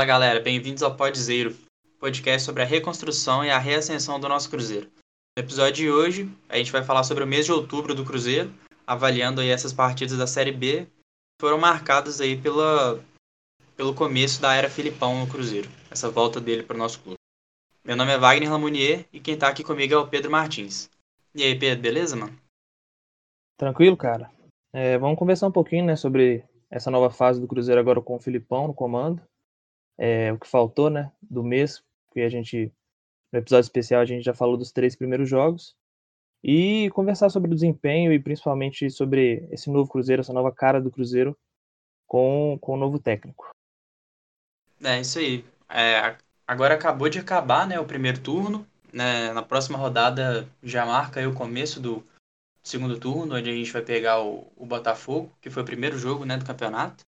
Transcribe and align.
Fala 0.00 0.08
galera, 0.08 0.40
bem-vindos 0.40 0.82
ao 0.82 0.96
Podzeiro, 0.96 1.54
podcast 1.98 2.46
sobre 2.46 2.62
a 2.62 2.64
reconstrução 2.64 3.44
e 3.44 3.50
a 3.50 3.58
reascensão 3.58 4.18
do 4.18 4.30
nosso 4.30 4.48
Cruzeiro. 4.48 4.90
No 5.36 5.44
episódio 5.44 5.74
de 5.74 5.90
hoje, 5.90 6.34
a 6.48 6.56
gente 6.56 6.72
vai 6.72 6.82
falar 6.82 7.04
sobre 7.04 7.22
o 7.22 7.26
mês 7.26 7.44
de 7.44 7.52
outubro 7.52 7.94
do 7.94 8.02
Cruzeiro, 8.02 8.50
avaliando 8.86 9.42
aí 9.42 9.50
essas 9.50 9.74
partidas 9.74 10.16
da 10.16 10.26
Série 10.26 10.52
B 10.52 10.86
que 10.86 11.42
foram 11.42 11.58
marcadas 11.58 12.18
aí 12.18 12.34
pela, 12.34 12.98
pelo 13.76 13.92
começo 13.94 14.40
da 14.40 14.54
era 14.54 14.70
Filipão 14.70 15.20
no 15.20 15.30
Cruzeiro, 15.30 15.68
essa 15.90 16.08
volta 16.08 16.40
dele 16.40 16.62
para 16.62 16.76
o 16.76 16.78
nosso 16.78 16.98
clube. 17.00 17.18
Meu 17.84 17.94
nome 17.94 18.10
é 18.10 18.18
Wagner 18.18 18.50
Lamounier 18.50 19.04
e 19.12 19.20
quem 19.20 19.34
está 19.34 19.48
aqui 19.48 19.62
comigo 19.62 19.92
é 19.92 19.98
o 19.98 20.08
Pedro 20.08 20.30
Martins. 20.30 20.88
E 21.34 21.42
aí, 21.42 21.58
Pedro, 21.58 21.82
beleza, 21.82 22.16
mano? 22.16 22.34
Tranquilo, 23.58 23.98
cara. 23.98 24.30
É, 24.72 24.96
vamos 24.96 25.18
conversar 25.18 25.46
um 25.48 25.52
pouquinho 25.52 25.84
né, 25.84 25.94
sobre 25.94 26.42
essa 26.70 26.90
nova 26.90 27.10
fase 27.10 27.38
do 27.38 27.46
Cruzeiro 27.46 27.78
agora 27.78 28.00
com 28.00 28.14
o 28.16 28.18
Filipão 28.18 28.66
no 28.66 28.72
comando. 28.72 29.20
É, 30.02 30.32
o 30.32 30.38
que 30.38 30.48
faltou 30.48 30.88
né, 30.88 31.12
do 31.20 31.44
mês, 31.44 31.84
porque 32.08 32.22
a 32.22 32.28
gente, 32.30 32.72
no 33.30 33.38
episódio 33.38 33.66
especial, 33.66 34.00
a 34.00 34.06
gente 34.06 34.24
já 34.24 34.32
falou 34.32 34.56
dos 34.56 34.72
três 34.72 34.96
primeiros 34.96 35.28
jogos. 35.28 35.76
E 36.42 36.88
conversar 36.94 37.28
sobre 37.28 37.50
o 37.50 37.54
desempenho 37.54 38.10
e 38.10 38.18
principalmente 38.18 38.88
sobre 38.88 39.46
esse 39.50 39.70
novo 39.70 39.90
Cruzeiro, 39.90 40.20
essa 40.20 40.32
nova 40.32 40.50
cara 40.50 40.80
do 40.80 40.90
Cruzeiro 40.90 41.36
com, 42.06 42.56
com 42.62 42.72
o 42.72 42.76
novo 42.78 42.98
técnico. 42.98 43.50
É, 44.82 44.98
isso 45.00 45.18
aí. 45.18 45.44
É, 45.68 46.16
agora 46.46 46.74
acabou 46.74 47.10
de 47.10 47.18
acabar 47.18 47.66
né, 47.66 47.78
o 47.78 47.84
primeiro 47.84 48.20
turno. 48.20 48.66
Né, 48.90 49.32
na 49.34 49.42
próxima 49.42 49.78
rodada 49.78 50.48
já 50.62 50.84
marca 50.84 51.28
o 51.28 51.34
começo 51.34 51.78
do 51.78 52.02
segundo 52.62 52.98
turno, 52.98 53.36
onde 53.36 53.48
a 53.50 53.52
gente 53.52 53.70
vai 53.70 53.82
pegar 53.82 54.20
o, 54.20 54.50
o 54.56 54.64
Botafogo, 54.64 55.30
que 55.40 55.50
foi 55.50 55.62
o 55.62 55.66
primeiro 55.66 55.98
jogo 55.98 56.24
né, 56.24 56.38
do 56.38 56.44
campeonato. 56.44 57.04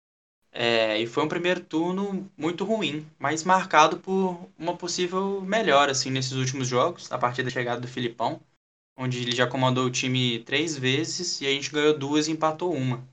É, 0.51 0.99
e 0.99 1.07
foi 1.07 1.25
um 1.25 1.29
primeiro 1.29 1.61
turno 1.61 2.31
muito 2.37 2.65
ruim, 2.65 3.07
mas 3.19 3.45
marcado 3.45 3.99
por 3.99 4.49
uma 4.59 4.77
possível 4.77 5.41
melhora 5.43 5.93
assim, 5.93 6.11
nesses 6.11 6.33
últimos 6.33 6.67
jogos, 6.67 7.13
a 7.13 7.19
partir 7.19 7.43
da 7.43 7.51
chegada 7.51 7.81
do 7.81 7.89
Filipão, 7.89 8.41
onde 8.97 9.21
ele 9.23 9.37
já 9.37 9.47
comandou 9.47 9.87
o 9.87 9.91
time 9.91 10.41
três 10.41 10.77
vezes 10.77 11.41
e 11.41 11.47
a 11.47 11.51
gente 11.51 11.71
ganhou 11.71 11.97
duas 11.97 12.27
e 12.27 12.33
empatou 12.33 12.75
uma. 12.75 13.07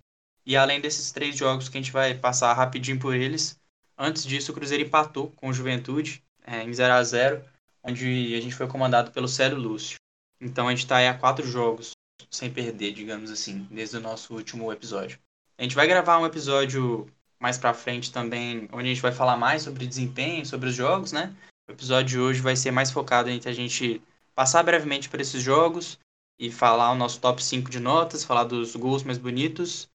E 0.45 0.56
além 0.56 0.80
desses 0.80 1.11
três 1.11 1.36
jogos 1.36 1.69
que 1.69 1.78
a 1.78 1.81
gente 1.81 1.91
vai 1.91 2.16
passar 2.16 2.53
rapidinho 2.53 3.00
por 3.00 3.16
eles, 3.16 3.59
antes 3.97 4.25
disso 4.25 4.52
o 4.52 4.56
Cruzeiro 4.56 4.83
empatou 4.83 5.31
com 5.36 5.50
o 5.50 5.53
Juventude 5.53 6.23
é, 6.45 6.63
em 6.63 6.73
0 6.73 6.94
a 6.94 7.03
0 7.03 7.44
onde 7.83 8.36
a 8.36 8.41
gente 8.41 8.56
foi 8.56 8.67
comandado 8.67 9.11
pelo 9.11 9.28
Célio 9.28 9.58
Lúcio. 9.58 9.97
Então 10.41 10.67
a 10.67 10.72
gente 10.72 10.83
está 10.83 10.97
aí 10.97 11.08
a 11.08 11.13
quatro 11.13 11.45
jogos 11.47 11.91
sem 12.31 12.52
perder, 12.52 12.91
digamos 12.94 13.30
assim, 13.30 13.67
desde 13.72 13.97
o 13.97 14.02
nosso 14.02 14.33
último 14.33 14.72
episódio. 14.72 15.19
A 15.58 15.63
gente 15.63 15.75
vai 15.75 15.88
gravar 15.88 16.17
um 16.19 16.25
episódio 16.25 17.08
mais 17.45 17.59
para 17.59 17.75
frente 17.75 18.11
também, 18.11 18.67
onde 18.73 18.89
a 18.89 18.91
gente 18.91 19.03
vai 19.03 19.11
falar 19.11 19.38
mais 19.38 19.61
sobre 19.61 19.85
desempenho, 19.85 20.43
sobre 20.47 20.69
os 20.69 20.73
jogos, 20.73 21.11
né? 21.11 21.31
O 21.69 21.73
episódio 21.73 22.07
de 22.07 22.19
hoje 22.19 22.41
vai 22.41 22.55
ser 22.55 22.71
mais 22.71 22.89
focado 22.89 23.29
entre 23.29 23.47
a 23.47 23.53
gente 23.53 24.01
passar 24.33 24.63
brevemente 24.63 25.07
por 25.07 25.21
esses 25.21 25.43
jogos 25.43 25.99
e 26.39 26.51
falar 26.51 26.91
o 26.91 26.95
nosso 26.95 27.21
top 27.21 27.43
5 27.43 27.69
de 27.69 27.79
notas, 27.79 28.23
falar 28.23 28.45
dos 28.45 28.75
gols 28.75 29.03
mais 29.03 29.19
bonitos 29.19 29.88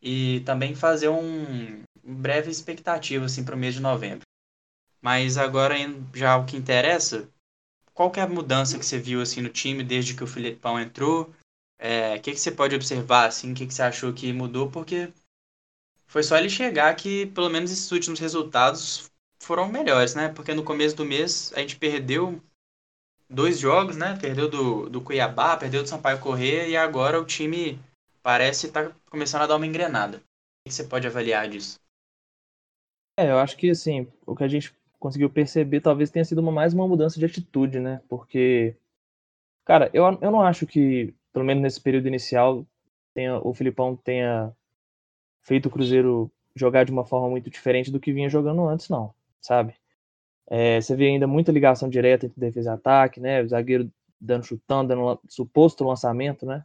e 0.00 0.40
também 0.46 0.74
fazer 0.74 1.10
um 1.10 1.82
breve 2.02 2.50
expectativa 2.50 3.26
assim 3.26 3.44
para 3.44 3.54
o 3.54 3.58
mês 3.58 3.74
de 3.74 3.80
novembro. 3.80 4.24
Mas 5.02 5.36
agora 5.36 5.74
já 6.14 6.38
o 6.38 6.46
que 6.46 6.56
interessa, 6.56 7.28
qual 7.92 8.10
que 8.10 8.18
é 8.18 8.22
a 8.22 8.26
mudança 8.26 8.78
que 8.78 8.86
você 8.86 8.98
viu 8.98 9.20
assim 9.20 9.42
no 9.42 9.50
time 9.50 9.84
desde 9.84 10.14
que 10.14 10.24
o 10.24 10.26
Filipão 10.26 10.80
entrou? 10.80 11.34
É, 11.78 12.12
o 12.12 12.14
é, 12.14 12.18
que, 12.18 12.32
que 12.32 12.40
você 12.40 12.50
pode 12.50 12.74
observar 12.74 13.26
assim? 13.26 13.52
O 13.52 13.54
que, 13.54 13.66
que 13.66 13.74
você 13.74 13.82
achou 13.82 14.10
que 14.14 14.32
mudou? 14.32 14.70
Porque 14.70 15.12
foi 16.08 16.22
só 16.22 16.38
ele 16.38 16.48
chegar 16.48 16.94
que, 16.96 17.26
pelo 17.26 17.50
menos, 17.50 17.70
esses 17.70 17.92
últimos 17.92 18.18
resultados 18.18 19.10
foram 19.38 19.68
melhores, 19.68 20.14
né? 20.14 20.28
Porque 20.28 20.54
no 20.54 20.64
começo 20.64 20.96
do 20.96 21.04
mês 21.04 21.52
a 21.54 21.60
gente 21.60 21.76
perdeu 21.76 22.42
dois 23.28 23.58
jogos, 23.58 23.96
né? 23.96 24.18
Perdeu 24.18 24.48
do, 24.48 24.88
do 24.88 25.02
Cuiabá, 25.02 25.56
perdeu 25.56 25.82
do 25.82 25.88
Sampaio 25.88 26.18
Corrêa 26.18 26.66
e 26.66 26.76
agora 26.76 27.20
o 27.20 27.26
time 27.26 27.78
parece 28.22 28.66
estar 28.66 28.88
tá 28.88 28.96
começando 29.10 29.42
a 29.42 29.46
dar 29.46 29.56
uma 29.56 29.66
engrenada. 29.66 30.16
O 30.16 30.68
que 30.68 30.74
você 30.74 30.84
pode 30.84 31.06
avaliar 31.06 31.46
disso? 31.46 31.78
É, 33.18 33.30
eu 33.30 33.38
acho 33.38 33.56
que 33.56 33.68
assim, 33.70 34.10
o 34.24 34.34
que 34.34 34.44
a 34.44 34.48
gente 34.48 34.74
conseguiu 34.98 35.28
perceber 35.28 35.80
talvez 35.80 36.10
tenha 36.10 36.24
sido 36.24 36.40
uma, 36.40 36.50
mais 36.50 36.72
uma 36.72 36.88
mudança 36.88 37.18
de 37.18 37.26
atitude, 37.26 37.78
né? 37.78 38.00
Porque, 38.08 38.74
cara, 39.64 39.90
eu, 39.92 40.04
eu 40.22 40.30
não 40.30 40.40
acho 40.40 40.66
que, 40.66 41.14
pelo 41.34 41.44
menos 41.44 41.62
nesse 41.62 41.80
período 41.80 42.08
inicial, 42.08 42.66
tenha, 43.12 43.38
o 43.46 43.52
Filipão 43.52 43.94
tenha 43.94 44.54
feito 45.42 45.66
o 45.66 45.70
Cruzeiro 45.70 46.30
jogar 46.54 46.84
de 46.84 46.92
uma 46.92 47.04
forma 47.04 47.28
muito 47.28 47.48
diferente 47.48 47.90
do 47.90 48.00
que 48.00 48.12
vinha 48.12 48.28
jogando 48.28 48.66
antes, 48.66 48.88
não, 48.88 49.14
sabe? 49.40 49.74
É, 50.50 50.80
você 50.80 50.96
vê 50.96 51.08
ainda 51.08 51.26
muita 51.26 51.52
ligação 51.52 51.88
direta 51.88 52.26
entre 52.26 52.40
defesa 52.40 52.70
e 52.70 52.74
ataque, 52.74 53.20
né? 53.20 53.42
O 53.42 53.48
zagueiro 53.48 53.90
dando 54.20 54.44
chutão, 54.44 54.84
dando 54.84 55.20
suposto 55.28 55.84
lançamento, 55.84 56.46
né? 56.46 56.64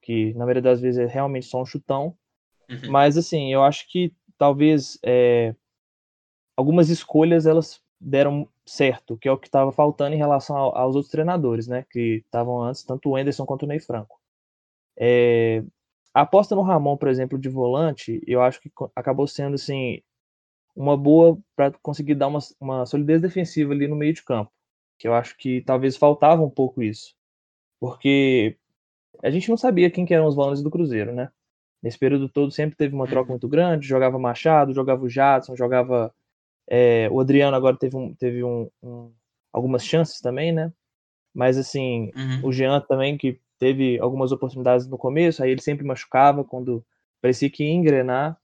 Que 0.00 0.32
na 0.34 0.40
maioria 0.40 0.62
das 0.62 0.80
vezes 0.80 1.00
é 1.00 1.06
realmente 1.06 1.46
só 1.46 1.60
um 1.60 1.66
chutão. 1.66 2.16
Uhum. 2.70 2.90
Mas 2.90 3.18
assim, 3.18 3.52
eu 3.52 3.62
acho 3.62 3.90
que 3.90 4.14
talvez 4.38 4.98
é, 5.04 5.54
algumas 6.56 6.88
escolhas 6.88 7.46
elas 7.46 7.82
deram 8.00 8.48
certo, 8.64 9.16
que 9.16 9.28
é 9.28 9.32
o 9.32 9.38
que 9.38 9.48
estava 9.48 9.72
faltando 9.72 10.14
em 10.14 10.18
relação 10.18 10.56
ao, 10.56 10.76
aos 10.76 10.94
outros 10.94 11.10
treinadores, 11.10 11.66
né? 11.66 11.84
Que 11.90 12.22
estavam 12.24 12.62
antes, 12.62 12.84
tanto 12.84 13.10
o 13.10 13.16
Anderson 13.16 13.44
quanto 13.44 13.64
o 13.64 13.66
Ney 13.66 13.80
Franco. 13.80 14.20
É, 14.96 15.64
a 16.14 16.20
aposta 16.20 16.54
no 16.54 16.62
Ramon, 16.62 16.96
por 16.96 17.08
exemplo, 17.08 17.38
de 17.38 17.48
volante, 17.48 18.22
eu 18.26 18.40
acho 18.40 18.60
que 18.60 18.70
acabou 18.94 19.26
sendo 19.26 19.54
assim 19.54 20.00
uma 20.74 20.96
boa 20.96 21.38
para 21.56 21.72
conseguir 21.82 22.14
dar 22.14 22.28
uma, 22.28 22.38
uma 22.60 22.86
solidez 22.86 23.20
defensiva 23.20 23.72
ali 23.72 23.88
no 23.88 23.96
meio 23.96 24.14
de 24.14 24.22
campo. 24.22 24.52
Que 24.98 25.08
eu 25.08 25.14
acho 25.14 25.36
que 25.36 25.60
talvez 25.62 25.96
faltava 25.96 26.42
um 26.42 26.50
pouco 26.50 26.82
isso. 26.82 27.14
Porque 27.80 28.56
a 29.22 29.30
gente 29.30 29.48
não 29.48 29.56
sabia 29.56 29.90
quem 29.90 30.06
que 30.06 30.14
eram 30.14 30.26
os 30.26 30.36
volantes 30.36 30.62
do 30.62 30.70
Cruzeiro, 30.70 31.12
né? 31.12 31.30
Nesse 31.82 31.98
período 31.98 32.28
todo 32.28 32.50
sempre 32.50 32.76
teve 32.76 32.94
uma 32.94 33.06
troca 33.06 33.28
uhum. 33.28 33.34
muito 33.34 33.48
grande, 33.48 33.86
jogava 33.86 34.18
Machado, 34.18 34.72
jogava 34.72 35.04
o 35.04 35.08
Jadson, 35.08 35.56
jogava 35.56 36.14
é, 36.68 37.08
o 37.10 37.20
Adriano 37.20 37.56
agora 37.56 37.76
teve, 37.76 37.96
um, 37.96 38.14
teve 38.14 38.42
um, 38.42 38.70
um, 38.82 39.12
algumas 39.52 39.84
chances 39.84 40.20
também, 40.20 40.52
né? 40.52 40.72
Mas 41.34 41.58
assim, 41.58 42.10
uhum. 42.16 42.46
o 42.48 42.52
Jean 42.52 42.80
também, 42.80 43.18
que 43.18 43.40
teve 43.64 43.98
algumas 43.98 44.30
oportunidades 44.30 44.86
no 44.86 44.98
começo, 44.98 45.42
aí 45.42 45.50
ele 45.50 45.62
sempre 45.62 45.86
machucava 45.86 46.44
quando 46.44 46.84
parecia 47.22 47.48
que 47.48 47.64
ia 47.64 47.72
engrenar 47.72 48.38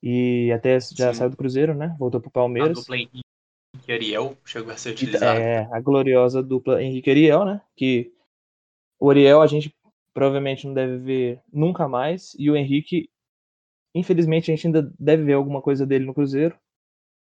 e 0.00 0.52
até 0.52 0.78
já 0.78 1.12
Sim. 1.12 1.18
saiu 1.18 1.30
do 1.30 1.36
Cruzeiro, 1.36 1.74
né? 1.74 1.96
Voltou 1.98 2.20
pro 2.20 2.30
Palmeiras. 2.30 2.78
A 2.78 2.80
dupla 2.80 2.96
Henrique 2.96 3.24
Ariel 3.88 4.38
chegou 4.44 4.72
a 4.72 4.76
ser 4.76 4.90
utilizada. 4.90 5.40
É, 5.40 5.68
a 5.72 5.80
gloriosa 5.80 6.40
dupla 6.40 6.80
Henrique 6.80 7.10
Ariel, 7.10 7.44
né? 7.44 7.60
Que 7.74 8.12
o 9.00 9.10
Ariel 9.10 9.42
a 9.42 9.46
gente 9.48 9.74
provavelmente 10.14 10.68
não 10.68 10.72
deve 10.72 10.98
ver 10.98 11.40
nunca 11.52 11.88
mais 11.88 12.36
e 12.38 12.48
o 12.48 12.54
Henrique, 12.54 13.10
infelizmente, 13.92 14.52
a 14.52 14.54
gente 14.54 14.68
ainda 14.68 14.88
deve 15.00 15.24
ver 15.24 15.32
alguma 15.32 15.60
coisa 15.60 15.84
dele 15.84 16.04
no 16.04 16.14
Cruzeiro. 16.14 16.56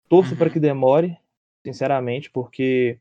Torço 0.09 0.31
uhum. 0.31 0.37
para 0.39 0.49
que 0.49 0.59
demore, 0.59 1.15
sinceramente, 1.63 2.31
porque 2.31 2.99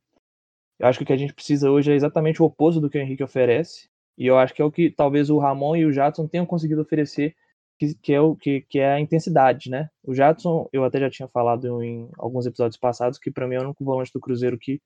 eu 0.78 0.86
acho 0.86 0.98
que 0.98 1.04
o 1.04 1.06
que 1.06 1.12
a 1.14 1.16
gente 1.16 1.32
precisa 1.32 1.70
hoje 1.70 1.90
é 1.90 1.94
exatamente 1.94 2.42
o 2.42 2.44
oposto 2.44 2.82
do 2.82 2.90
que 2.90 2.98
o 2.98 3.00
Henrique 3.00 3.24
oferece. 3.24 3.89
E 4.18 4.26
eu 4.26 4.38
acho 4.38 4.54
que 4.54 4.62
é 4.62 4.64
o 4.64 4.70
que 4.70 4.90
talvez 4.90 5.30
o 5.30 5.38
Ramon 5.38 5.76
e 5.76 5.86
o 5.86 5.92
Jadson 5.92 6.26
tenham 6.26 6.46
conseguido 6.46 6.82
oferecer, 6.82 7.34
que, 7.78 7.94
que 7.94 8.12
é, 8.12 8.20
o, 8.20 8.36
que, 8.36 8.60
que 8.62 8.78
é 8.78 8.92
a 8.92 9.00
intensidade, 9.00 9.70
né? 9.70 9.88
O 10.04 10.14
Jadson, 10.14 10.68
eu 10.72 10.84
até 10.84 11.00
já 11.00 11.10
tinha 11.10 11.28
falado 11.28 11.82
em 11.82 12.10
alguns 12.18 12.46
episódios 12.46 12.78
passados, 12.78 13.18
que 13.18 13.30
para 13.30 13.46
mim 13.46 13.54
é 13.54 13.60
o 13.60 13.64
único 13.64 13.84
volante 13.84 14.12
do 14.12 14.20
Cruzeiro 14.20 14.58
que 14.58 14.80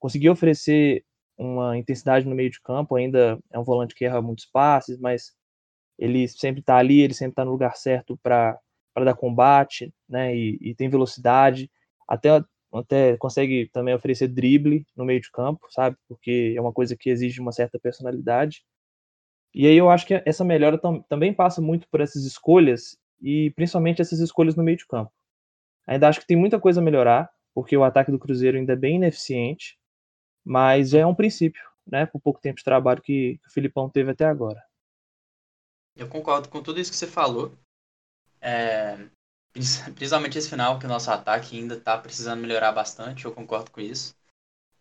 conseguiu 0.00 0.32
oferecer 0.32 1.04
uma 1.38 1.76
intensidade 1.78 2.26
no 2.26 2.34
meio 2.34 2.50
de 2.50 2.60
campo, 2.60 2.96
ainda 2.96 3.38
é 3.50 3.58
um 3.58 3.64
volante 3.64 3.94
que 3.94 4.04
erra 4.04 4.20
muitos 4.20 4.46
passes, 4.46 4.98
mas 4.98 5.32
ele 5.98 6.26
sempre 6.28 6.60
está 6.60 6.76
ali, 6.76 7.00
ele 7.00 7.14
sempre 7.14 7.32
está 7.32 7.44
no 7.44 7.52
lugar 7.52 7.76
certo 7.76 8.18
para 8.22 8.58
dar 8.96 9.14
combate, 9.14 9.94
né? 10.08 10.34
E, 10.36 10.58
e, 10.60 10.74
tem 10.74 10.88
velocidade, 10.88 11.70
até 12.08 12.42
até 12.78 13.16
consegue 13.16 13.68
também 13.72 13.94
oferecer 13.94 14.28
drible 14.28 14.86
no 14.96 15.04
meio 15.04 15.20
de 15.20 15.30
campo, 15.30 15.66
sabe? 15.70 15.96
Porque 16.08 16.54
é 16.56 16.60
uma 16.60 16.72
coisa 16.72 16.96
que 16.96 17.10
exige 17.10 17.40
uma 17.40 17.52
certa 17.52 17.78
personalidade. 17.78 18.64
E 19.54 19.66
aí 19.66 19.76
eu 19.76 19.90
acho 19.90 20.06
que 20.06 20.22
essa 20.24 20.44
melhora 20.44 20.78
tam 20.78 21.02
também 21.02 21.34
passa 21.34 21.60
muito 21.60 21.86
por 21.88 22.00
essas 22.00 22.24
escolhas 22.24 22.96
e 23.20 23.50
principalmente 23.50 24.00
essas 24.00 24.18
escolhas 24.20 24.56
no 24.56 24.62
meio 24.62 24.78
de 24.78 24.86
campo. 24.86 25.12
Ainda 25.86 26.08
acho 26.08 26.20
que 26.20 26.26
tem 26.26 26.36
muita 26.36 26.58
coisa 26.58 26.80
a 26.80 26.84
melhorar, 26.84 27.30
porque 27.54 27.76
o 27.76 27.84
ataque 27.84 28.10
do 28.10 28.18
Cruzeiro 28.18 28.56
ainda 28.56 28.72
é 28.72 28.76
bem 28.76 28.96
ineficiente, 28.96 29.78
mas 30.44 30.94
é 30.94 31.04
um 31.04 31.14
princípio, 31.14 31.62
né, 31.86 32.06
por 32.06 32.20
pouco 32.20 32.40
tempo 32.40 32.56
de 32.56 32.64
trabalho 32.64 33.02
que, 33.02 33.38
que 33.42 33.48
o 33.48 33.52
Filipão 33.52 33.90
teve 33.90 34.10
até 34.10 34.24
agora. 34.24 34.62
Eu 35.94 36.08
concordo 36.08 36.48
com 36.48 36.62
tudo 36.62 36.80
isso 36.80 36.90
que 36.90 36.96
você 36.96 37.06
falou. 37.06 37.52
É, 38.40 38.96
principalmente 39.94 40.38
esse 40.38 40.48
final, 40.48 40.78
que 40.78 40.86
o 40.86 40.88
nosso 40.88 41.10
ataque 41.10 41.58
ainda 41.58 41.74
está 41.76 41.96
precisando 41.98 42.40
melhorar 42.40 42.72
bastante, 42.72 43.24
eu 43.24 43.32
concordo 43.32 43.70
com 43.70 43.80
isso. 43.80 44.14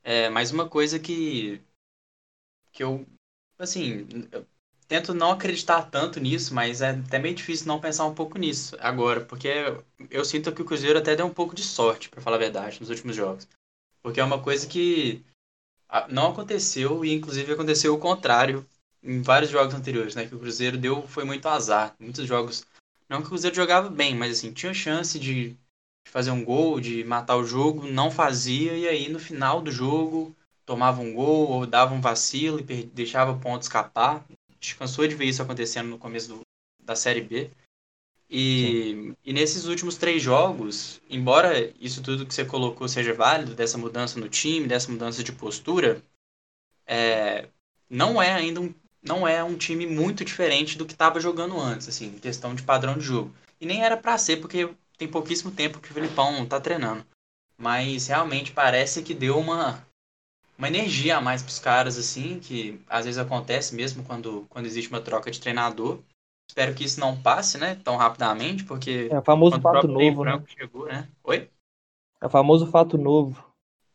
É, 0.03 0.29
mas 0.29 0.51
uma 0.51 0.67
coisa 0.69 0.99
que, 0.99 1.61
que 2.71 2.83
eu, 2.83 3.05
assim, 3.59 4.07
eu 4.31 4.45
tento 4.87 5.13
não 5.13 5.31
acreditar 5.31 5.83
tanto 5.89 6.19
nisso, 6.19 6.53
mas 6.53 6.81
é 6.81 6.89
até 6.91 7.19
meio 7.19 7.35
difícil 7.35 7.67
não 7.67 7.79
pensar 7.79 8.05
um 8.05 8.15
pouco 8.15 8.37
nisso 8.37 8.75
agora, 8.79 9.21
porque 9.25 9.49
eu 10.09 10.25
sinto 10.25 10.51
que 10.53 10.61
o 10.61 10.65
Cruzeiro 10.65 10.99
até 10.99 11.15
deu 11.15 11.25
um 11.25 11.33
pouco 11.33 11.55
de 11.55 11.63
sorte, 11.63 12.09
para 12.09 12.21
falar 12.21 12.37
a 12.37 12.39
verdade, 12.39 12.79
nos 12.79 12.89
últimos 12.89 13.15
jogos. 13.15 13.47
Porque 14.01 14.19
é 14.19 14.23
uma 14.23 14.41
coisa 14.41 14.67
que 14.67 15.23
não 16.09 16.31
aconteceu 16.31 17.03
e 17.05 17.13
inclusive 17.13 17.53
aconteceu 17.53 17.93
o 17.93 17.99
contrário 17.99 18.65
em 19.03 19.21
vários 19.21 19.51
jogos 19.51 19.73
anteriores, 19.73 20.15
né? 20.15 20.27
Que 20.27 20.35
o 20.35 20.39
Cruzeiro 20.39 20.77
deu 20.77 21.07
foi 21.07 21.23
muito 21.23 21.47
azar. 21.47 21.95
Muitos 21.99 22.25
jogos. 22.27 22.65
Não 23.11 23.19
que 23.19 23.25
o 23.25 23.29
Cruzeiro 23.31 23.53
jogava 23.53 23.89
bem, 23.89 24.15
mas 24.15 24.37
assim, 24.37 24.53
tinha 24.53 24.73
chance 24.73 25.19
de 25.19 25.57
fazer 26.07 26.31
um 26.31 26.45
gol, 26.45 26.79
de 26.79 27.03
matar 27.03 27.35
o 27.35 27.43
jogo, 27.43 27.85
não 27.85 28.09
fazia, 28.09 28.71
e 28.77 28.87
aí 28.87 29.09
no 29.09 29.19
final 29.19 29.61
do 29.61 29.69
jogo 29.69 30.33
tomava 30.65 31.01
um 31.01 31.13
gol 31.13 31.49
ou 31.49 31.67
dava 31.67 31.93
um 31.93 31.99
vacilo 31.99 32.61
e 32.61 32.83
deixava 32.85 33.33
o 33.33 33.39
ponto 33.39 33.63
escapar. 33.63 34.25
A 34.49 34.53
gente 34.53 34.77
cansou 34.77 35.05
de 35.05 35.15
ver 35.15 35.25
isso 35.25 35.41
acontecendo 35.41 35.89
no 35.89 35.97
começo 35.97 36.29
do, 36.29 36.41
da 36.81 36.95
Série 36.95 37.19
B. 37.19 37.51
E, 38.29 39.13
e, 39.25 39.33
nesses 39.33 39.65
últimos 39.65 39.97
três 39.97 40.23
jogos, 40.23 41.01
embora 41.09 41.69
isso 41.81 42.01
tudo 42.01 42.25
que 42.25 42.33
você 42.33 42.45
colocou 42.45 42.87
seja 42.87 43.13
válido, 43.13 43.53
dessa 43.53 43.77
mudança 43.77 44.17
no 44.21 44.29
time, 44.29 44.69
dessa 44.69 44.89
mudança 44.89 45.21
de 45.21 45.33
postura, 45.33 46.01
é, 46.87 47.49
não 47.89 48.21
é 48.21 48.31
ainda 48.31 48.61
um, 48.61 48.73
não 49.01 49.27
é 49.27 49.43
um 49.43 49.57
time 49.57 49.85
muito 49.87 50.23
diferente 50.23 50.77
do 50.77 50.85
que 50.85 50.93
estava 50.93 51.19
jogando 51.19 51.59
antes, 51.59 51.87
assim, 51.87 52.07
em 52.07 52.19
questão 52.19 52.53
de 52.53 52.63
padrão 52.63 52.97
de 52.97 53.03
jogo. 53.03 53.33
E 53.59 53.65
nem 53.65 53.83
era 53.83 53.97
para 53.97 54.17
ser, 54.17 54.37
porque 54.37 54.69
tem 54.97 55.07
pouquíssimo 55.07 55.51
tempo 55.51 55.79
que 55.79 55.89
o 55.89 55.93
Filipão 55.93 56.43
está 56.43 56.59
treinando. 56.59 57.05
Mas 57.57 58.07
realmente 58.07 58.51
parece 58.51 59.03
que 59.03 59.13
deu 59.13 59.37
uma, 59.37 59.85
uma 60.57 60.67
energia 60.67 61.17
a 61.17 61.21
mais 61.21 61.41
para 61.41 61.49
os 61.49 61.59
caras, 61.59 61.97
assim, 61.97 62.39
que 62.39 62.79
às 62.87 63.05
vezes 63.05 63.19
acontece 63.19 63.75
mesmo 63.75 64.03
quando, 64.03 64.45
quando 64.49 64.65
existe 64.65 64.89
uma 64.89 65.01
troca 65.01 65.31
de 65.31 65.39
treinador. 65.39 65.99
Espero 66.47 66.73
que 66.73 66.83
isso 66.83 66.99
não 66.99 67.19
passe, 67.19 67.57
né, 67.57 67.79
tão 67.83 67.95
rapidamente, 67.95 68.63
porque. 68.63 69.07
É 69.09 69.19
o 69.19 69.23
famoso 69.23 69.59
fato 69.61 69.87
novo, 69.87 70.25
né? 70.25 70.43
Chegou, 70.47 70.85
né? 70.85 71.07
Oi? 71.23 71.49
É 72.19 72.25
o 72.25 72.29
famoso 72.29 72.67
fato 72.67 72.97
novo. 72.97 73.43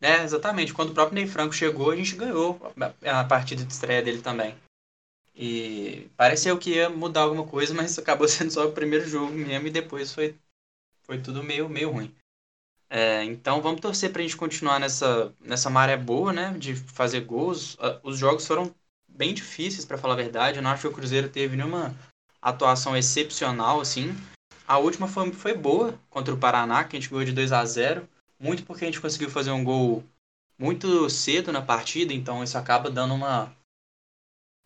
É, 0.01 0.23
exatamente. 0.23 0.75
Quando 0.75 0.91
o 0.91 0.95
próprio 0.95 1.15
Ney 1.15 1.27
Franco 1.27 1.55
chegou, 1.55 1.91
a 1.91 1.97
gente 1.97 2.17
ganhou 2.17 2.61
a 3.05 3.25
partida 3.25 3.65
de 3.65 3.73
estreia 3.73 4.03
dele 4.03 4.21
também. 4.21 4.55
E 5.37 6.09
pareceu 6.17 6.59
que 6.59 6.71
ia 6.71 6.89
mudar 6.89 7.23
alguma 7.23 7.47
coisa, 7.47 7.75
mas 7.75 7.99
acabou 7.99 8.27
sendo 8.27 8.51
só 8.51 8.67
o 8.67 8.73
primeiro 8.73 9.07
jogo 9.07 9.33
mesmo 9.33 9.67
e 9.67 9.71
depois 9.71 10.13
foi, 10.13 10.35
foi 11.03 11.21
tudo 11.21 11.43
meio, 11.43 11.69
meio 11.69 11.91
ruim. 11.91 12.15
É, 12.89 13.25
então 13.25 13.61
vamos 13.61 13.81
torcer 13.81 14.13
para 14.13 14.21
a 14.21 14.23
gente 14.23 14.37
continuar 14.37 14.79
nessa, 14.79 15.35
nessa 15.41 15.69
maré 15.69 15.97
boa, 15.97 16.33
né? 16.33 16.55
De 16.59 16.75
fazer 16.75 17.21
gols. 17.21 17.77
Ah, 17.81 17.99
os 18.03 18.17
jogos 18.19 18.47
foram 18.47 18.75
bem 19.09 19.35
difíceis, 19.35 19.85
para 19.85 19.99
falar 19.99 20.15
a 20.15 20.17
verdade. 20.17 20.59
Eu 20.59 20.63
não 20.63 20.71
acho 20.71 20.83
que 20.83 20.89
o 20.89 20.93
Cruzeiro 20.93 21.29
teve 21.29 21.57
nenhuma 21.57 21.95
atuação 22.41 22.97
excepcional, 22.97 23.81
assim. 23.81 24.15
A 24.67 24.79
última 24.79 25.09
foi, 25.09 25.33
foi 25.33 25.55
boa 25.55 25.99
contra 26.11 26.35
o 26.35 26.39
Paraná, 26.39 26.85
que 26.85 26.97
a 26.97 27.01
gente 27.01 27.11
ganhou 27.11 27.25
de 27.25 27.33
2 27.33 27.53
a 27.53 27.65
0 27.65 28.09
Muito 28.39 28.65
porque 28.65 28.85
a 28.85 28.89
gente 28.89 29.01
conseguiu 29.01 29.31
fazer 29.31 29.51
um 29.51 29.65
gol 29.65 30.05
muito 30.59 31.09
cedo 31.11 31.53
na 31.53 31.61
partida, 31.63 32.13
então 32.13 32.43
isso 32.43 32.57
acaba 32.57 32.91
dando 32.91 33.15
uma. 33.15 33.53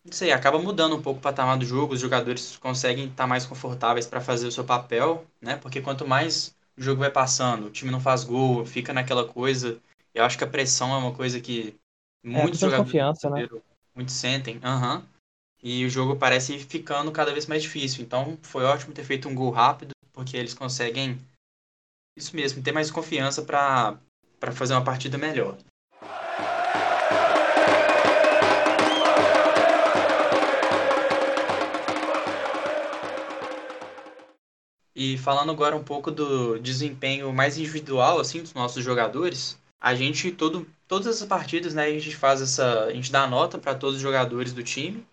Não 0.03 0.11
sei, 0.11 0.31
acaba 0.31 0.57
mudando 0.57 0.95
um 0.95 1.01
pouco 1.01 1.19
o 1.19 1.23
patamar 1.23 1.57
do 1.57 1.65
jogo. 1.65 1.93
Os 1.93 1.99
jogadores 1.99 2.57
conseguem 2.57 3.07
estar 3.07 3.27
mais 3.27 3.45
confortáveis 3.45 4.07
para 4.07 4.19
fazer 4.19 4.47
o 4.47 4.51
seu 4.51 4.63
papel, 4.63 5.25
né? 5.39 5.57
Porque 5.57 5.81
quanto 5.81 6.07
mais 6.07 6.55
o 6.75 6.81
jogo 6.81 7.01
vai 7.01 7.11
passando, 7.11 7.67
o 7.67 7.69
time 7.69 7.91
não 7.91 7.99
faz 7.99 8.23
gol, 8.23 8.65
fica 8.65 8.93
naquela 8.93 9.27
coisa. 9.27 9.79
Eu 10.13 10.23
acho 10.23 10.37
que 10.37 10.43
a 10.43 10.47
pressão 10.47 10.93
é 10.93 10.97
uma 10.97 11.13
coisa 11.13 11.39
que 11.39 11.75
é, 12.23 12.27
muitos 12.27 12.61
é, 12.61 12.65
jogadores 12.65 12.91
confiança, 12.91 13.29
né? 13.29 13.47
muito 13.95 14.11
sentem. 14.11 14.55
Uhum. 14.63 15.03
E 15.61 15.85
o 15.85 15.89
jogo 15.89 16.15
parece 16.15 16.57
ficando 16.57 17.11
cada 17.11 17.31
vez 17.31 17.45
mais 17.45 17.61
difícil. 17.61 18.03
Então 18.03 18.37
foi 18.41 18.63
ótimo 18.63 18.93
ter 18.93 19.03
feito 19.03 19.29
um 19.29 19.35
gol 19.35 19.51
rápido, 19.51 19.91
porque 20.11 20.35
eles 20.35 20.55
conseguem, 20.55 21.19
isso 22.17 22.35
mesmo, 22.35 22.63
ter 22.63 22.71
mais 22.71 22.89
confiança 22.89 23.43
para 23.43 23.99
fazer 24.53 24.73
uma 24.73 24.83
partida 24.83 25.17
melhor. 25.17 25.55
E 35.03 35.17
falando 35.17 35.51
agora 35.51 35.75
um 35.75 35.83
pouco 35.83 36.11
do 36.11 36.59
desempenho 36.59 37.33
mais 37.33 37.57
individual 37.57 38.19
assim 38.19 38.39
dos 38.39 38.53
nossos 38.53 38.83
jogadores, 38.83 39.57
a 39.81 39.95
gente 39.95 40.31
todo 40.31 40.67
todas 40.87 41.07
essas 41.07 41.27
partidas, 41.27 41.73
né, 41.73 41.85
a 41.85 41.99
gente 41.99 42.15
faz 42.15 42.39
essa, 42.39 42.83
a 42.83 42.93
gente 42.93 43.11
dá 43.11 43.25
nota 43.25 43.57
para 43.57 43.73
todos 43.73 43.95
os 43.95 44.01
jogadores 44.01 44.53
do 44.53 44.61
time 44.61 45.03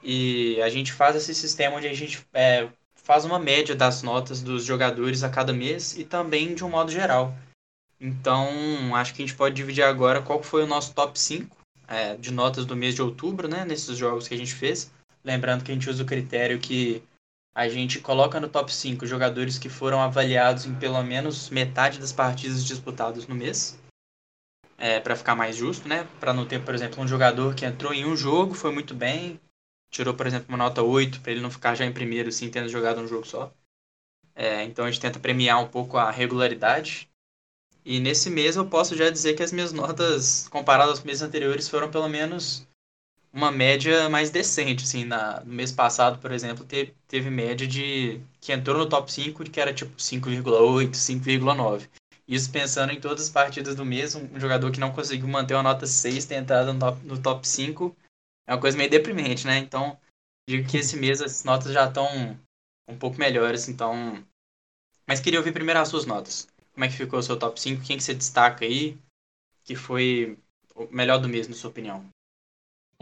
e 0.00 0.62
a 0.62 0.68
gente 0.68 0.92
faz 0.92 1.16
esse 1.16 1.34
sistema 1.34 1.74
onde 1.74 1.88
a 1.88 1.92
gente 1.92 2.24
é, 2.32 2.68
faz 2.94 3.24
uma 3.24 3.36
média 3.36 3.74
das 3.74 4.00
notas 4.00 4.40
dos 4.40 4.64
jogadores 4.64 5.24
a 5.24 5.28
cada 5.28 5.52
mês 5.52 5.98
e 5.98 6.04
também 6.04 6.54
de 6.54 6.64
um 6.64 6.70
modo 6.70 6.92
geral. 6.92 7.34
Então, 8.00 8.94
acho 8.94 9.12
que 9.12 9.24
a 9.24 9.26
gente 9.26 9.36
pode 9.36 9.56
dividir 9.56 9.82
agora 9.82 10.22
qual 10.22 10.40
foi 10.40 10.62
o 10.62 10.68
nosso 10.68 10.94
top 10.94 11.18
5 11.18 11.56
é, 11.88 12.14
de 12.14 12.30
notas 12.30 12.64
do 12.64 12.76
mês 12.76 12.94
de 12.94 13.02
outubro, 13.02 13.48
né, 13.48 13.64
nesses 13.64 13.98
jogos 13.98 14.28
que 14.28 14.34
a 14.34 14.38
gente 14.38 14.54
fez. 14.54 14.88
Lembrando 15.24 15.64
que 15.64 15.72
a 15.72 15.74
gente 15.74 15.90
usa 15.90 16.04
o 16.04 16.06
critério 16.06 16.60
que 16.60 17.02
a 17.54 17.68
gente 17.68 18.00
coloca 18.00 18.38
no 18.40 18.48
top 18.48 18.72
5 18.72 19.06
jogadores 19.06 19.58
que 19.58 19.68
foram 19.68 20.00
avaliados 20.00 20.66
em 20.66 20.74
pelo 20.74 21.02
menos 21.02 21.50
metade 21.50 21.98
das 21.98 22.12
partidas 22.12 22.64
disputadas 22.64 23.26
no 23.26 23.34
mês. 23.34 23.78
É, 24.78 24.98
para 24.98 25.16
ficar 25.16 25.34
mais 25.34 25.56
justo, 25.56 25.86
né? 25.86 26.08
Para 26.18 26.32
não 26.32 26.46
ter, 26.46 26.64
por 26.64 26.74
exemplo, 26.74 27.02
um 27.02 27.08
jogador 27.08 27.54
que 27.54 27.66
entrou 27.66 27.92
em 27.92 28.06
um 28.06 28.16
jogo, 28.16 28.54
foi 28.54 28.72
muito 28.72 28.94
bem, 28.94 29.38
tirou, 29.90 30.14
por 30.14 30.26
exemplo, 30.26 30.46
uma 30.48 30.56
nota 30.56 30.82
8 30.82 31.20
para 31.20 31.32
ele 31.32 31.40
não 31.40 31.50
ficar 31.50 31.74
já 31.74 31.84
em 31.84 31.92
primeiro, 31.92 32.30
assim, 32.30 32.50
tendo 32.50 32.68
jogado 32.68 33.00
um 33.00 33.06
jogo 33.06 33.26
só. 33.26 33.52
É, 34.34 34.64
então 34.64 34.84
a 34.86 34.90
gente 34.90 35.00
tenta 35.00 35.18
premiar 35.18 35.62
um 35.62 35.68
pouco 35.68 35.98
a 35.98 36.10
regularidade. 36.10 37.10
E 37.84 37.98
nesse 37.98 38.30
mês 38.30 38.56
eu 38.56 38.66
posso 38.66 38.96
já 38.96 39.10
dizer 39.10 39.34
que 39.34 39.42
as 39.42 39.52
minhas 39.52 39.72
notas, 39.72 40.48
comparadas 40.48 40.98
aos 40.98 41.04
meses 41.04 41.22
anteriores, 41.22 41.68
foram 41.68 41.90
pelo 41.90 42.08
menos 42.08 42.66
uma 43.32 43.52
média 43.52 44.08
mais 44.08 44.30
decente, 44.30 44.84
assim, 44.84 45.04
na, 45.04 45.40
no 45.40 45.52
mês 45.52 45.70
passado, 45.70 46.18
por 46.18 46.32
exemplo, 46.32 46.64
teve, 46.64 46.94
teve 47.06 47.30
média 47.30 47.66
de 47.66 48.20
que 48.40 48.52
entrou 48.52 48.76
no 48.76 48.88
top 48.88 49.12
5, 49.12 49.44
que 49.44 49.60
era 49.60 49.72
tipo 49.72 49.96
5,8, 49.96 50.94
5,9. 50.94 51.88
Isso 52.26 52.50
pensando 52.50 52.92
em 52.92 53.00
todas 53.00 53.24
as 53.24 53.30
partidas 53.30 53.74
do 53.74 53.84
mês, 53.84 54.14
um, 54.14 54.38
jogador 54.38 54.70
que 54.70 54.80
não 54.80 54.92
conseguiu 54.92 55.28
manter 55.28 55.54
uma 55.54 55.62
nota 55.62 55.86
6 55.86 56.24
ter 56.26 56.36
entrado 56.36 56.72
no 56.72 56.78
top, 56.78 57.06
no 57.06 57.20
top 57.20 57.46
5 57.46 57.96
é 58.46 58.54
uma 58.54 58.60
coisa 58.60 58.76
meio 58.76 58.90
deprimente, 58.90 59.46
né? 59.46 59.58
Então, 59.58 59.98
digo 60.48 60.68
que 60.68 60.78
esse 60.78 60.96
mês 60.96 61.20
as 61.20 61.44
notas 61.44 61.72
já 61.72 61.86
estão 61.86 62.38
um 62.88 62.98
pouco 62.98 63.18
melhores, 63.18 63.68
então. 63.68 64.24
Mas 65.06 65.20
queria 65.20 65.38
ouvir 65.38 65.52
primeiro 65.52 65.80
as 65.80 65.88
suas 65.88 66.04
notas. 66.06 66.48
Como 66.72 66.84
é 66.84 66.88
que 66.88 66.96
ficou 66.96 67.18
o 67.18 67.22
seu 67.22 67.38
top 67.38 67.60
5? 67.60 67.82
Quem 67.84 67.96
que 67.96 68.02
você 68.02 68.14
destaca 68.14 68.64
aí 68.64 68.98
que 69.64 69.76
foi 69.76 70.36
o 70.74 70.88
melhor 70.90 71.18
do 71.18 71.28
mês, 71.28 71.46
na 71.46 71.54
sua 71.54 71.70
opinião? 71.70 72.04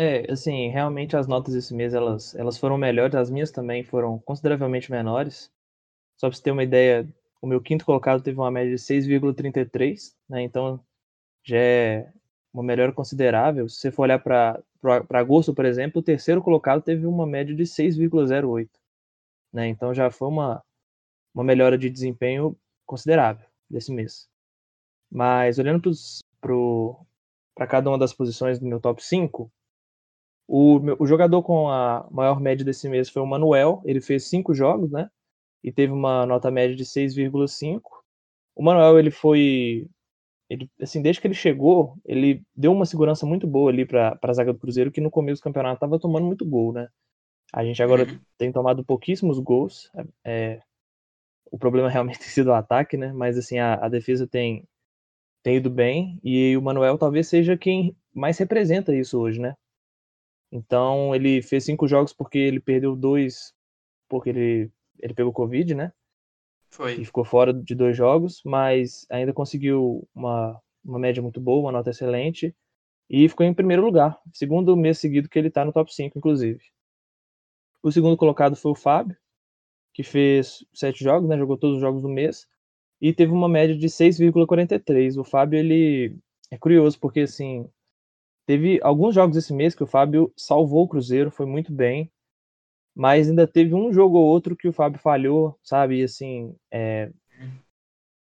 É, 0.01 0.31
assim, 0.31 0.69
realmente 0.69 1.17
as 1.17 1.27
notas 1.27 1.55
desse 1.55 1.75
mês 1.75 1.93
elas, 1.93 2.33
elas 2.37 2.57
foram 2.57 2.79
melhores, 2.79 3.17
as 3.17 3.31
minhas 3.31 3.51
também 3.51 3.83
foram 3.83 4.19
consideravelmente 4.21 4.91
menores. 4.93 5.51
Só 6.17 6.29
para 6.29 6.37
você 6.37 6.43
ter 6.43 6.53
uma 6.53 6.63
ideia, 6.63 7.09
o 7.43 7.47
meu 7.49 7.61
quinto 7.61 7.85
colocado 7.85 8.23
teve 8.23 8.39
uma 8.39 8.51
média 8.51 8.71
de 8.71 8.79
6,33, 8.81 10.15
né? 10.29 10.43
Então 10.43 10.81
já 11.45 11.59
é 11.59 12.13
uma 12.53 12.63
melhora 12.63 12.93
considerável. 12.93 13.69
Se 13.69 13.77
você 13.77 13.91
for 13.91 14.03
olhar 14.05 14.21
para 14.21 14.63
agosto, 15.11 15.55
por 15.55 15.65
exemplo, 15.65 16.01
o 16.01 16.05
terceiro 16.05 16.43
colocado 16.43 16.83
teve 16.83 17.07
uma 17.07 17.27
média 17.27 17.55
de 17.55 17.65
6,08. 17.65 18.69
Né? 19.53 19.69
Então 19.69 19.95
já 19.95 20.11
foi 20.11 20.29
uma, 20.29 20.63
uma 21.35 21.45
melhora 21.45 21.79
de 21.79 21.91
desempenho 21.91 22.57
considerável 22.87 23.47
desse 23.71 23.93
mês. 23.93 24.29
Mas 25.11 25.59
olhando 25.59 25.91
para 27.55 27.67
cada 27.67 27.91
uma 27.91 27.99
das 27.99 28.13
posições 28.15 28.59
do 28.59 28.67
meu 28.67 28.81
top 28.81 29.05
5, 29.05 29.51
o, 30.49 30.81
o 30.99 31.07
jogador 31.07 31.43
com 31.43 31.69
a 31.69 32.09
maior 32.11 32.41
média 32.41 32.65
desse 32.65 32.89
mês 32.89 33.11
foi 33.11 33.23
o 33.23 33.27
Manuel. 33.27 33.83
Ele 33.85 34.01
fez 34.01 34.25
cinco 34.25 34.55
jogos, 34.55 34.91
né? 34.91 35.11
E 35.63 35.71
teve 35.71 35.93
uma 35.93 36.25
nota 36.25 36.51
média 36.51 36.75
de 36.75 36.85
6,5. 36.85 37.81
O 38.57 38.63
Manuel 38.63 38.99
ele 38.99 39.11
foi 39.11 39.89
ele, 40.49 40.71
assim, 40.81 41.03
desde 41.03 41.21
que 41.21 41.27
ele 41.27 41.35
chegou, 41.35 41.99
ele 42.05 42.43
deu 42.57 42.73
uma 42.73 42.87
segurança 42.87 43.27
muito 43.27 43.47
boa 43.47 43.71
ali 43.71 43.85
para 43.85 44.19
a 44.21 44.33
zaga 44.33 44.53
do 44.53 44.59
Cruzeiro, 44.59 44.91
que 44.91 45.01
no 45.01 45.11
começo 45.11 45.43
do 45.43 45.45
campeonato 45.45 45.75
estava 45.75 45.99
tomando 45.99 46.25
muito 46.25 46.45
gol, 46.47 46.73
né? 46.73 46.89
A 47.53 47.63
gente 47.65 47.83
agora 47.83 48.05
uhum. 48.05 48.19
tem 48.39 48.51
tomado 48.51 48.83
pouquíssimos 48.85 49.39
gols. 49.39 49.91
É, 50.25 50.63
o 51.51 51.59
problema 51.59 51.89
realmente 51.91 52.19
tem 52.19 52.29
sido 52.29 52.49
o 52.49 52.55
ataque, 52.55 52.97
né? 52.97 53.13
Mas 53.13 53.37
assim, 53.37 53.59
a, 53.59 53.75
a, 53.75 53.89
defesa 53.89 54.27
tem, 54.27 54.67
tem 55.43 55.57
ido 55.57 55.69
bem 55.69 56.19
e 56.25 56.57
o 56.57 56.63
Manuel 56.63 56.97
talvez 56.97 57.29
seja 57.29 57.57
quem 57.57 57.95
mais 58.15 58.39
representa 58.39 58.95
isso 58.95 59.21
hoje, 59.21 59.39
né? 59.39 59.55
Então 60.51 61.15
ele 61.15 61.43
fez 61.43 61.65
cinco 61.65 61.87
jogos 61.87 62.13
porque 62.13 62.39
ele 62.39 62.61
perdeu 62.61 62.97
dois 62.97 63.53
porque 64.09 64.31
ele, 64.31 64.71
ele 64.99 65.15
pegou 65.15 65.33
Covid, 65.33 65.75
né? 65.75 65.93
Foi. 66.71 66.95
E 66.95 67.05
ficou 67.05 67.25
fora 67.25 67.53
de 67.53 67.75
dois 67.75 67.97
jogos, 67.97 68.43
mas 68.45 69.07
ainda 69.11 69.33
conseguiu 69.33 70.09
uma, 70.15 70.61
uma 70.85 70.99
média 70.99 71.23
muito 71.23 71.41
boa, 71.41 71.61
uma 71.61 71.73
nota 71.73 71.91
excelente. 71.91 72.55
E 73.09 73.29
ficou 73.29 73.45
em 73.45 73.55
primeiro 73.55 73.83
lugar. 73.83 74.19
Segundo 74.33 74.77
mês 74.77 74.99
seguido 74.99 75.29
que 75.29 75.39
ele 75.39 75.49
está 75.49 75.65
no 75.65 75.73
top 75.73 75.95
5, 75.95 76.19
inclusive. 76.19 76.61
O 77.83 77.91
segundo 77.91 78.17
colocado 78.17 78.55
foi 78.55 78.73
o 78.73 78.75
Fábio, 78.75 79.17
que 79.95 80.03
fez 80.03 80.65
sete 80.75 81.03
jogos, 81.03 81.29
né? 81.29 81.39
Jogou 81.39 81.57
todos 81.57 81.77
os 81.77 81.81
jogos 81.81 82.03
do 82.03 82.09
mês 82.09 82.47
e 83.01 83.13
teve 83.13 83.33
uma 83.33 83.49
média 83.49 83.77
de 83.77 83.87
6,43. 83.87 85.19
O 85.19 85.25
Fábio 85.25 85.59
ele 85.59 86.17
é 86.51 86.59
curioso 86.59 86.99
porque 86.99 87.21
assim 87.21 87.69
teve 88.49 88.81
alguns 88.83 89.15
jogos 89.15 89.37
esse 89.37 89.53
mês 89.53 89.75
que 89.75 89.83
o 89.83 89.87
Fábio 89.87 90.33
salvou 90.35 90.85
o 90.85 90.89
Cruzeiro, 90.89 91.31
foi 91.31 91.45
muito 91.45 91.71
bem, 91.71 92.11
mas 92.95 93.29
ainda 93.29 93.47
teve 93.47 93.75
um 93.75 93.93
jogo 93.93 94.17
ou 94.17 94.25
outro 94.25 94.57
que 94.57 94.67
o 94.67 94.73
Fábio 94.73 94.99
falhou, 94.99 95.59
sabe? 95.63 95.99
E 96.01 96.03
assim 96.05 96.57
é, 96.71 97.13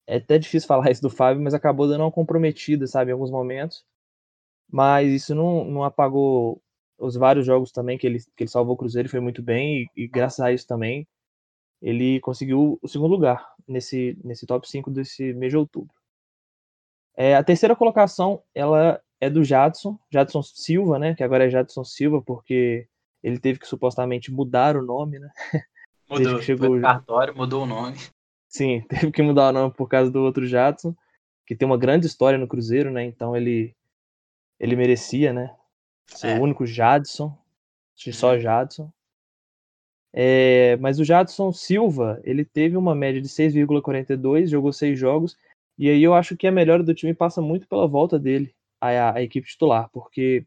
é 0.06 0.16
até 0.16 0.38
difícil 0.38 0.68
falar 0.68 0.90
isso 0.90 1.00
do 1.00 1.08
Fábio, 1.08 1.42
mas 1.42 1.54
acabou 1.54 1.88
dando 1.88 2.02
uma 2.02 2.12
comprometida, 2.12 2.86
sabe, 2.86 3.10
em 3.10 3.14
alguns 3.14 3.30
momentos. 3.30 3.86
Mas 4.70 5.10
isso 5.10 5.34
não, 5.34 5.64
não 5.64 5.82
apagou 5.82 6.62
os 6.98 7.16
vários 7.16 7.46
jogos 7.46 7.72
também 7.72 7.96
que 7.96 8.06
ele, 8.06 8.18
que 8.36 8.44
ele 8.44 8.50
salvou 8.50 8.74
o 8.74 8.78
Cruzeiro, 8.78 9.08
foi 9.08 9.20
muito 9.20 9.42
bem, 9.42 9.88
e, 9.96 10.04
e 10.04 10.08
graças 10.08 10.40
a 10.40 10.52
isso 10.52 10.66
também 10.66 11.08
ele 11.80 12.20
conseguiu 12.20 12.78
o 12.82 12.88
segundo 12.88 13.12
lugar 13.12 13.48
nesse, 13.66 14.18
nesse 14.22 14.46
top 14.46 14.68
5 14.68 14.90
desse 14.90 15.32
mês 15.32 15.52
de 15.52 15.56
outubro. 15.56 15.94
É, 17.16 17.34
a 17.34 17.42
terceira 17.42 17.74
colocação 17.74 18.42
ela 18.54 19.02
é 19.22 19.30
do 19.30 19.44
Jadson, 19.44 19.96
Jadson 20.10 20.42
Silva, 20.42 20.98
né? 20.98 21.14
Que 21.14 21.22
agora 21.22 21.46
é 21.46 21.48
Jadson 21.48 21.84
Silva, 21.84 22.20
porque 22.20 22.88
ele 23.22 23.38
teve 23.38 23.60
que 23.60 23.68
supostamente 23.68 24.32
mudar 24.32 24.76
o 24.76 24.82
nome, 24.82 25.20
né? 25.20 25.30
Mudou, 26.10 26.38
que 26.40 26.44
chegou... 26.44 26.78
cartório, 26.80 27.34
mudou 27.34 27.62
o 27.62 27.66
nome. 27.66 27.96
Sim, 28.48 28.82
teve 28.90 29.12
que 29.12 29.22
mudar 29.22 29.48
o 29.48 29.52
nome 29.52 29.72
por 29.72 29.88
causa 29.88 30.10
do 30.10 30.20
outro 30.20 30.44
Jadson, 30.44 30.94
que 31.46 31.54
tem 31.54 31.64
uma 31.64 31.78
grande 31.78 32.06
história 32.06 32.36
no 32.36 32.48
Cruzeiro, 32.48 32.90
né? 32.90 33.04
Então 33.04 33.34
ele 33.36 33.74
ele 34.58 34.74
merecia, 34.74 35.32
né? 35.32 35.54
Ser 36.06 36.36
é. 36.36 36.38
o 36.38 36.42
único 36.42 36.66
Jadson, 36.66 37.34
só 37.94 38.32
uhum. 38.32 38.40
Jadson. 38.40 38.92
É, 40.12 40.76
mas 40.78 40.98
o 40.98 41.04
Jadson 41.04 41.52
Silva, 41.52 42.20
ele 42.24 42.44
teve 42.44 42.76
uma 42.76 42.94
média 42.94 43.22
de 43.22 43.28
6,42, 43.28 44.48
jogou 44.48 44.72
seis 44.72 44.98
jogos, 44.98 45.38
e 45.78 45.88
aí 45.88 46.02
eu 46.02 46.12
acho 46.12 46.36
que 46.36 46.46
a 46.46 46.52
melhora 46.52 46.82
do 46.82 46.92
time 46.92 47.14
passa 47.14 47.40
muito 47.40 47.66
pela 47.68 47.86
volta 47.86 48.18
dele 48.18 48.54
à, 48.82 49.14
à 49.16 49.22
equipe 49.22 49.46
titular, 49.48 49.88
porque 49.92 50.46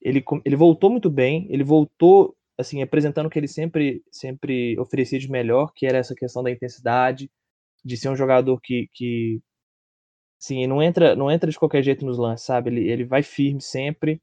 ele, 0.00 0.24
ele 0.44 0.56
voltou 0.56 0.90
muito 0.90 1.10
bem, 1.10 1.46
ele 1.50 1.64
voltou 1.64 2.36
assim 2.58 2.82
apresentando 2.82 3.26
o 3.26 3.30
que 3.30 3.38
ele 3.38 3.48
sempre 3.48 4.02
sempre 4.10 4.78
oferecia 4.78 5.18
de 5.18 5.30
melhor, 5.30 5.72
que 5.74 5.86
era 5.86 5.98
essa 5.98 6.14
questão 6.14 6.42
da 6.42 6.50
intensidade, 6.50 7.30
de 7.84 7.96
ser 7.96 8.08
um 8.10 8.16
jogador 8.16 8.60
que, 8.60 8.88
que 8.92 9.40
sim, 10.38 10.66
não 10.66 10.82
entra 10.82 11.16
não 11.16 11.30
entra 11.30 11.50
de 11.50 11.58
qualquer 11.58 11.82
jeito 11.82 12.04
nos 12.04 12.18
lances, 12.18 12.46
sabe? 12.46 12.70
Ele, 12.70 12.88
ele 12.90 13.04
vai 13.04 13.22
firme 13.22 13.60
sempre. 13.60 14.20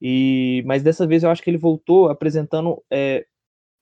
E 0.00 0.62
mas 0.66 0.82
dessa 0.82 1.06
vez 1.06 1.22
eu 1.22 1.30
acho 1.30 1.42
que 1.42 1.50
ele 1.50 1.58
voltou 1.58 2.08
apresentando 2.08 2.82
é, 2.90 3.26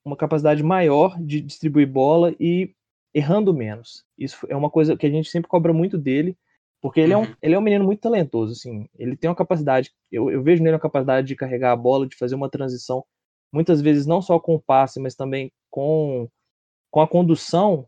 uma 0.05 0.17
capacidade 0.17 0.63
maior 0.63 1.19
de 1.21 1.41
distribuir 1.41 1.89
bola 1.89 2.35
e 2.41 2.75
errando 3.15 3.55
menos. 3.55 4.05
Isso 4.19 4.47
é 4.49 4.57
uma 4.57 4.71
coisa 4.71 4.97
que 4.97 5.07
a 5.07 5.11
gente 5.11 5.31
sempre 5.31 5.49
cobra 5.49 5.73
muito 5.73 5.99
dele, 5.99 6.37
porque 6.81 7.01
ele, 7.01 7.15
uhum. 7.15 7.23
é, 7.23 7.27
um, 7.27 7.29
uhum. 7.29 7.37
ele 7.43 7.55
é 7.55 7.59
um 7.59 7.63
menino 7.63 7.85
muito 7.85 8.01
talentoso, 8.01 8.53
assim. 8.53 8.89
Ele 8.99 9.17
tem 9.17 9.29
uma 9.29 9.37
capacidade, 9.37 9.93
eu, 10.11 10.31
eu 10.31 10.43
vejo 10.43 10.63
nele 10.63 10.75
uma 10.75 10.81
capacidade 10.81 11.27
de 11.27 11.37
carregar 11.37 11.73
a 11.73 11.77
bola, 11.77 12.07
de 12.07 12.17
fazer 12.17 12.35
uma 12.35 12.49
transição, 12.49 13.05
muitas 13.53 13.81
vezes 13.81 14.07
não 14.07 14.23
só 14.23 14.39
com 14.39 14.55
o 14.55 14.61
passe, 14.61 15.01
mas 15.01 15.15
também 15.15 15.53
com, 15.69 16.29
com 16.91 17.01
a 17.01 17.09
condução, 17.09 17.87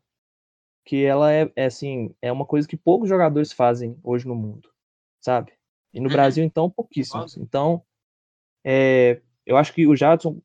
que 0.84 1.04
ela 1.04 1.32
é, 1.32 1.50
é 1.54 1.66
assim, 1.66 2.14
é 2.20 2.30
uma 2.30 2.44
coisa 2.44 2.66
que 2.66 2.76
poucos 2.76 3.08
jogadores 3.08 3.52
fazem 3.52 3.96
hoje 4.02 4.26
no 4.26 4.34
mundo, 4.34 4.68
sabe? 5.20 5.52
E 5.94 6.00
no 6.00 6.08
uhum. 6.08 6.12
Brasil, 6.12 6.44
então, 6.44 6.68
pouquíssimos. 6.68 7.36
Então, 7.36 7.82
é, 8.64 9.20
eu 9.46 9.56
acho 9.56 9.72
que 9.72 9.86
o 9.86 9.96
Jadson, 9.96 10.40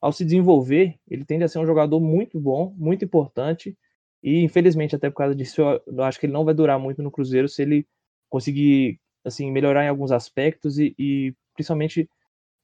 ao 0.00 0.12
se 0.12 0.24
desenvolver, 0.24 0.98
ele 1.08 1.24
tende 1.24 1.44
a 1.44 1.48
ser 1.48 1.58
um 1.58 1.66
jogador 1.66 2.00
muito 2.00 2.40
bom, 2.40 2.74
muito 2.76 3.04
importante. 3.04 3.76
E 4.22 4.42
infelizmente, 4.42 4.94
até 4.94 5.08
por 5.08 5.16
causa 5.16 5.34
disso, 5.34 5.60
eu 5.60 6.02
acho 6.02 6.18
que 6.18 6.26
ele 6.26 6.32
não 6.32 6.44
vai 6.44 6.54
durar 6.54 6.78
muito 6.78 7.02
no 7.02 7.10
Cruzeiro 7.10 7.48
se 7.48 7.62
ele 7.62 7.86
conseguir 8.28 9.00
assim 9.24 9.50
melhorar 9.50 9.84
em 9.84 9.88
alguns 9.88 10.12
aspectos 10.12 10.78
e, 10.78 10.94
e 10.98 11.34
principalmente 11.54 12.08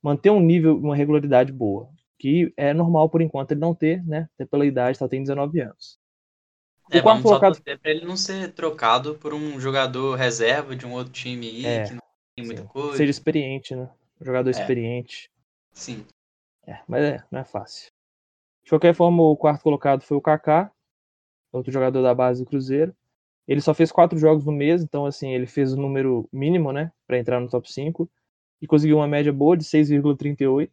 manter 0.02 0.30
um 0.30 0.40
nível, 0.40 0.76
uma 0.76 0.94
regularidade 0.94 1.52
boa, 1.52 1.88
que 2.18 2.52
é 2.56 2.72
normal 2.72 3.08
por 3.08 3.20
enquanto 3.20 3.52
ele 3.52 3.60
não 3.60 3.74
ter, 3.74 4.04
né? 4.06 4.28
Até 4.34 4.46
pela 4.46 4.66
idade, 4.66 4.98
só 4.98 5.08
tem 5.08 5.22
19 5.22 5.60
anos. 5.60 5.98
É, 6.90 7.02
vamos 7.02 7.24
colocado... 7.24 7.60
para 7.60 7.90
ele 7.90 8.04
não 8.04 8.16
ser 8.16 8.52
trocado 8.52 9.16
por 9.16 9.34
um 9.34 9.58
jogador 9.58 10.14
reserva 10.14 10.76
de 10.76 10.86
um 10.86 10.92
outro 10.92 11.12
time 11.12 11.48
aí, 11.48 11.66
é, 11.66 11.84
que 11.84 11.94
não 11.94 12.02
tem 12.36 12.46
muita 12.46 12.62
sim. 12.62 12.68
coisa. 12.68 12.96
Seja 12.96 13.10
experiente, 13.10 13.74
né? 13.74 13.90
Um 14.20 14.24
jogador 14.24 14.48
é. 14.48 14.52
experiente. 14.52 15.30
Sim. 15.72 16.06
É, 16.66 16.78
mas 16.86 17.02
é, 17.02 17.24
não 17.30 17.40
é 17.40 17.44
fácil. 17.44 17.90
De 18.64 18.70
qualquer 18.70 18.94
forma, 18.94 19.22
o 19.22 19.36
quarto 19.36 19.62
colocado 19.62 20.02
foi 20.02 20.16
o 20.16 20.20
Kaká, 20.20 20.70
outro 21.56 21.72
jogador 21.72 22.02
da 22.02 22.14
base 22.14 22.42
do 22.42 22.48
Cruzeiro. 22.48 22.94
Ele 23.46 23.60
só 23.60 23.72
fez 23.72 23.92
quatro 23.92 24.18
jogos 24.18 24.44
no 24.44 24.52
mês, 24.52 24.82
então 24.82 25.06
assim, 25.06 25.32
ele 25.32 25.46
fez 25.46 25.72
o 25.72 25.76
número 25.76 26.28
mínimo, 26.32 26.72
né, 26.72 26.90
para 27.06 27.18
entrar 27.18 27.40
no 27.40 27.48
top 27.48 27.72
5 27.72 28.10
e 28.60 28.66
conseguiu 28.66 28.96
uma 28.96 29.06
média 29.06 29.32
boa 29.32 29.56
de 29.56 29.64
6,38. 29.64 30.70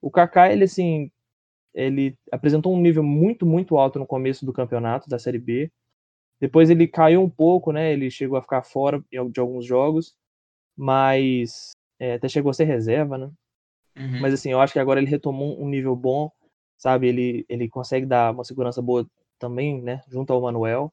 O 0.00 0.10
Kaká, 0.10 0.52
ele 0.52 0.64
assim, 0.64 1.10
ele 1.74 2.16
apresentou 2.30 2.74
um 2.74 2.80
nível 2.80 3.02
muito, 3.02 3.46
muito 3.46 3.76
alto 3.76 3.98
no 3.98 4.06
começo 4.06 4.44
do 4.44 4.52
campeonato 4.52 5.08
da 5.08 5.18
Série 5.18 5.38
B. 5.38 5.70
Depois 6.40 6.70
ele 6.70 6.88
caiu 6.88 7.22
um 7.22 7.30
pouco, 7.30 7.70
né? 7.70 7.92
Ele 7.92 8.10
chegou 8.10 8.36
a 8.36 8.42
ficar 8.42 8.62
fora 8.62 9.02
de 9.10 9.40
alguns 9.40 9.64
jogos, 9.64 10.16
mas 10.76 11.70
é, 12.00 12.14
até 12.14 12.28
chegou 12.28 12.50
a 12.50 12.54
ser 12.54 12.64
reserva, 12.64 13.16
né? 13.16 13.30
Uhum. 13.96 14.20
Mas 14.20 14.34
assim, 14.34 14.50
eu 14.50 14.60
acho 14.60 14.72
que 14.72 14.78
agora 14.78 15.00
ele 15.00 15.08
retomou 15.08 15.62
um 15.62 15.68
nível 15.68 15.94
bom, 15.94 16.30
sabe? 16.76 17.08
Ele, 17.08 17.46
ele 17.48 17.68
consegue 17.68 18.06
dar 18.06 18.32
uma 18.32 18.44
segurança 18.44 18.82
boa 18.82 19.06
também, 19.42 19.82
né? 19.82 20.00
Junto 20.08 20.32
ao 20.32 20.40
Manuel. 20.40 20.92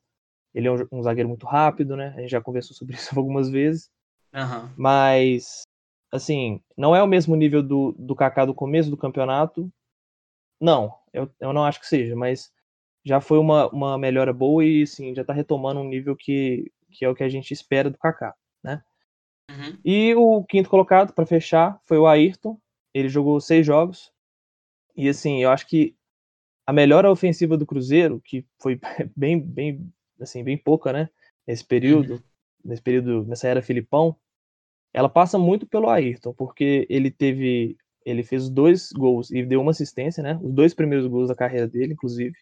Ele 0.53 0.67
é 0.67 0.71
um, 0.71 0.87
um 0.91 1.03
zagueiro 1.03 1.29
muito 1.29 1.45
rápido, 1.45 1.95
né? 1.95 2.13
A 2.17 2.21
gente 2.21 2.31
já 2.31 2.41
conversou 2.41 2.75
sobre 2.75 2.95
isso 2.95 3.11
algumas 3.17 3.49
vezes. 3.49 3.91
Uhum. 4.33 4.73
Mas, 4.75 5.61
assim, 6.11 6.59
não 6.75 6.95
é 6.95 7.03
o 7.03 7.07
mesmo 7.07 7.35
nível 7.35 7.61
do, 7.61 7.95
do 7.97 8.15
Kaká 8.15 8.45
do 8.45 8.53
começo 8.53 8.89
do 8.89 8.97
campeonato. 8.97 9.71
Não, 10.59 10.93
eu, 11.13 11.29
eu 11.39 11.53
não 11.53 11.63
acho 11.63 11.79
que 11.79 11.87
seja, 11.87 12.15
mas 12.15 12.51
já 13.05 13.21
foi 13.21 13.37
uma, 13.37 13.69
uma 13.69 13.97
melhora 13.97 14.33
boa 14.33 14.65
e, 14.65 14.81
assim, 14.81 15.13
já 15.13 15.23
tá 15.23 15.31
retomando 15.31 15.79
um 15.79 15.87
nível 15.87 16.15
que, 16.15 16.71
que 16.91 17.05
é 17.05 17.09
o 17.09 17.15
que 17.15 17.23
a 17.23 17.29
gente 17.29 17.53
espera 17.53 17.89
do 17.89 17.97
Kaká, 17.97 18.35
né? 18.63 18.83
Uhum. 19.49 19.77
E 19.85 20.15
o 20.15 20.43
quinto 20.43 20.69
colocado, 20.69 21.13
para 21.13 21.25
fechar, 21.25 21.79
foi 21.85 21.97
o 21.97 22.07
Ayrton, 22.07 22.59
ele 22.93 23.09
jogou 23.09 23.39
seis 23.39 23.65
jogos. 23.65 24.11
E 24.95 25.07
assim, 25.07 25.41
eu 25.41 25.51
acho 25.51 25.67
que 25.67 25.95
a 26.69 26.73
melhora 26.73 27.11
ofensiva 27.11 27.57
do 27.57 27.65
Cruzeiro, 27.65 28.21
que 28.23 28.45
foi 28.61 28.79
bem, 29.17 29.41
bem, 29.41 29.91
assim, 30.21 30.43
bem 30.43 30.55
pouca, 30.55 30.93
né? 30.93 31.09
Nesse 31.47 31.65
período, 31.65 32.23
nesse 32.63 32.79
período, 32.79 33.25
nessa 33.25 33.47
era 33.47 33.59
Filipão, 33.59 34.15
ela 34.93 35.09
passa 35.09 35.39
muito 35.39 35.65
pelo 35.65 35.89
Ayrton, 35.89 36.31
porque 36.31 36.85
ele 36.87 37.09
teve, 37.09 37.75
ele 38.05 38.21
fez 38.21 38.51
dois 38.51 38.91
gols 38.91 39.31
e 39.31 39.43
deu 39.43 39.59
uma 39.59 39.71
assistência, 39.71 40.21
né? 40.21 40.39
Os 40.43 40.53
dois 40.53 40.75
primeiros 40.75 41.07
gols 41.07 41.29
da 41.29 41.35
carreira 41.35 41.67
dele, 41.67 41.93
inclusive. 41.93 42.35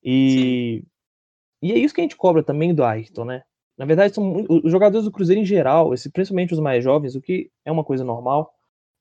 E 0.00 0.84
e 1.60 1.72
é 1.72 1.78
isso 1.78 1.92
que 1.92 2.02
a 2.02 2.04
gente 2.04 2.16
cobra 2.16 2.40
também 2.40 2.72
do 2.72 2.84
Ayrton, 2.84 3.24
né? 3.24 3.42
Na 3.76 3.84
verdade, 3.84 4.14
são 4.14 4.46
os 4.48 4.70
jogadores 4.70 5.06
do 5.06 5.10
Cruzeiro 5.10 5.42
em 5.42 5.44
geral, 5.44 5.90
principalmente 6.12 6.54
os 6.54 6.60
mais 6.60 6.84
jovens, 6.84 7.16
o 7.16 7.20
que 7.20 7.50
é 7.64 7.72
uma 7.72 7.82
coisa 7.82 8.04
normal, 8.04 8.52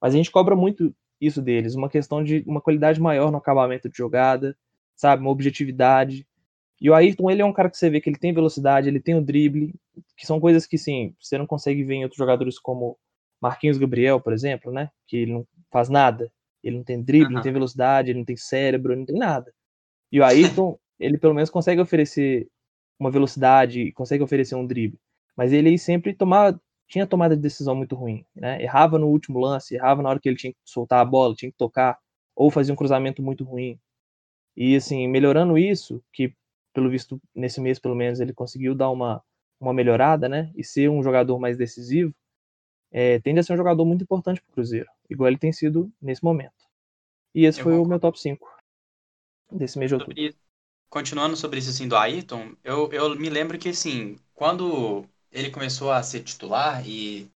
mas 0.02 0.16
a 0.16 0.18
gente 0.18 0.32
cobra 0.32 0.56
muito 0.56 0.92
isso 1.26 1.42
deles, 1.42 1.76
uma 1.76 1.90
questão 1.90 2.24
de 2.24 2.44
uma 2.48 2.62
qualidade 2.62 3.00
maior 3.00 3.32
no 3.32 3.38
acabamento 3.38 3.90
de 3.90 3.98
jogada, 3.98 4.56
sabe, 4.96 5.22
uma 5.22 5.32
objetividade. 5.32 6.28
E 6.80 6.90
o 6.90 6.94
Ayrton, 6.94 7.32
ele 7.32 7.42
é 7.42 7.46
um 7.46 7.54
cara 7.54 7.70
que 7.70 7.78
você 7.78 7.90
vê 7.90 8.02
que 8.02 8.10
ele 8.10 8.18
tem 8.18 8.34
velocidade, 8.34 8.90
ele 8.90 9.00
tem 9.00 9.16
o 9.16 9.22
drible, 9.22 9.74
que 10.18 10.26
são 10.26 10.40
coisas 10.40 10.66
que, 10.66 10.78
sim, 10.78 11.16
você 11.20 11.38
não 11.38 11.48
consegue 11.48 11.84
ver 11.84 11.96
em 11.96 12.04
outros 12.04 12.18
jogadores 12.18 12.60
como 12.60 12.98
Marquinhos 13.42 13.78
Gabriel, 13.78 14.20
por 14.20 14.34
exemplo, 14.34 14.72
né, 14.72 14.90
que 15.08 15.18
ele 15.18 15.34
não 15.34 15.48
faz 15.72 15.90
nada. 15.90 16.32
Ele 16.64 16.78
não 16.78 16.84
tem 16.84 17.02
drible, 17.02 17.28
uhum. 17.28 17.34
não 17.34 17.42
tem 17.42 17.52
velocidade, 17.52 18.12
ele 18.12 18.20
não 18.20 18.26
tem 18.26 18.38
cérebro, 18.38 18.96
não 18.96 19.06
tem 19.06 19.18
nada. 19.18 19.54
E 20.12 20.20
o 20.20 20.24
Ayrton, 20.24 20.80
ele 20.98 21.18
pelo 21.18 21.34
menos 21.34 21.50
consegue 21.50 21.82
oferecer 21.82 22.48
uma 22.98 23.12
velocidade, 23.12 23.92
consegue 23.92 24.24
oferecer 24.24 24.56
um 24.56 24.66
drible. 24.66 24.98
Mas 25.36 25.52
ele 25.52 25.78
sempre 25.78 26.14
tomava 26.14 26.60
tinha 26.88 27.08
tomada 27.08 27.36
de 27.36 27.42
decisão 27.42 27.76
muito 27.76 27.96
ruim, 27.96 28.26
né? 28.36 28.62
Errava 28.62 29.00
no 29.00 29.08
último 29.08 29.40
lance, 29.40 29.76
errava 29.76 30.02
na 30.02 30.10
hora 30.10 30.20
que 30.20 30.30
ele 30.30 30.38
tinha 30.38 30.54
que 30.54 30.60
soltar 30.64 31.00
a 31.00 31.06
bola, 31.06 31.36
tinha 31.36 31.52
que 31.52 31.58
tocar, 31.58 31.98
ou 32.36 32.52
fazia 32.52 32.74
um 32.74 32.78
cruzamento 32.78 33.22
muito 33.22 33.44
ruim. 33.44 33.80
E 34.56 34.76
assim, 34.76 35.08
melhorando 35.08 35.58
isso, 35.58 36.04
que 36.12 36.34
pelo 36.74 36.90
visto 36.90 37.22
nesse 37.34 37.62
mês 37.62 37.80
pelo 37.80 37.96
menos 37.96 38.20
ele 38.20 38.34
conseguiu 38.34 38.76
dar 38.76 38.90
uma, 38.90 39.24
uma 39.60 39.74
melhorada, 39.74 40.28
né? 40.30 40.52
E 40.56 40.64
ser 40.64 40.90
um 40.90 41.02
jogador 41.04 41.40
mais 41.40 41.58
decisivo, 41.58 42.14
é, 42.92 43.20
tende 43.20 43.40
a 43.40 43.44
ser 43.44 43.54
um 43.54 43.58
jogador 43.58 43.86
muito 43.86 44.04
importante 44.04 44.42
para 44.42 44.52
o 44.52 44.54
Cruzeiro, 44.54 44.90
igual 45.10 45.28
ele 45.28 45.38
tem 45.38 45.52
sido 45.52 45.92
nesse 46.02 46.24
momento. 46.24 46.54
E 47.34 47.46
esse 47.46 47.60
eu 47.60 47.64
foi 47.64 47.74
o 47.74 47.86
meu 47.86 48.00
top 48.00 48.20
5 48.20 48.48
desse 49.52 49.80
mês 49.80 49.90
de 49.90 49.96
outubro. 49.96 50.16
Sobre, 50.16 50.36
continuando 50.90 51.36
sobre 51.36 51.60
isso 51.60 51.72
assim 51.72 51.88
do 51.88 51.96
Ayrton, 51.96 52.56
eu, 52.64 52.92
eu 52.92 53.16
me 53.16 53.30
lembro 53.30 53.58
que 53.58 53.70
assim, 53.70 54.18
quando 54.36 55.06
ele 55.34 55.50
começou 55.50 55.92
a 55.92 56.02
ser 56.04 56.22
titular 56.22 56.88
e 56.88 57.30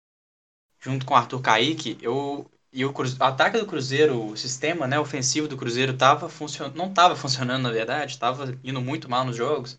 junto 0.79 1.05
com 1.05 1.15
o 1.15 1.17
Arthur 1.17 1.41
Kaique, 1.41 1.99
eu 2.01 2.49
e 2.73 2.85
o, 2.85 2.91
o, 2.91 3.25
ataque 3.25 3.59
do 3.59 3.67
Cruzeiro, 3.67 4.33
o 4.33 4.37
sistema 4.37 4.87
né, 4.87 5.01
ofensivo 5.01 5.49
do 5.49 5.57
Cruzeiro 5.57 5.97
tava 5.97 6.29
funcion... 6.29 6.71
não 6.75 6.89
estava 6.91 7.17
funcionando, 7.17 7.63
na 7.63 7.71
verdade, 7.71 8.13
estava 8.13 8.57
indo 8.63 8.81
muito 8.83 9.09
mal 9.09 9.25
nos 9.25 9.35
jogos. 9.35 9.79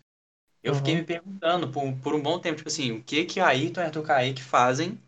Eu 0.62 0.72
uhum. 0.72 0.78
fiquei 0.78 0.96
me 0.96 1.04
perguntando 1.04 1.68
por, 1.68 1.92
por 1.98 2.14
um 2.14 2.20
bom 2.20 2.40
tempo, 2.40 2.56
tipo 2.56 2.68
assim, 2.68 2.90
o 2.90 3.02
que 3.02 3.24
que 3.24 3.38
Ayrton 3.38 3.80
e 3.80 3.84
Arthur 3.84 4.02
Kaique 4.02 4.42
fazem 4.42 5.00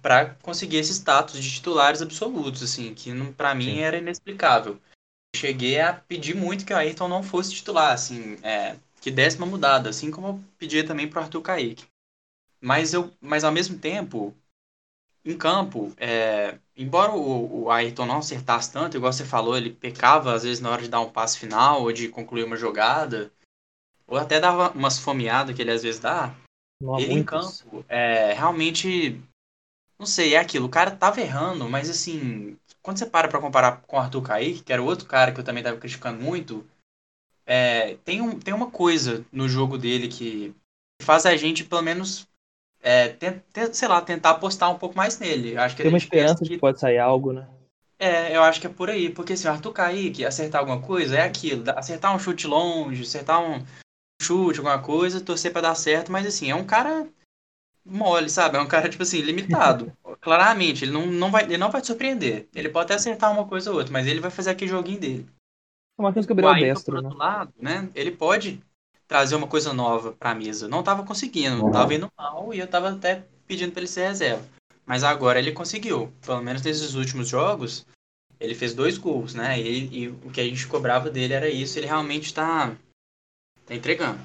para 0.00 0.36
conseguir 0.36 0.76
esse 0.76 0.92
status 0.92 1.42
de 1.42 1.50
titulares 1.50 2.00
absolutos, 2.00 2.62
assim, 2.62 2.94
que 2.94 3.10
para 3.32 3.52
mim 3.52 3.80
era 3.80 3.98
inexplicável. 3.98 4.80
Cheguei 5.34 5.80
a 5.80 5.92
pedir 5.92 6.36
muito 6.36 6.64
que 6.64 6.72
o 6.72 6.76
Ayrton 6.76 7.08
não 7.08 7.24
fosse 7.24 7.52
titular, 7.52 7.92
assim, 7.92 8.38
é, 8.44 8.76
que 9.00 9.10
desse 9.10 9.38
uma 9.38 9.46
mudada, 9.46 9.90
assim 9.90 10.10
como 10.10 10.28
eu 10.28 10.44
pedia 10.56 10.86
também 10.86 11.08
pro 11.08 11.20
Arthur 11.20 11.42
Kaique. 11.42 11.84
Mas, 12.60 12.92
eu, 12.92 13.10
mas 13.20 13.44
ao 13.44 13.52
mesmo 13.52 13.78
tempo, 13.78 14.34
em 15.24 15.36
campo, 15.36 15.92
é, 15.96 16.58
embora 16.76 17.12
o, 17.12 17.64
o 17.64 17.70
Ayrton 17.70 18.06
não 18.06 18.18
acertasse 18.18 18.72
tanto, 18.72 18.96
igual 18.96 19.12
você 19.12 19.24
falou, 19.24 19.56
ele 19.56 19.70
pecava 19.70 20.34
às 20.34 20.42
vezes 20.42 20.60
na 20.60 20.70
hora 20.70 20.82
de 20.82 20.88
dar 20.88 21.00
um 21.00 21.10
passe 21.10 21.38
final 21.38 21.82
ou 21.82 21.92
de 21.92 22.08
concluir 22.08 22.44
uma 22.44 22.56
jogada, 22.56 23.30
ou 24.06 24.16
até 24.16 24.40
dava 24.40 24.70
umas 24.70 24.98
fomeadas 24.98 25.54
que 25.54 25.62
ele 25.62 25.70
às 25.70 25.82
vezes 25.82 26.00
dá. 26.00 26.34
Não 26.80 26.98
ele 26.98 27.12
em 27.12 27.24
campo, 27.24 27.84
é, 27.88 28.32
realmente, 28.32 29.20
não 29.98 30.06
sei, 30.06 30.34
é 30.34 30.38
aquilo, 30.38 30.66
o 30.66 30.70
cara 30.70 30.92
tava 30.92 31.20
errando, 31.20 31.68
mas 31.68 31.90
assim, 31.90 32.56
quando 32.80 32.98
você 32.98 33.06
para 33.06 33.28
pra 33.28 33.40
comparar 33.40 33.82
com 33.82 33.96
o 33.96 33.98
Arthur 33.98 34.22
Kaique, 34.22 34.62
que 34.62 34.72
era 34.72 34.82
outro 34.82 35.06
cara 35.06 35.32
que 35.32 35.40
eu 35.40 35.44
também 35.44 35.62
tava 35.62 35.76
criticando 35.76 36.22
muito, 36.22 36.64
é, 37.44 37.96
tem, 38.04 38.20
um, 38.20 38.38
tem 38.38 38.54
uma 38.54 38.70
coisa 38.70 39.24
no 39.32 39.48
jogo 39.48 39.76
dele 39.76 40.08
que 40.08 40.54
faz 41.02 41.26
a 41.26 41.36
gente, 41.36 41.64
pelo 41.64 41.82
menos, 41.82 42.28
é, 42.80 43.08
tem, 43.08 43.42
tem, 43.52 43.72
sei 43.72 43.88
lá, 43.88 44.00
tentar 44.00 44.30
apostar 44.30 44.70
um 44.70 44.78
pouco 44.78 44.96
mais 44.96 45.18
nele. 45.18 45.56
Acho 45.56 45.76
que 45.76 45.82
tem 45.82 45.90
uma 45.90 45.98
esperança 45.98 46.44
de 46.44 46.50
que 46.50 46.58
pode 46.58 46.78
sair 46.78 46.98
algo, 46.98 47.32
né? 47.32 47.46
É, 47.98 48.36
eu 48.36 48.42
acho 48.42 48.60
que 48.60 48.66
é 48.66 48.70
por 48.70 48.88
aí, 48.88 49.10
porque 49.10 49.36
se 49.36 49.42
assim, 49.42 49.48
o 49.48 49.56
Arthur 49.56 49.72
Kaique 49.72 50.24
acertar 50.24 50.60
alguma 50.60 50.80
coisa, 50.80 51.16
é 51.16 51.22
aquilo, 51.22 51.64
acertar 51.76 52.14
um 52.14 52.18
chute 52.18 52.46
longe, 52.46 53.02
acertar 53.02 53.42
um 53.42 53.64
chute, 54.22 54.60
alguma 54.60 54.78
coisa, 54.80 55.20
torcer 55.20 55.52
para 55.52 55.62
dar 55.62 55.74
certo, 55.74 56.12
mas 56.12 56.24
assim, 56.24 56.48
é 56.48 56.54
um 56.54 56.64
cara 56.64 57.08
mole, 57.84 58.30
sabe? 58.30 58.56
É 58.56 58.60
um 58.60 58.68
cara, 58.68 58.88
tipo 58.88 59.02
assim, 59.02 59.20
limitado. 59.20 59.92
Claramente, 60.20 60.84
ele 60.84 60.92
não, 60.92 61.06
não, 61.06 61.30
vai, 61.30 61.44
ele 61.44 61.58
não 61.58 61.70
vai 61.70 61.80
te 61.80 61.88
surpreender. 61.88 62.48
Ele 62.54 62.68
pode 62.68 62.86
até 62.86 62.94
acertar 62.94 63.32
uma 63.32 63.46
coisa 63.46 63.70
ou 63.70 63.78
outra, 63.78 63.92
mas 63.92 64.06
ele 64.06 64.20
vai 64.20 64.30
fazer 64.30 64.50
aquele 64.50 64.70
joguinho 64.70 65.00
dele. 65.00 65.26
É 65.98 66.02
uma 66.02 66.12
coisa 66.12 66.26
que 66.26 66.32
o 66.32 66.54
destro, 66.54 67.02
por 67.02 67.02
né? 67.02 67.10
lado, 67.16 67.52
né? 67.60 67.88
Ele 67.94 68.12
pode 68.12 68.62
trazer 69.08 69.34
uma 69.34 69.46
coisa 69.46 69.72
nova 69.72 70.12
para 70.12 70.30
a 70.30 70.34
mesa. 70.34 70.68
Não 70.68 70.80
estava 70.80 71.02
conseguindo, 71.02 71.64
uhum. 71.64 71.72
tava 71.72 71.94
indo 71.94 72.12
mal 72.16 72.52
e 72.52 72.58
eu 72.58 72.66
estava 72.66 72.90
até 72.90 73.24
pedindo 73.46 73.72
para 73.72 73.80
ele 73.80 73.88
ser 73.88 74.06
reserva. 74.06 74.46
Mas 74.84 75.02
agora 75.02 75.38
ele 75.38 75.52
conseguiu. 75.52 76.12
Pelo 76.24 76.42
menos 76.42 76.62
nesses 76.62 76.94
últimos 76.94 77.28
jogos, 77.28 77.86
ele 78.38 78.54
fez 78.54 78.74
dois 78.74 78.98
gols, 78.98 79.34
né? 79.34 79.58
E, 79.58 80.04
e 80.04 80.08
o 80.08 80.30
que 80.30 80.40
a 80.40 80.44
gente 80.44 80.66
cobrava 80.66 81.10
dele 81.10 81.32
era 81.32 81.48
isso. 81.48 81.78
Ele 81.78 81.86
realmente 81.86 82.26
está 82.26 82.76
tá 83.66 83.74
entregando. 83.74 84.20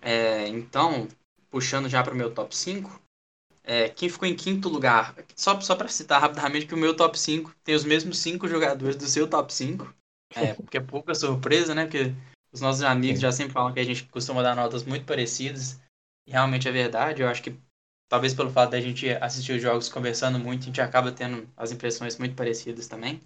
É, 0.00 0.48
então, 0.48 1.06
puxando 1.50 1.88
já 1.88 2.02
para 2.02 2.12
o 2.12 2.16
meu 2.16 2.32
top 2.32 2.56
5, 2.56 3.00
é, 3.62 3.88
quem 3.88 4.08
ficou 4.08 4.26
em 4.26 4.34
quinto 4.34 4.68
lugar? 4.68 5.14
Só, 5.36 5.60
só 5.60 5.76
para 5.76 5.88
citar 5.88 6.20
rapidamente 6.20 6.66
que 6.66 6.74
o 6.74 6.78
meu 6.78 6.96
top 6.96 7.18
5 7.18 7.54
tem 7.62 7.74
os 7.74 7.84
mesmos 7.84 8.18
cinco 8.18 8.48
jogadores 8.48 8.96
do 8.96 9.06
seu 9.06 9.28
top 9.28 9.52
5. 9.52 9.94
É, 10.34 10.54
porque 10.54 10.78
é 10.78 10.80
pouca 10.80 11.14
surpresa, 11.14 11.74
né? 11.74 11.84
Porque 11.84 12.12
os 12.52 12.60
nossos 12.60 12.82
amigos 12.82 13.16
Sim. 13.16 13.22
já 13.22 13.32
sempre 13.32 13.52
falam 13.52 13.72
que 13.72 13.80
a 13.80 13.84
gente 13.84 14.04
costuma 14.04 14.42
dar 14.42 14.54
notas 14.54 14.84
muito 14.84 15.06
parecidas. 15.06 15.80
E 16.26 16.32
realmente 16.32 16.68
é 16.68 16.72
verdade. 16.72 17.22
Eu 17.22 17.28
acho 17.28 17.42
que 17.42 17.56
talvez 18.08 18.34
pelo 18.34 18.50
fato 18.50 18.70
da 18.70 18.80
gente 18.80 19.08
assistir 19.10 19.52
os 19.52 19.62
jogos 19.62 19.88
conversando 19.88 20.38
muito, 20.38 20.62
a 20.62 20.66
gente 20.66 20.80
acaba 20.80 21.10
tendo 21.10 21.48
as 21.56 21.72
impressões 21.72 22.18
muito 22.18 22.36
parecidas 22.36 22.86
também. 22.86 23.20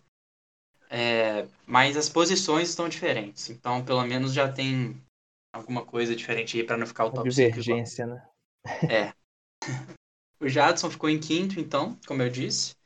É, 0.88 1.46
mas 1.66 1.96
as 1.96 2.08
posições 2.08 2.68
estão 2.68 2.88
diferentes. 2.88 3.50
Então, 3.50 3.84
pelo 3.84 4.04
menos 4.04 4.32
já 4.32 4.50
tem 4.50 4.96
alguma 5.52 5.84
coisa 5.84 6.14
diferente 6.14 6.56
aí 6.56 6.64
para 6.64 6.76
não 6.76 6.86
ficar 6.86 7.06
o 7.06 7.10
top 7.10 7.28
Divergência, 7.28 8.06
5 8.06 8.14
né? 8.14 8.28
É. 8.88 9.14
o 10.38 10.48
Jadson 10.48 10.88
ficou 10.88 11.10
em 11.10 11.18
quinto, 11.18 11.58
então, 11.58 11.98
como 12.06 12.22
eu 12.22 12.30
disse. 12.30 12.76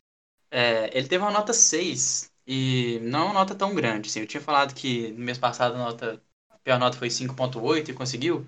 É, 0.51 0.97
ele 0.97 1.07
teve 1.07 1.23
uma 1.23 1.31
nota 1.31 1.53
6 1.53 2.33
e 2.47 2.99
não 3.03 3.27
uma 3.27 3.35
nota 3.35 3.55
tão 3.55 3.75
grande. 3.75 4.09
Assim. 4.09 4.21
Eu 4.21 4.27
tinha 4.27 4.41
falado 4.41 4.75
que 4.75 5.13
no 5.13 5.21
mês 5.21 5.37
passado 5.37 5.75
a 5.75 5.79
nota 5.79 6.23
pior 6.65 6.79
nota 6.79 6.97
foi 6.97 7.09
5.8 7.09 7.89
e 7.89 7.95
conseguiu. 7.95 8.47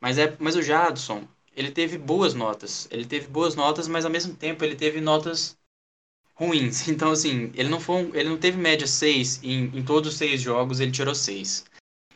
Mas, 0.00 0.18
é, 0.18 0.36
mas 0.38 0.56
o 0.56 0.62
Jadson, 0.62 1.26
ele 1.56 1.70
teve 1.70 1.98
boas 1.98 2.34
notas. 2.34 2.88
Ele 2.90 3.04
teve 3.04 3.26
boas 3.26 3.54
notas, 3.54 3.88
mas 3.88 4.04
ao 4.04 4.10
mesmo 4.10 4.34
tempo 4.34 4.64
ele 4.64 4.76
teve 4.76 5.00
notas 5.00 5.56
ruins. 6.34 6.86
Então, 6.88 7.10
assim, 7.10 7.50
ele 7.54 7.68
não, 7.68 7.80
foi 7.80 8.10
ele 8.14 8.28
não 8.28 8.38
teve 8.38 8.56
média 8.56 8.86
6 8.86 9.42
em, 9.42 9.64
em 9.76 9.84
todos 9.84 10.12
os 10.12 10.18
seis 10.18 10.40
jogos, 10.40 10.80
ele 10.80 10.92
tirou 10.92 11.14
6. 11.14 11.64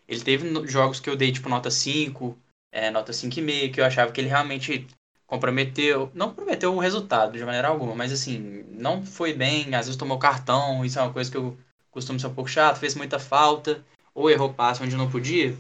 Ele 0.09 0.21
teve 0.21 0.69
jogos 0.69 1.01
que 1.01 1.11
eu 1.11 1.17
dei, 1.17 1.33
tipo, 1.33 1.49
nota 1.49 1.71
5, 1.71 2.37
é, 2.71 2.91
nota 2.91 3.13
5,5, 3.13 3.73
que 3.73 3.81
eu 3.81 3.85
achava 3.85 4.13
que 4.13 4.21
ele 4.21 4.29
realmente 4.29 4.87
comprometeu, 5.27 6.11
não 6.15 6.29
comprometeu 6.29 6.75
o 6.75 6.79
resultado 6.79 7.39
de 7.39 7.45
maneira 7.45 7.69
alguma, 7.69 7.95
mas 7.95 8.13
assim, 8.13 8.65
não 8.69 9.05
foi 9.05 9.33
bem, 9.33 9.75
às 9.75 9.87
vezes 9.87 9.97
tomou 9.97 10.19
cartão, 10.19 10.85
isso 10.85 10.99
é 10.99 11.03
uma 11.03 11.13
coisa 11.13 11.31
que 11.31 11.37
eu 11.39 11.57
costumo 11.91 12.21
ser 12.21 12.27
um 12.27 12.35
pouco 12.35 12.51
chato, 12.51 12.79
fez 12.79 12.95
muita 12.95 13.19
falta 13.19 13.83
ou 14.15 14.31
errou 14.31 14.53
passe 14.53 14.83
onde 14.83 14.97
não 14.97 15.11
podia, 15.11 15.57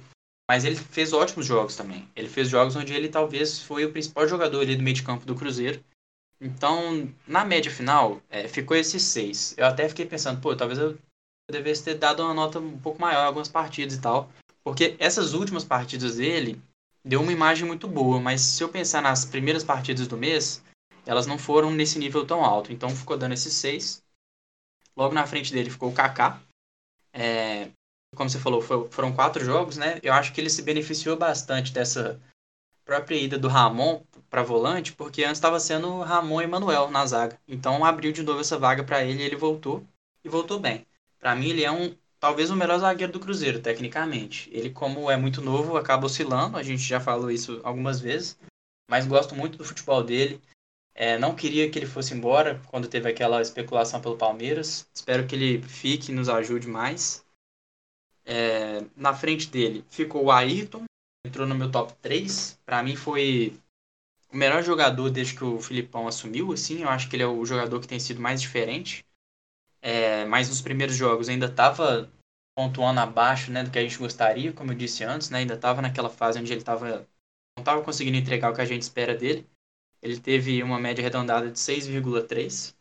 mas 0.48 0.64
ele 0.64 0.76
fez 0.76 1.12
ótimos 1.12 1.46
jogos 1.46 1.76
também. 1.76 2.08
Ele 2.14 2.28
fez 2.28 2.48
jogos 2.48 2.76
onde 2.76 2.92
ele 2.92 3.08
talvez 3.08 3.60
foi 3.60 3.84
o 3.84 3.92
principal 3.92 4.28
jogador 4.28 4.60
ali 4.60 4.76
do 4.76 4.82
meio 4.82 4.96
de 4.96 5.02
campo 5.02 5.24
do 5.24 5.34
Cruzeiro. 5.34 5.82
Então, 6.40 7.08
na 7.26 7.44
média 7.44 7.70
final, 7.70 8.20
é, 8.28 8.48
ficou 8.48 8.76
esses 8.76 9.02
seis. 9.02 9.54
Eu 9.56 9.64
até 9.64 9.88
fiquei 9.88 10.04
pensando, 10.04 10.40
pô, 10.40 10.54
talvez 10.56 10.78
eu 10.78 10.98
devesse 11.50 11.84
ter 11.84 11.94
dado 11.94 12.22
uma 12.22 12.34
nota 12.34 12.58
um 12.58 12.78
pouco 12.78 13.00
maior 13.00 13.22
em 13.22 13.26
algumas 13.26 13.48
partidas 13.48 13.96
e 13.96 14.00
tal. 14.00 14.30
Porque 14.64 14.96
essas 14.98 15.34
últimas 15.34 15.64
partidas 15.64 16.16
dele 16.16 16.60
deu 17.04 17.20
uma 17.20 17.32
imagem 17.32 17.66
muito 17.66 17.88
boa, 17.88 18.20
mas 18.20 18.40
se 18.40 18.62
eu 18.62 18.68
pensar 18.68 19.02
nas 19.02 19.24
primeiras 19.24 19.64
partidas 19.64 20.06
do 20.06 20.16
mês, 20.16 20.62
elas 21.06 21.26
não 21.26 21.38
foram 21.38 21.70
nesse 21.70 21.98
nível 21.98 22.26
tão 22.26 22.44
alto. 22.44 22.72
Então 22.72 22.90
ficou 22.90 23.16
dando 23.16 23.34
esses 23.34 23.54
seis. 23.54 24.02
Logo 24.96 25.14
na 25.14 25.26
frente 25.26 25.52
dele 25.52 25.70
ficou 25.70 25.90
o 25.90 25.94
Kaká. 25.94 26.40
É, 27.12 27.70
como 28.14 28.28
você 28.28 28.38
falou, 28.38 28.60
foram 28.62 29.12
quatro 29.12 29.44
jogos, 29.44 29.76
né? 29.76 29.98
Eu 30.02 30.12
acho 30.12 30.32
que 30.32 30.40
ele 30.40 30.50
se 30.50 30.62
beneficiou 30.62 31.16
bastante 31.16 31.72
dessa 31.72 32.20
própria 32.84 33.16
ida 33.16 33.38
do 33.38 33.48
Ramon 33.48 34.02
para 34.28 34.42
volante, 34.42 34.92
porque 34.92 35.24
antes 35.24 35.38
estava 35.38 35.58
sendo 35.58 36.00
Ramon 36.00 36.42
e 36.42 36.46
Manuel 36.46 36.90
na 36.90 37.06
zaga. 37.06 37.38
Então 37.48 37.84
abriu 37.84 38.12
de 38.12 38.22
novo 38.22 38.40
essa 38.40 38.58
vaga 38.58 38.84
para 38.84 39.04
ele 39.04 39.22
e 39.22 39.26
ele 39.26 39.36
voltou 39.36 39.84
e 40.24 40.28
voltou 40.28 40.58
bem. 40.58 40.86
Para 41.18 41.34
mim 41.34 41.48
ele 41.48 41.64
é 41.64 41.70
um 41.70 41.94
talvez 42.20 42.50
o 42.50 42.56
melhor 42.56 42.78
zagueiro 42.78 43.12
do 43.12 43.20
Cruzeiro, 43.20 43.60
tecnicamente. 43.60 44.48
Ele 44.52 44.70
como 44.70 45.10
é 45.10 45.16
muito 45.16 45.40
novo, 45.40 45.76
acaba 45.76 46.06
oscilando, 46.06 46.56
a 46.56 46.62
gente 46.62 46.82
já 46.82 47.00
falou 47.00 47.30
isso 47.30 47.60
algumas 47.64 48.00
vezes, 48.00 48.38
mas 48.88 49.06
gosto 49.06 49.34
muito 49.34 49.58
do 49.58 49.64
futebol 49.64 50.02
dele. 50.02 50.40
É, 50.94 51.18
não 51.18 51.34
queria 51.34 51.70
que 51.70 51.78
ele 51.78 51.86
fosse 51.86 52.14
embora 52.14 52.60
quando 52.68 52.86
teve 52.86 53.08
aquela 53.08 53.40
especulação 53.40 54.00
pelo 54.00 54.16
Palmeiras. 54.16 54.86
Espero 54.94 55.26
que 55.26 55.34
ele 55.34 55.62
fique 55.62 56.12
e 56.12 56.14
nos 56.14 56.28
ajude 56.28 56.68
mais. 56.68 57.21
Na 58.96 59.14
frente 59.14 59.48
dele 59.48 59.84
ficou 59.90 60.24
o 60.24 60.32
Ayrton, 60.32 60.84
entrou 61.24 61.46
no 61.46 61.54
meu 61.54 61.70
top 61.70 61.92
3. 62.00 62.58
Para 62.64 62.82
mim 62.82 62.96
foi 62.96 63.58
o 64.32 64.36
melhor 64.36 64.62
jogador 64.62 65.10
desde 65.10 65.34
que 65.34 65.44
o 65.44 65.60
Filipão 65.60 66.08
assumiu, 66.08 66.52
assim. 66.52 66.82
Eu 66.82 66.88
acho 66.88 67.08
que 67.08 67.16
ele 67.16 67.22
é 67.22 67.26
o 67.26 67.44
jogador 67.44 67.80
que 67.80 67.88
tem 67.88 68.00
sido 68.00 68.20
mais 68.20 68.40
diferente. 68.40 69.04
É, 69.80 70.24
mas 70.26 70.48
nos 70.48 70.60
primeiros 70.60 70.96
jogos 70.96 71.28
ainda 71.28 71.46
estava 71.46 72.10
pontuando 72.54 73.00
abaixo 73.00 73.50
né, 73.50 73.64
do 73.64 73.70
que 73.70 73.78
a 73.78 73.82
gente 73.82 73.98
gostaria, 73.98 74.52
como 74.52 74.72
eu 74.72 74.76
disse 74.76 75.02
antes, 75.02 75.30
né, 75.30 75.38
ainda 75.38 75.54
estava 75.54 75.82
naquela 75.82 76.10
fase 76.10 76.38
onde 76.38 76.52
ele 76.52 76.62
tava, 76.62 76.98
não 77.56 77.62
estava 77.62 77.82
conseguindo 77.82 78.16
entregar 78.16 78.52
o 78.52 78.54
que 78.54 78.60
a 78.60 78.66
gente 78.66 78.82
espera 78.82 79.16
dele. 79.16 79.46
Ele 80.00 80.18
teve 80.18 80.62
uma 80.62 80.78
média 80.78 81.02
arredondada 81.02 81.50
de 81.50 81.58
6,3. 81.58 82.74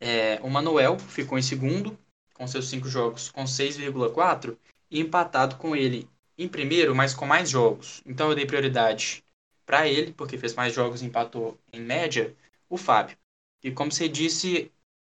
É, 0.00 0.40
o 0.42 0.48
Manuel 0.48 0.98
ficou 0.98 1.38
em 1.38 1.42
segundo, 1.42 1.98
com 2.34 2.46
seus 2.46 2.68
cinco 2.68 2.88
jogos 2.88 3.30
com 3.30 3.44
6,4 3.44 4.56
e 4.92 5.00
empatado 5.00 5.56
com 5.56 5.74
ele 5.74 6.06
em 6.36 6.46
primeiro, 6.46 6.94
mas 6.94 7.14
com 7.14 7.24
mais 7.24 7.48
jogos. 7.48 8.02
Então 8.04 8.28
eu 8.28 8.36
dei 8.36 8.46
prioridade 8.46 9.24
para 9.64 9.88
ele, 9.88 10.12
porque 10.12 10.36
fez 10.36 10.54
mais 10.54 10.74
jogos 10.74 11.00
e 11.00 11.06
empatou 11.06 11.58
em 11.72 11.80
média, 11.80 12.36
o 12.68 12.76
Fábio. 12.76 13.16
E 13.62 13.70
como 13.70 13.90
você 13.90 14.08
disse, 14.08 14.70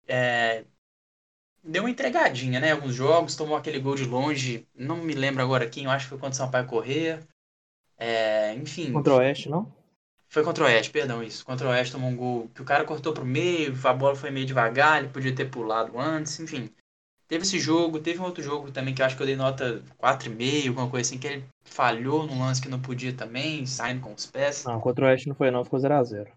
é, 0.07 0.63
deu 1.61 1.83
uma 1.83 1.89
entregadinha, 1.89 2.59
né? 2.59 2.71
Alguns 2.71 2.95
jogos, 2.95 3.35
tomou 3.35 3.57
aquele 3.57 3.79
gol 3.79 3.95
de 3.95 4.05
longe, 4.05 4.65
não 4.73 4.97
me 4.97 5.13
lembro 5.13 5.43
agora 5.43 5.69
quem, 5.69 5.85
eu 5.85 5.91
acho 5.91 6.05
que 6.05 6.09
foi 6.09 6.19
contra 6.19 6.33
o 6.33 6.37
Sampaio 6.37 6.67
Corrêa. 6.67 7.19
É, 7.97 8.53
enfim. 8.53 8.93
Contra 8.93 9.13
o 9.13 9.17
Oeste, 9.17 9.49
não? 9.49 9.73
Foi 10.29 10.43
contra 10.43 10.63
o 10.63 10.67
Oeste, 10.67 10.91
perdão, 10.91 11.21
isso. 11.21 11.45
Contra 11.45 11.67
o 11.67 11.71
Oeste 11.71 11.91
tomou 11.91 12.09
um 12.09 12.15
gol 12.15 12.49
que 12.53 12.61
o 12.61 12.65
cara 12.65 12.85
cortou 12.85 13.13
pro 13.13 13.25
meio, 13.25 13.75
a 13.83 13.93
bola 13.93 14.15
foi 14.15 14.31
meio 14.31 14.45
devagar, 14.45 14.99
ele 14.99 15.11
podia 15.11 15.35
ter 15.35 15.49
pulado 15.49 15.99
antes, 15.99 16.39
enfim. 16.39 16.69
Teve 17.27 17.43
esse 17.43 17.59
jogo, 17.59 17.99
teve 17.99 18.19
um 18.19 18.23
outro 18.23 18.43
jogo 18.43 18.71
também 18.71 18.93
que 18.93 19.01
eu 19.01 19.05
acho 19.05 19.15
que 19.15 19.23
eu 19.23 19.25
dei 19.25 19.35
nota 19.35 19.83
4,5, 19.99 20.67
alguma 20.67 20.89
coisa 20.89 21.09
assim, 21.09 21.17
que 21.17 21.25
ele 21.25 21.45
falhou 21.63 22.27
num 22.27 22.39
lance 22.39 22.61
que 22.61 22.69
não 22.69 22.79
podia 22.79 23.13
também, 23.13 23.65
saindo 23.65 24.01
com 24.01 24.13
os 24.13 24.27
pés. 24.27 24.63
Não, 24.63 24.79
contra 24.79 25.05
o 25.05 25.07
Oeste 25.07 25.27
não 25.27 25.35
foi 25.35 25.49
não, 25.49 25.63
ficou 25.63 25.79
0x0. 25.79 26.31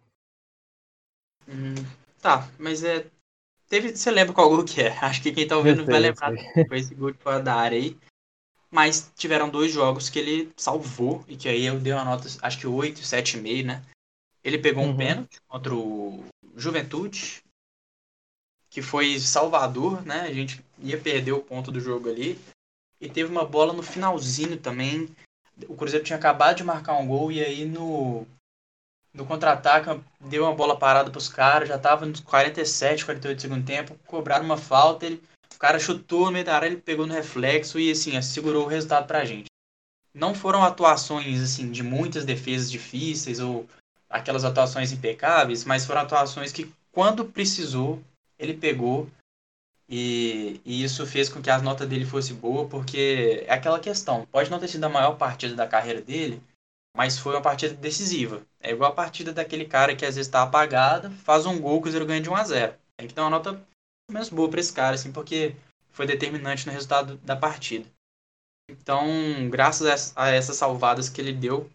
Hum, 1.47 1.75
tá, 2.21 2.49
mas 2.59 2.83
é. 2.83 3.07
teve, 3.69 3.95
você 3.95 4.11
lembra 4.11 4.33
qual 4.33 4.49
gol 4.49 4.65
que 4.65 4.81
é? 4.81 4.93
Acho 5.05 5.23
que 5.23 5.33
quem 5.33 5.47
tá 5.47 5.59
ouvindo 5.59 5.85
sei, 5.85 5.93
vai 5.93 6.01
lembrar. 6.01 6.33
Foi 6.67 6.79
esse 6.79 6.95
gol 6.95 7.11
de 7.11 7.19
fora 7.19 7.41
da 7.41 7.55
área 7.55 7.79
aí. 7.79 7.97
Mas 8.71 9.11
tiveram 9.17 9.49
dois 9.49 9.73
jogos 9.73 10.11
que 10.11 10.19
ele 10.19 10.53
salvou 10.57 11.25
e 11.27 11.37
que 11.37 11.49
aí 11.49 11.65
eu 11.65 11.81
dei 11.81 11.93
uma 11.93 12.05
nota, 12.05 12.29
acho 12.43 12.59
que 12.59 12.67
8, 12.67 13.01
7,5, 13.01 13.65
né? 13.65 13.83
Ele 14.45 14.59
pegou 14.59 14.85
um 14.85 14.89
uhum. 14.89 14.97
pênalti 14.97 15.41
contra 15.49 15.75
o 15.75 16.23
Juventude, 16.55 17.43
que 18.69 18.83
foi 18.83 19.19
Salvador, 19.19 20.05
né? 20.05 20.21
A 20.21 20.33
gente 20.35 20.63
ia 20.81 20.99
perder 20.99 21.33
o 21.33 21.41
ponto 21.41 21.71
do 21.71 21.81
jogo 21.81 22.09
ali. 22.09 22.39
E 23.01 23.09
teve 23.09 23.31
uma 23.31 23.45
bola 23.45 23.73
no 23.73 23.83
finalzinho 23.83 24.57
também. 24.57 25.09
O 25.69 25.77
Cruzeiro 25.77 26.05
tinha 26.05 26.19
acabado 26.19 26.57
de 26.57 26.65
marcar 26.65 26.97
um 26.97 27.07
gol 27.07 27.31
e 27.33 27.43
aí 27.43 27.65
no, 27.65 28.27
no 29.13 29.27
contra-ataque 29.27 30.01
deu 30.21 30.45
uma 30.45 30.55
bola 30.55 30.79
parada 30.79 31.11
para 31.11 31.19
os 31.19 31.29
caras, 31.29 31.69
já 31.69 31.77
estava 31.77 32.07
nos 32.07 32.21
47, 32.21 33.05
48 33.05 33.37
do 33.37 33.41
segundo 33.41 33.67
tempo, 33.67 33.99
cobraram 34.07 34.45
uma 34.45 34.57
falta, 34.57 35.07
ele, 35.07 35.23
o 35.55 35.59
cara 35.59 35.79
chutou 35.79 36.27
no 36.27 36.33
meio 36.33 36.45
da 36.45 36.55
área, 36.55 36.67
ele 36.67 36.77
pegou 36.77 37.07
no 37.07 37.15
reflexo 37.15 37.79
e 37.79 37.91
assim, 37.91 38.21
segurou 38.23 38.65
o 38.65 38.69
resultado 38.69 39.07
para 39.07 39.21
a 39.21 39.25
gente. 39.25 39.47
Não 40.15 40.35
foram 40.35 40.63
atuações 40.63 41.41
assim 41.43 41.71
de 41.71 41.83
muitas 41.83 42.25
defesas 42.25 42.71
difíceis 42.71 43.41
ou 43.41 43.69
aquelas 44.09 44.45
atuações 44.45 44.93
impecáveis, 44.93 45.65
mas 45.65 45.85
foram 45.85 46.01
atuações 46.01 46.53
que 46.53 46.73
quando 46.93 47.25
precisou, 47.25 48.03
ele 48.39 48.55
pegou 48.55 49.09
e, 49.89 50.61
e, 50.65 50.85
isso 50.85 51.07
fez 51.07 51.29
com 51.29 51.41
que 51.41 51.49
a 51.49 51.61
nota 51.61 51.87
dele 51.87 52.05
fosse 52.05 52.35
boa, 52.35 52.69
porque 52.69 53.45
é 53.47 53.53
aquela 53.53 53.81
questão. 53.81 54.27
Pode 54.27 54.51
não 54.51 54.59
ter 54.59 54.69
sido 54.69 54.85
a 54.85 54.89
maior 54.89 55.17
partida 55.17 55.55
da 55.55 55.67
carreira 55.67 56.03
dele, 56.03 56.43
mas 56.95 57.19
foi 57.19 57.35
uma 57.35 57.43
partida 57.43 57.75
decisiva. 57.75 58.43
É 58.61 58.73
igual 58.73 58.91
a 58.91 58.95
partida 58.95 59.33
daquele 59.33 59.65
cara 59.65 59.97
que 59.97 60.05
às 60.05 60.17
vezes 60.17 60.29
está 60.29 60.43
apagado, 60.43 61.11
faz 61.11 61.47
um 61.47 61.59
gol, 61.59 61.79
o 61.79 61.81
Cruzeiro 61.81 62.05
ganha 62.05 62.21
de 62.21 62.29
1 62.29 62.37
a 62.37 62.45
0 62.45 62.75
Tem 62.97 63.09
que 63.09 63.15
dar 63.15 63.23
uma 63.23 63.31
nota 63.31 63.65
menos 64.11 64.29
boa 64.29 64.51
para 64.51 64.61
esse 64.61 64.73
cara, 64.73 64.95
assim, 64.95 65.13
porque 65.13 65.55
foi 65.91 66.07
determinante 66.07 66.67
no 66.67 66.73
resultado 66.73 67.17
da 67.19 67.37
partida. 67.37 67.89
Então, 68.71 69.07
graças 69.49 70.13
a 70.15 70.29
essas 70.29 70.57
salvadas 70.57 71.09
que 71.09 71.21
ele 71.21 71.33
deu, 71.33 71.71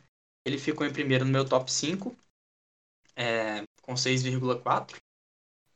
ele 0.45 0.59
ficou 0.59 0.85
em 0.85 0.93
primeiro 0.93 1.25
no 1.25 1.31
meu 1.31 1.47
top 1.47 1.71
5, 1.71 2.15
é, 3.15 3.63
com 3.81 3.93
6,4. 3.95 4.97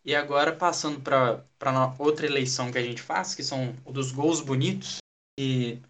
E 0.07 0.15
agora 0.15 0.55
passando 0.55 1.01
para 1.01 1.43
outra 1.99 2.25
eleição 2.25 2.71
que 2.71 2.77
a 2.77 2.81
gente 2.81 3.01
faz, 3.01 3.35
que 3.35 3.43
são 3.43 3.75
os 3.85 3.93
dos 3.93 4.09
gols 4.13 4.39
bonitos, 4.39 4.99
e 5.37 5.81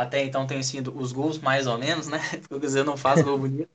até 0.00 0.24
então 0.24 0.46
tem 0.46 0.62
sido 0.62 0.98
os 0.98 1.12
gols 1.12 1.38
mais 1.38 1.66
ou 1.66 1.76
menos, 1.76 2.06
né? 2.06 2.18
O 2.50 2.58
Cruzeiro 2.58 2.86
não 2.86 2.96
faz 2.96 3.20
gol 3.20 3.38
bonito. 3.38 3.68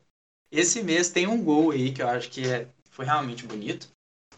Esse 0.52 0.82
mês 0.82 1.12
tem 1.12 1.28
um 1.28 1.44
gol 1.44 1.70
aí 1.70 1.94
que 1.94 2.02
eu 2.02 2.08
acho 2.08 2.32
que 2.32 2.50
é, 2.50 2.68
foi 2.90 3.06
realmente 3.06 3.46
bonito, 3.46 3.90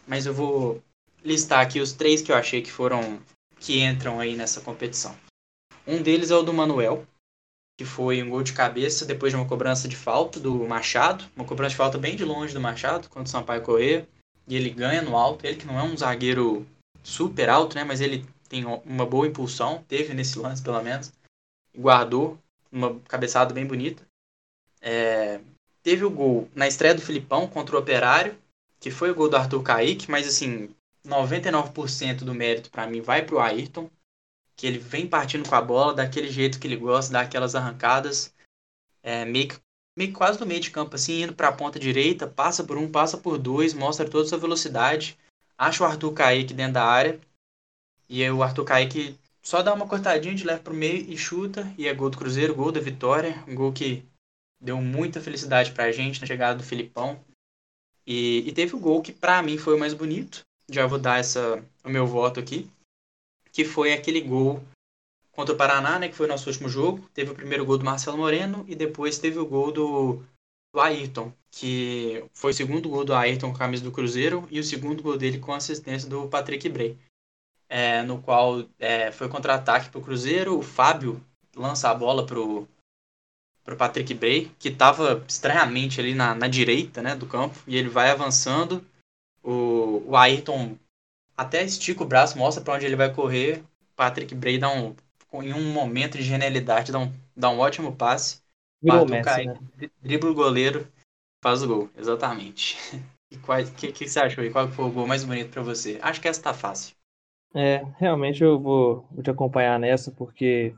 mas 0.06 0.26
eu 0.26 0.34
vou 0.34 0.82
listar 1.24 1.60
aqui 1.60 1.80
os 1.80 1.94
três 1.94 2.20
que 2.20 2.30
eu 2.30 2.36
achei 2.36 2.60
que 2.60 2.70
foram 2.70 3.18
que 3.58 3.82
entram 3.82 4.20
aí 4.20 4.36
nessa 4.36 4.60
competição. 4.60 5.16
Um 5.86 6.02
deles 6.02 6.30
é 6.30 6.36
o 6.36 6.42
do 6.42 6.52
Manuel, 6.52 7.06
que 7.78 7.86
foi 7.86 8.22
um 8.22 8.28
gol 8.28 8.42
de 8.42 8.52
cabeça 8.52 9.06
depois 9.06 9.32
de 9.32 9.36
uma 9.38 9.48
cobrança 9.48 9.88
de 9.88 9.96
falta 9.96 10.38
do 10.38 10.54
Machado, 10.68 11.24
uma 11.34 11.46
cobrança 11.46 11.70
de 11.70 11.76
falta 11.76 11.96
bem 11.96 12.16
de 12.16 12.24
longe 12.24 12.52
do 12.52 12.60
Machado, 12.60 13.08
contra 13.08 13.24
o 13.24 13.28
Sampaio 13.28 13.62
Corrêa 13.62 14.06
e 14.46 14.56
ele 14.56 14.70
ganha 14.70 15.02
no 15.02 15.16
alto. 15.16 15.44
Ele 15.44 15.56
que 15.56 15.66
não 15.66 15.78
é 15.78 15.82
um 15.82 15.96
zagueiro 15.96 16.66
super 17.02 17.48
alto, 17.48 17.74
né? 17.76 17.84
Mas 17.84 18.00
ele 18.00 18.26
tem 18.48 18.64
uma 18.64 19.06
boa 19.06 19.26
impulsão, 19.26 19.84
teve 19.88 20.14
nesse 20.14 20.38
lance 20.38 20.62
pelo 20.62 20.82
menos. 20.82 21.12
Guardou 21.76 22.38
uma 22.70 22.98
cabeçada 23.00 23.54
bem 23.54 23.66
bonita. 23.66 24.02
É, 24.80 25.40
teve 25.82 26.04
o 26.04 26.10
gol 26.10 26.48
na 26.54 26.68
estreia 26.68 26.94
do 26.94 27.02
Filipão 27.02 27.48
contra 27.48 27.76
o 27.76 27.78
Operário, 27.78 28.36
que 28.78 28.90
foi 28.90 29.10
o 29.10 29.14
gol 29.14 29.28
do 29.28 29.36
Arthur 29.36 29.62
Kaique, 29.62 30.10
mas 30.10 30.26
assim, 30.26 30.74
99% 31.06 32.24
do 32.24 32.34
mérito 32.34 32.70
para 32.70 32.86
mim 32.86 33.00
vai 33.00 33.24
pro 33.24 33.40
Ayrton, 33.40 33.90
que 34.56 34.66
ele 34.66 34.78
vem 34.78 35.06
partindo 35.06 35.48
com 35.48 35.54
a 35.54 35.62
bola 35.62 35.94
daquele 35.94 36.30
jeito 36.30 36.60
que 36.60 36.66
ele 36.66 36.76
gosta, 36.76 37.12
dá 37.12 37.20
aquelas 37.22 37.54
arrancadas, 37.54 38.32
é, 39.02 39.24
meio 39.24 39.48
que 39.48 39.58
meio 39.96 40.12
quase 40.12 40.40
no 40.40 40.46
meio 40.46 40.60
de 40.60 40.70
campo, 40.70 40.94
assim, 40.94 41.22
indo 41.22 41.34
para 41.34 41.48
a 41.48 41.52
ponta 41.52 41.78
direita, 41.78 42.26
passa 42.26 42.64
por 42.64 42.76
um, 42.76 42.90
passa 42.90 43.16
por 43.16 43.38
dois, 43.38 43.74
mostra 43.74 44.08
toda 44.08 44.24
a 44.24 44.28
sua 44.28 44.38
velocidade, 44.38 45.18
acha 45.56 45.82
o 45.82 45.86
Arthur 45.86 46.12
Kaique 46.12 46.54
dentro 46.54 46.74
da 46.74 46.84
área, 46.84 47.20
e 48.08 48.28
o 48.30 48.42
Arthur 48.42 48.64
Kaique 48.64 49.18
só 49.42 49.62
dá 49.62 49.72
uma 49.72 49.86
cortadinha 49.86 50.34
de 50.34 50.44
leve 50.44 50.62
pro 50.62 50.74
meio 50.74 51.08
e 51.08 51.16
chuta, 51.16 51.72
e 51.78 51.86
é 51.86 51.94
gol 51.94 52.10
do 52.10 52.18
Cruzeiro, 52.18 52.54
gol 52.54 52.72
da 52.72 52.80
vitória, 52.80 53.42
um 53.46 53.54
gol 53.54 53.72
que 53.72 54.04
deu 54.60 54.80
muita 54.80 55.20
felicidade 55.20 55.72
pra 55.72 55.92
gente 55.92 56.20
na 56.20 56.26
chegada 56.26 56.58
do 56.58 56.64
Filipão. 56.64 57.22
E, 58.06 58.48
e 58.48 58.52
teve 58.52 58.74
o 58.74 58.80
gol 58.80 59.02
que 59.02 59.12
para 59.12 59.42
mim 59.42 59.58
foi 59.58 59.74
o 59.74 59.78
mais 59.78 59.94
bonito, 59.94 60.40
já 60.70 60.86
vou 60.86 60.98
dar 60.98 61.20
essa, 61.20 61.62
o 61.84 61.90
meu 61.90 62.06
voto 62.06 62.40
aqui, 62.40 62.70
que 63.52 63.64
foi 63.64 63.92
aquele 63.92 64.20
gol 64.20 64.62
contra 65.34 65.54
o 65.54 65.58
Paraná, 65.58 65.98
né, 65.98 66.08
que 66.08 66.14
foi 66.14 66.26
o 66.26 66.28
nosso 66.28 66.48
último 66.48 66.68
jogo. 66.68 67.08
Teve 67.12 67.30
o 67.30 67.34
primeiro 67.34 67.64
gol 67.64 67.78
do 67.78 67.84
Marcelo 67.84 68.18
Moreno 68.18 68.64
e 68.68 68.74
depois 68.74 69.18
teve 69.18 69.38
o 69.38 69.46
gol 69.46 69.72
do, 69.72 70.22
do 70.72 70.80
Ayrton, 70.80 71.32
que 71.50 72.24
foi 72.32 72.52
o 72.52 72.54
segundo 72.54 72.88
gol 72.88 73.04
do 73.04 73.14
Ayrton 73.14 73.50
com 73.50 73.56
a 73.56 73.58
camisa 73.58 73.84
do 73.84 73.92
Cruzeiro 73.92 74.46
e 74.50 74.58
o 74.58 74.64
segundo 74.64 75.02
gol 75.02 75.16
dele 75.16 75.38
com 75.38 75.52
assistência 75.52 76.08
do 76.08 76.28
Patrick 76.28 76.68
Bray. 76.68 76.98
É, 77.68 78.02
no 78.02 78.20
qual 78.20 78.64
é, 78.78 79.10
foi 79.10 79.28
contra-ataque 79.28 79.88
para 79.88 79.98
o 79.98 80.02
Cruzeiro, 80.02 80.58
o 80.58 80.62
Fábio 80.62 81.20
lança 81.56 81.88
a 81.88 81.94
bola 81.94 82.26
para 82.26 82.38
o 82.38 82.68
Patrick 83.76 84.12
Bray, 84.14 84.50
que 84.58 84.68
estava 84.68 85.24
estranhamente 85.26 86.00
ali 86.00 86.14
na, 86.14 86.34
na 86.34 86.46
direita 86.46 87.02
né, 87.02 87.14
do 87.14 87.26
campo, 87.26 87.58
e 87.66 87.76
ele 87.76 87.88
vai 87.88 88.10
avançando. 88.10 88.84
O, 89.42 90.02
o 90.06 90.16
Ayrton 90.16 90.76
até 91.36 91.64
estica 91.64 92.02
o 92.02 92.06
braço, 92.06 92.38
mostra 92.38 92.62
para 92.62 92.74
onde 92.74 92.86
ele 92.86 92.96
vai 92.96 93.12
correr. 93.12 93.62
Patrick 93.96 94.34
Bray 94.34 94.58
dá 94.58 94.70
um 94.70 94.94
em 95.42 95.52
um 95.52 95.72
momento 95.72 96.16
de 96.16 96.24
genialidade, 96.24 96.92
dá 96.92 96.98
um, 96.98 97.12
dá 97.36 97.50
um 97.50 97.58
ótimo 97.58 97.94
passe. 97.94 98.42
Virou 98.82 99.06
Messi, 99.06 99.24
cai, 99.24 99.44
né? 99.46 99.58
dribla 100.02 100.30
o 100.30 100.34
goleiro, 100.34 100.86
faz 101.42 101.62
o 101.62 101.68
gol, 101.68 101.90
exatamente. 101.96 102.76
E 103.32 103.36
o 103.36 103.74
que, 103.74 103.90
que 103.90 104.08
você 104.08 104.20
achou 104.20 104.44
aí? 104.44 104.50
Qual 104.50 104.68
foi 104.68 104.84
o 104.84 104.92
gol 104.92 105.08
mais 105.08 105.24
bonito 105.24 105.50
para 105.50 105.62
você? 105.62 105.98
Acho 106.00 106.20
que 106.20 106.28
essa 106.28 106.40
tá 106.40 106.54
fácil. 106.54 106.94
É, 107.52 107.84
realmente 107.98 108.44
eu 108.44 108.60
vou, 108.60 109.08
vou 109.10 109.24
te 109.24 109.30
acompanhar 109.30 109.76
nessa, 109.80 110.12
porque 110.12 110.72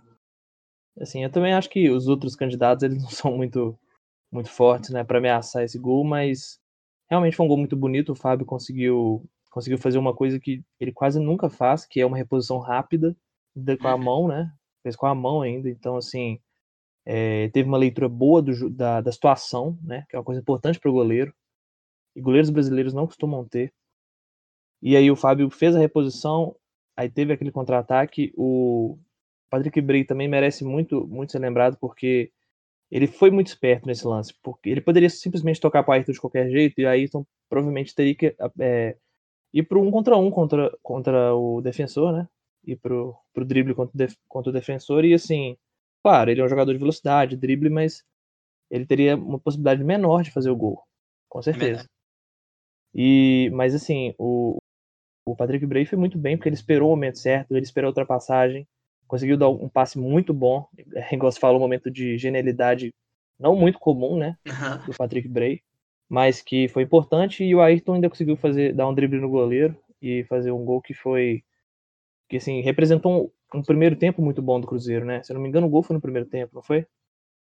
assim, 0.99 1.23
eu 1.23 1.31
também 1.31 1.53
acho 1.53 1.69
que 1.69 1.91
os 1.91 2.09
outros 2.09 2.35
candidatos 2.35 2.83
eles 2.83 2.97
não 3.03 3.11
são 3.11 3.37
muito 3.37 3.79
muito 4.33 4.49
fortes, 4.49 4.91
né, 4.91 5.05
para 5.05 5.19
ameaçar 5.19 5.65
esse 5.65 5.79
gol, 5.79 6.03
mas 6.03 6.59
realmente 7.11 7.37
foi 7.37 7.45
um 7.45 7.49
gol 7.49 7.59
muito 7.59 7.77
bonito. 7.77 8.13
O 8.13 8.17
Fábio 8.17 8.47
conseguiu 8.47 9.23
conseguiu 9.51 9.79
fazer 9.79 9.99
uma 9.99 10.15
coisa 10.15 10.41
que 10.41 10.63
ele 10.81 10.93
quase 10.93 11.21
nunca 11.21 11.51
faz, 11.51 11.85
que 11.85 12.01
é 12.01 12.07
uma 12.07 12.17
reposição 12.17 12.59
rápida 12.59 13.15
com 13.81 13.89
a 13.89 13.97
mão, 13.97 14.29
né? 14.29 14.53
Fez 14.83 14.97
com 14.97 15.07
a 15.07 15.15
mão 15.15 15.43
ainda, 15.43 15.69
então 15.69 15.97
assim 15.97 16.41
é, 17.07 17.49
teve 17.51 17.69
uma 17.69 17.79
leitura 17.79 18.09
boa 18.09 18.43
do, 18.43 18.69
da, 18.69 19.01
da 19.01 19.13
situação, 19.13 19.79
né? 19.83 20.05
Que 20.09 20.17
é 20.17 20.19
uma 20.19 20.25
coisa 20.25 20.41
importante 20.41 20.81
para 20.81 20.91
o 20.91 20.95
goleiro. 20.95 21.33
E 22.17 22.21
goleiros 22.21 22.51
brasileiros 22.51 22.93
não 22.93 23.07
costumam 23.07 23.47
ter. 23.47 23.73
E 24.83 24.97
aí 24.97 25.11
o 25.11 25.17
Fábio 25.17 25.49
fez 25.51 25.75
a 25.75 25.79
reposição, 25.79 26.57
aí 26.97 27.09
teve 27.09 27.33
aquele 27.33 27.53
contra-ataque. 27.53 28.33
O 28.37 28.99
Patrick 29.49 29.81
Bray 29.81 30.05
também 30.05 30.29
merece 30.29 30.65
muito, 30.65 31.07
muito 31.07 31.33
ser 31.33 31.39
lembrado 31.39 31.79
porque 31.79 32.33
ele 32.91 33.07
foi 33.07 33.31
muito 33.31 33.49
esperto 33.49 33.87
nesse 33.87 34.07
lance, 34.07 34.35
porque 34.43 34.69
ele 34.71 34.81
poderia 34.81 35.11
simplesmente 35.11 35.61
tocar 35.61 35.83
para 35.83 35.95
Ayrton 35.95 36.13
de 36.13 36.21
qualquer 36.21 36.51
jeito 36.51 36.81
e 36.81 36.87
Ayrton 36.87 37.27
provavelmente 37.49 37.95
teria 37.95 38.15
que 38.15 38.37
é, 38.61 38.97
ir 39.53 39.63
para 39.65 39.79
um 39.79 39.91
contra 39.91 40.17
um 40.17 40.31
contra, 40.31 40.77
contra 40.83 41.35
o 41.35 41.61
defensor, 41.61 42.13
né? 42.13 42.29
Ir 42.67 42.77
pro, 42.77 43.17
pro 43.33 43.45
drible 43.45 43.75
contra 43.75 43.95
o, 43.95 43.99
def, 43.99 44.15
contra 44.29 44.51
o 44.51 44.53
defensor. 44.53 45.05
E 45.05 45.15
assim, 45.15 45.57
claro, 46.03 46.31
ele 46.31 46.41
é 46.41 46.45
um 46.45 46.49
jogador 46.49 46.73
de 46.73 46.79
velocidade, 46.79 47.37
drible, 47.37 47.71
mas 47.71 48.05
ele 48.71 48.85
teria 48.85 49.17
uma 49.17 49.39
possibilidade 49.39 49.85
menor 49.85 50.23
de 50.23 50.31
fazer 50.31 50.51
o 50.51 50.57
gol, 50.57 50.83
com 51.29 51.41
certeza. 51.41 51.83
É 51.83 51.97
e, 52.99 53.51
mas 53.53 53.75
assim, 53.75 54.15
o, 54.19 54.57
o 55.25 55.37
Patrick 55.37 55.65
Bray 55.67 55.85
foi 55.85 55.99
muito 55.99 56.19
bem, 56.19 56.37
porque 56.37 56.49
ele 56.49 56.57
esperou 56.57 56.89
o 56.89 56.91
momento 56.93 57.19
certo, 57.19 57.55
ele 57.55 57.65
esperou 57.65 57.89
a 57.89 57.91
ultrapassagem, 57.91 58.67
conseguiu 59.07 59.37
dar 59.37 59.51
um 59.51 59.69
passe 59.69 59.99
muito 59.99 60.33
bom, 60.33 60.67
igual 61.13 61.31
você 61.31 61.39
falou, 61.39 61.59
um 61.59 61.63
momento 61.63 61.91
de 61.91 62.17
genialidade 62.17 62.95
não 63.39 63.55
muito 63.55 63.79
comum, 63.79 64.17
né, 64.17 64.37
do 64.87 64.95
Patrick 64.97 65.29
Bray, 65.29 65.61
mas 66.09 66.41
que 66.41 66.69
foi 66.69 66.85
importante, 66.85 67.45
e 67.45 67.55
o 67.55 67.61
Ayrton 67.61 67.95
ainda 67.95 68.09
conseguiu 68.09 68.37
fazer, 68.37 68.73
dar 68.73 68.89
um 68.89 68.95
drible 68.95 69.21
no 69.21 69.29
goleiro 69.29 69.77
e 70.01 70.25
fazer 70.25 70.51
um 70.51 70.65
gol 70.65 70.81
que 70.81 70.95
foi 70.95 71.43
que 72.29 72.37
assim, 72.37 72.61
representou 72.61 73.33
um, 73.55 73.59
um, 73.59 73.63
primeiro 73.63 73.97
tempo 73.97 74.23
muito 74.23 74.43
bom 74.43 74.61
do 74.61 74.67
Cruzeiro, 74.67 75.05
né? 75.05 75.23
Se 75.23 75.33
eu 75.33 75.35
não 75.35 75.43
me 75.43 75.49
engano, 75.49 75.67
o 75.67 75.71
gol 75.71 75.83
foi 75.83 75.95
no 75.95 76.01
primeiro 76.01 76.29
tempo, 76.29 76.55
não 76.55 76.63
foi? 76.63 76.87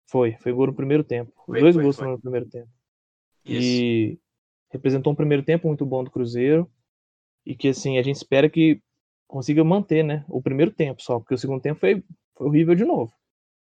Foi, 0.08 0.36
foi 0.40 0.52
gol 0.52 0.68
no 0.68 0.74
primeiro 0.74 1.04
tempo. 1.04 1.32
Os 1.48 1.60
dois 1.60 1.76
foi, 1.76 1.84
gols 1.84 1.96
foi. 1.96 2.04
foram 2.04 2.16
no 2.16 2.22
primeiro 2.22 2.48
tempo. 2.48 2.70
Isso. 3.44 3.62
E 3.62 4.20
representou 4.72 5.14
um 5.14 5.16
primeiro 5.16 5.44
tempo 5.44 5.68
muito 5.68 5.86
bom 5.86 6.04
do 6.04 6.12
Cruzeiro 6.12 6.70
e 7.46 7.56
que 7.56 7.70
assim, 7.70 7.98
a 7.98 8.04
gente 8.04 8.16
espera 8.16 8.50
que 8.50 8.82
consiga 9.28 9.64
manter, 9.64 10.04
né, 10.04 10.26
o 10.28 10.42
primeiro 10.42 10.72
tempo 10.72 11.02
só, 11.02 11.20
porque 11.20 11.34
o 11.34 11.38
segundo 11.38 11.62
tempo 11.62 11.80
foi, 11.80 12.04
foi 12.36 12.48
horrível 12.48 12.76
de 12.76 12.86
novo. 12.86 13.12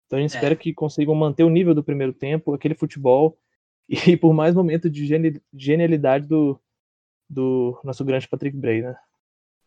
Então 0.06 0.18
a 0.18 0.22
gente 0.22 0.34
é. 0.34 0.36
espera 0.36 0.56
que 0.56 0.72
consigam 0.72 1.14
manter 1.14 1.44
o 1.44 1.50
nível 1.50 1.74
do 1.74 1.84
primeiro 1.84 2.12
tempo, 2.12 2.54
aquele 2.54 2.74
futebol 2.74 3.38
e 3.88 4.16
por 4.16 4.32
mais 4.32 4.54
momento 4.54 4.90
de 4.90 5.06
genialidade 5.52 6.26
do, 6.26 6.60
do 7.28 7.78
nosso 7.84 8.04
grande 8.04 8.28
Patrick 8.28 8.56
Bray, 8.56 8.82
né? 8.82 8.96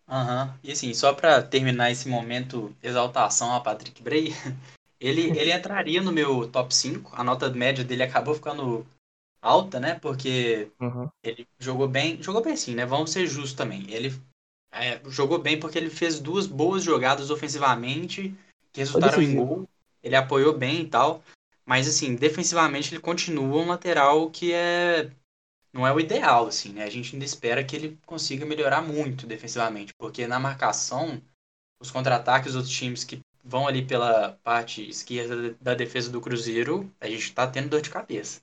Aham. 0.09 0.47
Uhum. 0.47 0.53
E 0.63 0.71
assim, 0.71 0.93
só 0.93 1.13
para 1.13 1.41
terminar 1.41 1.91
esse 1.91 2.09
momento 2.09 2.75
exaltação 2.81 3.53
a 3.53 3.59
Patrick 3.59 4.01
Bray, 4.01 4.33
ele, 4.99 5.29
ele 5.37 5.53
entraria 5.53 6.01
no 6.01 6.11
meu 6.11 6.47
top 6.49 6.73
5. 6.73 7.11
A 7.13 7.23
nota 7.23 7.49
média 7.49 7.83
dele 7.83 8.03
acabou 8.03 8.33
ficando 8.33 8.85
alta, 9.41 9.79
né? 9.79 9.95
Porque 9.95 10.69
uhum. 10.79 11.07
ele 11.23 11.47
jogou 11.59 11.87
bem. 11.87 12.21
Jogou 12.21 12.43
bem 12.43 12.55
sim, 12.55 12.73
né? 12.73 12.85
Vamos 12.85 13.11
ser 13.11 13.27
justos 13.27 13.53
também. 13.53 13.85
Ele 13.89 14.13
é, 14.71 14.99
jogou 15.07 15.39
bem 15.39 15.59
porque 15.59 15.77
ele 15.77 15.89
fez 15.89 16.19
duas 16.19 16.47
boas 16.47 16.83
jogadas 16.83 17.29
ofensivamente 17.29 18.33
que 18.73 18.81
resultaram 18.81 19.21
em 19.21 19.35
gol. 19.35 19.69
Ele 20.03 20.15
apoiou 20.15 20.57
bem 20.57 20.81
e 20.81 20.87
tal. 20.87 21.23
Mas 21.65 21.87
assim, 21.87 22.15
defensivamente 22.15 22.93
ele 22.93 23.01
continua 23.01 23.61
um 23.61 23.67
lateral 23.67 24.31
que 24.31 24.51
é 24.51 25.11
não 25.71 25.85
é 25.85 25.93
o 25.93 25.99
ideal, 25.99 26.47
assim, 26.47 26.73
né? 26.73 26.83
A 26.83 26.89
gente 26.89 27.15
ainda 27.15 27.25
espera 27.25 27.63
que 27.63 27.75
ele 27.75 27.97
consiga 28.05 28.45
melhorar 28.45 28.81
muito 28.81 29.27
defensivamente, 29.27 29.93
porque 29.97 30.27
na 30.27 30.39
marcação, 30.39 31.21
os 31.79 31.91
contra-ataques 31.91 32.53
dos 32.53 32.69
times 32.69 33.03
que 33.03 33.19
vão 33.43 33.67
ali 33.67 33.85
pela 33.85 34.33
parte 34.43 34.87
esquerda 34.87 35.55
da 35.61 35.73
defesa 35.73 36.11
do 36.11 36.21
Cruzeiro, 36.21 36.91
a 36.99 37.07
gente 37.07 37.33
tá 37.33 37.47
tendo 37.47 37.69
dor 37.69 37.81
de 37.81 37.89
cabeça. 37.89 38.41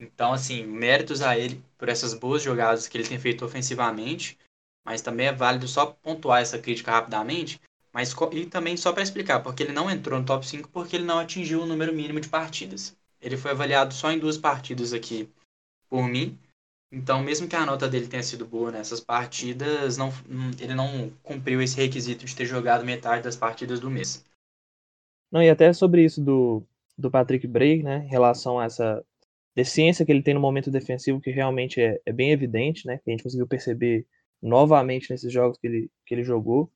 Então, 0.00 0.32
assim, 0.32 0.64
méritos 0.64 1.22
a 1.22 1.36
ele 1.36 1.62
por 1.76 1.88
essas 1.88 2.14
boas 2.14 2.42
jogadas 2.42 2.86
que 2.86 2.96
ele 2.96 3.08
tem 3.08 3.18
feito 3.18 3.44
ofensivamente, 3.44 4.38
mas 4.84 5.02
também 5.02 5.26
é 5.26 5.32
válido 5.32 5.66
só 5.66 5.86
pontuar 5.86 6.40
essa 6.40 6.58
crítica 6.58 6.92
rapidamente, 6.92 7.60
mas 7.92 8.14
e 8.32 8.46
também 8.46 8.76
só 8.76 8.92
para 8.92 9.02
explicar, 9.02 9.40
porque 9.40 9.62
ele 9.62 9.72
não 9.72 9.90
entrou 9.90 10.18
no 10.18 10.24
top 10.24 10.46
5 10.46 10.68
porque 10.68 10.96
ele 10.96 11.04
não 11.04 11.18
atingiu 11.18 11.62
o 11.62 11.66
número 11.66 11.92
mínimo 11.92 12.20
de 12.20 12.28
partidas. 12.28 12.96
Ele 13.20 13.36
foi 13.36 13.50
avaliado 13.50 13.92
só 13.92 14.12
em 14.12 14.18
duas 14.18 14.38
partidas 14.38 14.92
aqui 14.92 15.28
por 15.88 16.06
mim, 16.06 16.38
então, 16.90 17.22
mesmo 17.22 17.46
que 17.46 17.54
a 17.54 17.66
nota 17.66 17.86
dele 17.86 18.08
tenha 18.08 18.22
sido 18.22 18.46
boa 18.46 18.70
nessas 18.70 18.98
partidas, 18.98 19.98
não, 19.98 20.10
ele 20.58 20.74
não 20.74 21.10
cumpriu 21.22 21.60
esse 21.60 21.76
requisito 21.76 22.24
de 22.24 22.34
ter 22.34 22.46
jogado 22.46 22.84
metade 22.84 23.22
das 23.22 23.36
partidas 23.36 23.78
do 23.78 23.90
mês. 23.90 24.24
Não, 25.30 25.42
e 25.42 25.50
até 25.50 25.70
sobre 25.74 26.02
isso 26.02 26.24
do, 26.24 26.66
do 26.96 27.10
Patrick 27.10 27.46
Bray, 27.46 27.82
né, 27.82 28.06
em 28.06 28.08
relação 28.08 28.58
a 28.58 28.64
essa 28.64 29.04
deficiência 29.54 30.06
que 30.06 30.10
ele 30.10 30.22
tem 30.22 30.32
no 30.32 30.40
momento 30.40 30.70
defensivo, 30.70 31.20
que 31.20 31.30
realmente 31.30 31.78
é, 31.78 32.00
é 32.06 32.12
bem 32.12 32.30
evidente, 32.32 32.86
né, 32.86 32.98
que 32.98 33.10
a 33.10 33.12
gente 33.12 33.22
conseguiu 33.22 33.46
perceber 33.46 34.06
novamente 34.40 35.10
nesses 35.10 35.30
jogos 35.30 35.58
que 35.58 35.66
ele, 35.66 35.90
que 36.06 36.14
ele 36.14 36.24
jogou. 36.24 36.72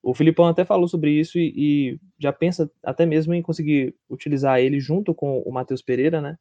O 0.00 0.14
Filipão 0.14 0.46
até 0.46 0.64
falou 0.64 0.86
sobre 0.86 1.10
isso 1.10 1.38
e, 1.38 1.52
e 1.56 2.00
já 2.20 2.32
pensa 2.32 2.70
até 2.84 3.04
mesmo 3.04 3.34
em 3.34 3.42
conseguir 3.42 3.96
utilizar 4.08 4.60
ele 4.60 4.78
junto 4.78 5.12
com 5.12 5.40
o 5.40 5.50
Matheus 5.50 5.82
Pereira, 5.82 6.20
né, 6.20 6.38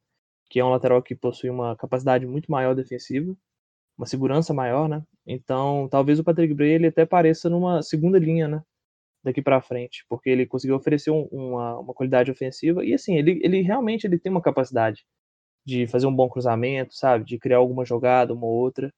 que 0.54 0.60
é 0.60 0.66
um 0.66 0.70
lateral 0.70 1.02
que 1.02 1.16
possui 1.16 1.50
uma 1.50 1.76
capacidade 1.76 2.28
muito 2.28 2.52
maior 2.52 2.76
defensiva, 2.76 3.36
uma 3.98 4.06
segurança 4.06 4.54
maior, 4.54 4.88
né? 4.88 5.04
Então, 5.26 5.88
talvez 5.90 6.20
o 6.20 6.24
Patrick 6.24 6.54
Bray 6.54 6.74
ele 6.74 6.88
até 6.88 7.08
pareça 7.08 7.50
numa 7.50 7.82
segunda 7.82 8.20
linha, 8.20 8.48
né? 8.48 8.64
Daqui 9.24 9.42
para 9.42 9.60
frente, 9.62 10.06
porque 10.08 10.30
ele 10.30 10.46
conseguiu 10.46 10.76
oferecer 10.76 11.10
um, 11.10 11.24
uma, 11.32 11.80
uma 11.80 11.94
qualidade 11.96 12.30
ofensiva 12.30 12.86
e 12.86 12.94
assim, 12.94 13.18
ele, 13.18 13.40
ele 13.44 13.62
realmente 13.62 14.06
ele 14.06 14.20
tem 14.20 14.32
uma 14.32 14.44
capacidade 14.44 15.04
de 15.66 15.88
fazer 15.88 16.06
um 16.06 16.16
bom 16.16 16.30
cruzamento, 16.30 16.94
sabe? 16.96 17.26
De 17.26 17.40
criar 17.40 17.58
alguma 17.58 17.84
jogada, 17.84 18.32
uma 18.34 18.46
outra, 18.46 18.94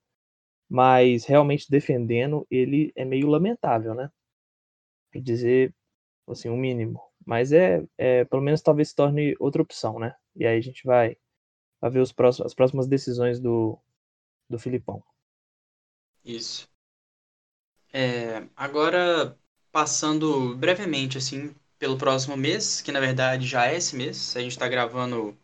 mas 0.69 1.25
realmente 1.25 1.71
defendendo 1.71 2.45
ele 2.51 2.91
é 2.97 3.05
meio 3.05 3.27
lamentável, 3.27 3.95
né? 3.95 4.09
Quer 5.13 5.21
dizer, 5.21 5.73
assim, 6.27 6.49
o 6.49 6.53
um 6.53 6.57
mínimo. 6.57 7.01
Mas 7.25 7.53
é, 7.53 7.83
é, 7.97 8.25
pelo 8.25 8.41
menos 8.41 8.61
talvez 8.61 8.89
se 8.89 8.95
torne 8.95 9.35
outra 9.39 9.61
opção, 9.61 9.99
né? 9.99 10.13
E 10.35 10.45
aí 10.45 10.57
a 10.57 10.61
gente 10.61 10.83
vai 10.85 11.17
a 11.85 11.89
ver 11.89 11.99
os 11.99 12.11
próximos, 12.11 12.47
as 12.47 12.55
próximas 12.55 12.87
decisões 12.87 13.39
do, 13.39 13.77
do 14.49 14.57
Filipão. 14.57 15.03
Isso. 16.23 16.67
É, 17.93 18.47
agora, 18.55 19.37
passando 19.71 20.55
brevemente, 20.55 21.19
assim, 21.19 21.53
pelo 21.77 21.95
próximo 21.95 22.35
mês, 22.35 22.81
que 22.81 22.91
na 22.91 22.99
verdade 22.99 23.45
já 23.45 23.67
é 23.67 23.77
esse 23.77 23.95
mês, 23.95 24.35
a 24.35 24.39
gente 24.39 24.53
está 24.53 24.67
gravando 24.67 25.37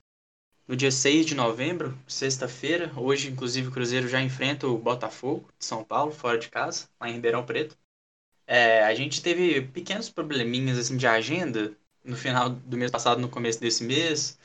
no 0.67 0.75
dia 0.75 0.89
6 0.89 1.27
de 1.27 1.35
novembro, 1.35 1.95
sexta-feira. 2.07 2.91
Hoje, 2.97 3.29
inclusive, 3.29 3.67
o 3.67 3.71
Cruzeiro 3.71 4.07
já 4.07 4.19
enfrenta 4.19 4.67
o 4.67 4.79
Botafogo 4.79 5.47
de 5.59 5.65
São 5.65 5.83
Paulo, 5.83 6.11
fora 6.11 6.39
de 6.39 6.49
casa, 6.49 6.89
lá 6.99 7.07
em 7.07 7.13
Ribeirão 7.13 7.45
Preto. 7.45 7.77
É, 8.47 8.83
a 8.83 8.95
gente 8.95 9.21
teve 9.21 9.61
pequenos 9.61 10.09
probleminhas 10.09 10.79
assim, 10.79 10.97
de 10.97 11.05
agenda 11.05 11.77
no 12.03 12.17
final 12.17 12.49
do 12.49 12.77
mês 12.77 12.89
passado, 12.89 13.21
no 13.21 13.29
começo 13.29 13.59
desse 13.59 13.83
mês 13.83 14.39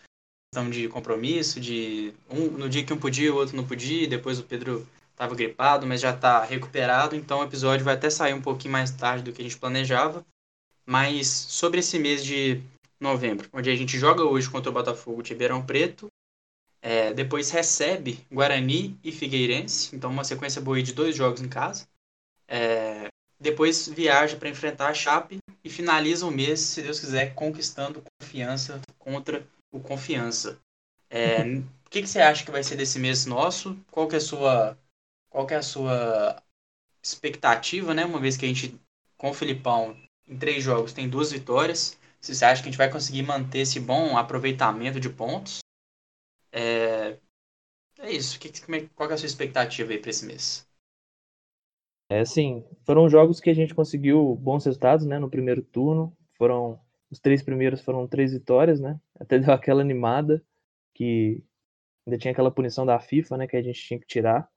questão 0.50 0.70
de 0.70 0.88
compromisso, 0.88 1.60
de 1.60 2.12
um 2.30 2.50
no 2.50 2.68
dia 2.68 2.84
que 2.84 2.92
um 2.92 2.98
podia, 2.98 3.32
o 3.32 3.36
outro 3.36 3.56
não 3.56 3.66
podia, 3.66 4.08
depois 4.08 4.38
o 4.38 4.44
Pedro 4.44 4.86
estava 5.10 5.34
gripado, 5.34 5.86
mas 5.86 6.00
já 6.00 6.10
está 6.10 6.44
recuperado, 6.44 7.16
então 7.16 7.40
o 7.40 7.44
episódio 7.44 7.84
vai 7.84 7.94
até 7.94 8.10
sair 8.10 8.34
um 8.34 8.42
pouquinho 8.42 8.72
mais 8.72 8.90
tarde 8.90 9.24
do 9.24 9.32
que 9.32 9.40
a 9.40 9.44
gente 9.44 9.58
planejava. 9.58 10.24
Mas 10.84 11.26
sobre 11.26 11.80
esse 11.80 11.98
mês 11.98 12.24
de 12.24 12.62
novembro, 13.00 13.48
onde 13.52 13.70
a 13.70 13.74
gente 13.74 13.98
joga 13.98 14.22
hoje 14.24 14.48
contra 14.48 14.70
o 14.70 14.74
Botafogo 14.74 15.22
de 15.22 15.32
Ribeirão 15.32 15.64
Preto, 15.64 16.06
é, 16.80 17.12
depois 17.12 17.50
recebe 17.50 18.20
Guarani 18.30 18.96
e 19.02 19.10
Figueirense, 19.10 19.96
então 19.96 20.10
uma 20.10 20.22
sequência 20.22 20.60
boa 20.60 20.80
de 20.80 20.92
dois 20.92 21.16
jogos 21.16 21.40
em 21.40 21.48
casa. 21.48 21.88
É, 22.46 23.08
depois 23.40 23.88
viaja 23.88 24.36
para 24.36 24.48
enfrentar 24.48 24.88
a 24.88 24.94
Chape 24.94 25.38
e 25.64 25.68
finaliza 25.68 26.24
o 26.24 26.30
mês, 26.30 26.60
se 26.60 26.82
Deus 26.82 27.00
quiser, 27.00 27.34
conquistando 27.34 28.02
confiança 28.20 28.80
contra 28.98 29.44
Confiança. 29.80 30.60
É, 31.08 31.42
o 31.42 31.90
que, 31.90 32.02
que, 32.02 32.06
você 32.06 32.20
acha 32.20 32.44
que 32.44 32.50
vai 32.50 32.62
ser 32.62 32.76
desse 32.76 32.98
mês 32.98 33.26
nosso? 33.26 33.78
Qual 33.90 34.08
que 34.08 34.14
é 34.14 34.18
a 34.18 34.20
sua, 34.20 34.78
qual 35.30 35.46
que 35.46 35.54
é 35.54 35.58
a 35.58 35.62
sua 35.62 36.42
expectativa, 37.02 37.94
né? 37.94 38.04
Uma 38.04 38.20
vez 38.20 38.36
que 38.36 38.44
a 38.44 38.48
gente, 38.48 38.78
com 39.16 39.30
o 39.30 39.34
Filipão, 39.34 39.96
em 40.26 40.36
três 40.36 40.62
jogos 40.62 40.92
tem 40.92 41.08
duas 41.08 41.32
vitórias. 41.32 41.98
Se 42.20 42.34
você 42.34 42.44
acha 42.44 42.62
que 42.62 42.68
a 42.68 42.72
gente 42.72 42.78
vai 42.78 42.90
conseguir 42.90 43.22
manter 43.22 43.60
esse 43.60 43.78
bom 43.78 44.16
aproveitamento 44.16 44.98
de 44.98 45.08
pontos? 45.08 45.60
É, 46.50 47.18
é 48.00 48.10
isso. 48.10 48.38
Que, 48.38 48.48
que, 48.48 48.60
qual 48.88 49.08
que 49.08 49.12
é 49.12 49.14
a 49.14 49.18
sua 49.18 49.26
expectativa 49.26 49.92
aí 49.92 49.98
para 49.98 50.10
esse 50.10 50.26
mês? 50.26 50.66
É, 52.08 52.24
sim. 52.24 52.64
Foram 52.84 53.08
jogos 53.08 53.40
que 53.40 53.50
a 53.50 53.54
gente 53.54 53.74
conseguiu 53.74 54.36
bons 54.36 54.64
resultados, 54.64 55.06
né? 55.06 55.18
No 55.18 55.30
primeiro 55.30 55.62
turno. 55.62 56.16
Foram 56.36 56.80
os 57.16 57.20
três 57.20 57.42
primeiros 57.42 57.80
foram 57.80 58.06
três 58.06 58.32
vitórias, 58.32 58.78
né? 58.78 59.00
Até 59.18 59.38
deu 59.40 59.52
aquela 59.52 59.80
animada 59.80 60.42
que 60.94 61.42
ainda 62.06 62.18
tinha 62.18 62.32
aquela 62.32 62.50
punição 62.50 62.86
da 62.86 62.98
FIFA, 63.00 63.38
né? 63.38 63.46
Que 63.46 63.56
a 63.56 63.62
gente 63.62 63.80
tinha 63.80 63.98
que 63.98 64.06
tirar. 64.06 64.48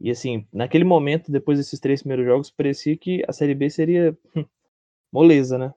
E 0.00 0.10
assim, 0.10 0.46
naquele 0.52 0.84
momento, 0.84 1.30
depois 1.30 1.58
desses 1.58 1.78
três 1.78 2.02
primeiros 2.02 2.26
jogos, 2.26 2.50
parecia 2.50 2.96
que 2.96 3.22
a 3.28 3.32
Série 3.32 3.54
B 3.54 3.70
seria 3.70 4.16
moleza, 5.12 5.58
né? 5.58 5.72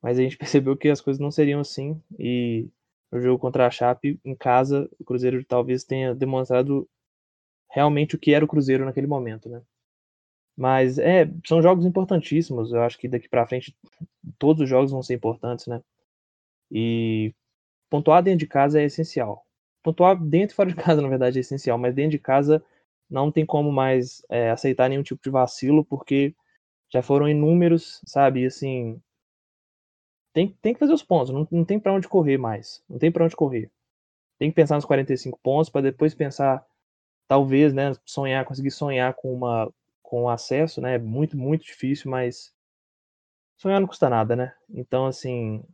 Mas 0.00 0.18
a 0.18 0.22
gente 0.22 0.38
percebeu 0.38 0.76
que 0.76 0.88
as 0.88 1.00
coisas 1.00 1.20
não 1.20 1.30
seriam 1.30 1.60
assim. 1.60 2.00
E 2.18 2.68
no 3.10 3.20
jogo 3.20 3.38
contra 3.38 3.66
a 3.66 3.70
Chape, 3.70 4.18
em 4.24 4.34
casa, 4.34 4.88
o 4.98 5.04
Cruzeiro 5.04 5.44
talvez 5.44 5.84
tenha 5.84 6.14
demonstrado 6.14 6.88
realmente 7.70 8.14
o 8.16 8.18
que 8.18 8.32
era 8.32 8.44
o 8.44 8.48
Cruzeiro 8.48 8.84
naquele 8.84 9.06
momento, 9.06 9.48
né? 9.48 9.62
Mas 10.56 10.98
é, 10.98 11.30
são 11.46 11.62
jogos 11.62 11.86
importantíssimos. 11.86 12.72
Eu 12.72 12.82
acho 12.82 12.98
que 12.98 13.08
daqui 13.08 13.28
para 13.28 13.46
frente 13.46 13.76
todos 14.38 14.62
os 14.62 14.68
jogos 14.68 14.90
vão 14.90 15.02
ser 15.02 15.14
importantes, 15.14 15.66
né? 15.66 15.82
E 16.70 17.34
pontuar 17.90 18.22
dentro 18.22 18.40
de 18.40 18.46
casa 18.46 18.80
é 18.80 18.84
essencial. 18.84 19.46
Pontuar 19.82 20.16
dentro 20.22 20.54
e 20.54 20.56
fora 20.56 20.68
de 20.70 20.76
casa, 20.76 21.02
na 21.02 21.08
verdade, 21.08 21.38
é 21.38 21.40
essencial, 21.40 21.78
mas 21.78 21.94
dentro 21.94 22.12
de 22.12 22.18
casa 22.18 22.64
não 23.10 23.30
tem 23.30 23.44
como 23.44 23.70
mais 23.72 24.24
é, 24.30 24.50
aceitar 24.50 24.88
nenhum 24.88 25.02
tipo 25.02 25.22
de 25.22 25.30
vacilo, 25.30 25.84
porque 25.84 26.34
já 26.90 27.02
foram 27.02 27.28
inúmeros, 27.28 28.00
sabe? 28.06 28.42
E, 28.42 28.46
assim, 28.46 29.00
tem, 30.32 30.56
tem 30.62 30.72
que 30.72 30.80
fazer 30.80 30.92
os 30.92 31.02
pontos, 31.02 31.32
não, 31.32 31.46
não 31.50 31.64
tem 31.64 31.78
para 31.78 31.92
onde 31.92 32.08
correr 32.08 32.38
mais. 32.38 32.82
Não 32.88 32.98
tem 32.98 33.12
para 33.12 33.24
onde 33.24 33.36
correr. 33.36 33.70
Tem 34.38 34.50
que 34.50 34.56
pensar 34.56 34.76
nos 34.76 34.84
45 34.84 35.38
pontos 35.42 35.70
para 35.70 35.82
depois 35.82 36.14
pensar, 36.14 36.64
talvez, 37.28 37.72
né, 37.74 37.92
sonhar, 38.04 38.44
conseguir 38.44 38.70
sonhar 38.70 39.14
com 39.14 39.32
uma 39.34 39.72
com 40.12 40.28
acesso, 40.28 40.78
né? 40.78 40.96
É 40.96 40.98
muito, 40.98 41.38
muito 41.38 41.64
difícil, 41.64 42.10
mas 42.10 42.52
sonhar 43.56 43.80
não 43.80 43.88
custa 43.88 44.10
nada, 44.10 44.36
né? 44.36 44.54
Então, 44.68 45.06
assim, 45.06 45.64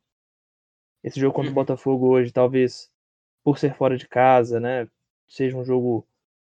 esse 1.02 1.18
jogo 1.18 1.34
contra 1.34 1.48
o 1.48 1.50
uhum. 1.50 1.54
Botafogo 1.56 2.06
hoje, 2.06 2.30
talvez 2.30 2.88
por 3.42 3.58
ser 3.58 3.74
fora 3.74 3.96
de 3.96 4.06
casa, 4.06 4.60
né, 4.60 4.88
seja 5.26 5.56
um 5.56 5.64
jogo 5.64 6.06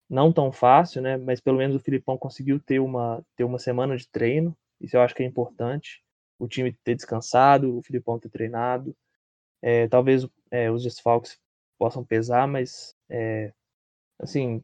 não 0.08 0.32
tão 0.32 0.52
fácil, 0.52 1.02
né? 1.02 1.17
Mas 1.17 1.41
pelo 1.41 1.58
menos 1.58 1.76
o 1.76 1.80
Filipão 1.80 2.20
conseguiu 2.20 2.60
ter 2.60 2.80
uma, 2.80 3.26
ter 3.36 3.46
uma 3.46 3.58
semana 3.58 3.98
de 3.98 4.08
treino. 4.08 4.56
Isso 4.80 4.96
eu 4.96 5.02
acho 5.02 5.15
que 5.15 5.24
é 5.24 5.26
importante. 5.26 6.04
O 6.38 6.48
time 6.48 6.78
ter 6.84 6.94
descansado, 6.94 7.76
o 7.76 7.82
Filipão 7.82 8.20
ter 8.20 8.30
treinado. 8.30 8.96
É, 9.60 9.88
talvez 9.88 10.28
é, 10.52 10.70
os 10.70 10.84
desfalques 10.84 11.39
possam 11.80 12.06
pesar, 12.06 12.48
mas 12.48 12.96
é, 13.10 13.52
assim, 14.20 14.63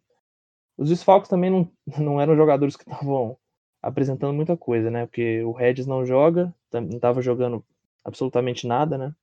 os 0.78 0.90
desfalques 0.90 1.30
também 1.30 1.50
não, 1.50 1.70
não 1.98 2.22
eram 2.22 2.36
jogadores 2.36 2.76
que 2.76 2.84
estavam 2.84 3.38
apresentando 3.82 4.34
muita 4.34 4.56
coisa, 4.56 4.92
né? 4.92 5.06
Porque 5.06 5.44
o 5.44 5.52
Regis 5.52 5.88
não 5.88 6.06
joga, 6.06 6.54
não 6.72 6.90
estava 6.90 7.22
jogando 7.22 7.64
absolutamente 8.04 8.68
nada, 8.68 8.98
né? 8.98 9.16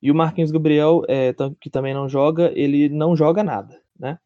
E 0.00 0.10
o 0.10 0.14
Marquinhos 0.14 0.50
Gabriel, 0.50 1.02
é, 1.08 1.32
que 1.60 1.70
também 1.70 1.94
não 1.94 2.08
joga, 2.08 2.50
ele 2.58 2.88
não 2.88 3.14
joga 3.16 3.44
nada, 3.44 3.80
né? 3.98 4.18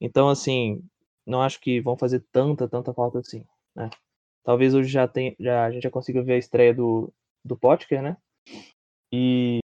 Então, 0.00 0.28
assim, 0.28 0.82
não 1.26 1.42
acho 1.42 1.60
que 1.60 1.80
vão 1.80 1.96
fazer 1.96 2.24
tanta, 2.32 2.68
tanta 2.68 2.94
falta 2.94 3.18
assim, 3.18 3.44
né? 3.74 3.90
Talvez 4.42 4.74
hoje 4.74 4.88
já, 4.88 5.06
tem, 5.06 5.36
já 5.38 5.64
a 5.64 5.70
gente 5.70 5.84
já 5.84 5.90
consiga 5.90 6.22
ver 6.22 6.34
a 6.34 6.38
estreia 6.38 6.74
do, 6.74 7.12
do 7.44 7.56
Potker, 7.56 8.02
né? 8.02 8.16
E, 9.12 9.60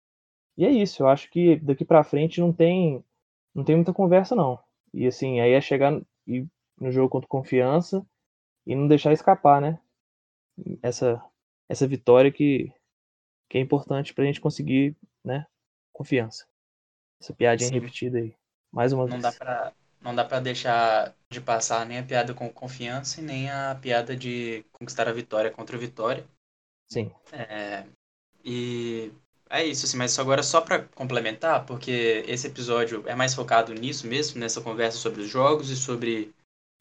e 0.57 0.65
é 0.67 0.71
isso, 0.71 1.03
eu 1.03 1.09
acho 1.09 1.31
que 1.31 1.57
daqui 1.57 1.85
para 1.85 2.05
frente 2.05 2.41
não 2.41 2.53
tem 2.53 3.03
não 3.55 3.65
tem 3.65 3.75
muita 3.75 3.93
conversa 3.93 4.37
não. 4.37 4.59
E 4.93 5.07
assim, 5.07 5.41
aí 5.41 5.53
é 5.53 5.61
chegar 5.61 6.01
e, 6.27 6.47
no 6.81 6.91
jogo 6.93 7.09
contra 7.09 7.29
confiança 7.29 8.05
e 8.67 8.75
não 8.75 8.89
deixar 8.89 9.13
escapar, 9.13 9.61
né? 9.61 9.79
Essa 10.83 11.23
essa 11.69 11.87
vitória 11.87 12.33
que 12.33 12.73
que 13.49 13.59
é 13.59 13.61
importante 13.61 14.13
pra 14.15 14.25
gente 14.25 14.41
conseguir, 14.41 14.97
né, 15.25 15.47
confiança. 15.93 16.47
Essa 17.21 17.33
piadinha 17.33 17.71
Sim. 17.71 17.75
repetida 17.75 18.19
aí. 18.19 18.35
Mais 18.71 18.93
uma 18.93 19.07
não 19.07 19.13
vez. 19.19 19.23
Dá 19.23 19.33
pra, 19.33 19.73
não 20.01 20.15
dá 20.15 20.25
para 20.25 20.41
deixar 20.41 21.15
de 21.31 21.41
passar 21.41 21.87
nem 21.87 21.99
a 21.99 22.03
piada 22.03 22.35
com 22.35 22.53
confiança 22.53 23.21
e 23.21 23.25
nem 23.25 23.51
a 23.51 23.75
piada 23.75 24.17
de 24.17 24.65
conquistar 24.73 25.09
a 25.09 25.13
vitória 25.13 25.51
contra 25.51 25.77
a 25.77 25.81
vitória. 25.81 26.27
Sim. 26.89 27.11
É, 27.33 27.87
e 28.45 29.13
é 29.51 29.65
isso, 29.65 29.87
assim, 29.87 29.97
mas 29.97 30.19
agora 30.19 30.43
só 30.43 30.61
para 30.61 30.85
complementar, 30.89 31.65
porque 31.65 32.25
esse 32.27 32.47
episódio 32.47 33.03
é 33.07 33.15
mais 33.15 33.35
focado 33.35 33.73
nisso 33.73 34.07
mesmo, 34.07 34.39
nessa 34.41 34.61
conversa 34.61 34.99
sobre 34.99 35.23
os 35.23 35.29
jogos 35.29 35.71
e 35.71 35.77
sobre 35.77 36.35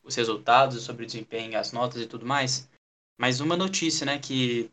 os 0.03 0.15
resultados, 0.15 0.83
sobre 0.83 1.03
o 1.03 1.05
desempenho, 1.05 1.57
as 1.57 1.71
notas 1.71 2.01
e 2.01 2.07
tudo 2.07 2.25
mais. 2.25 2.69
Mas 3.19 3.39
uma 3.39 3.57
notícia, 3.57 4.05
né, 4.05 4.19
que, 4.19 4.71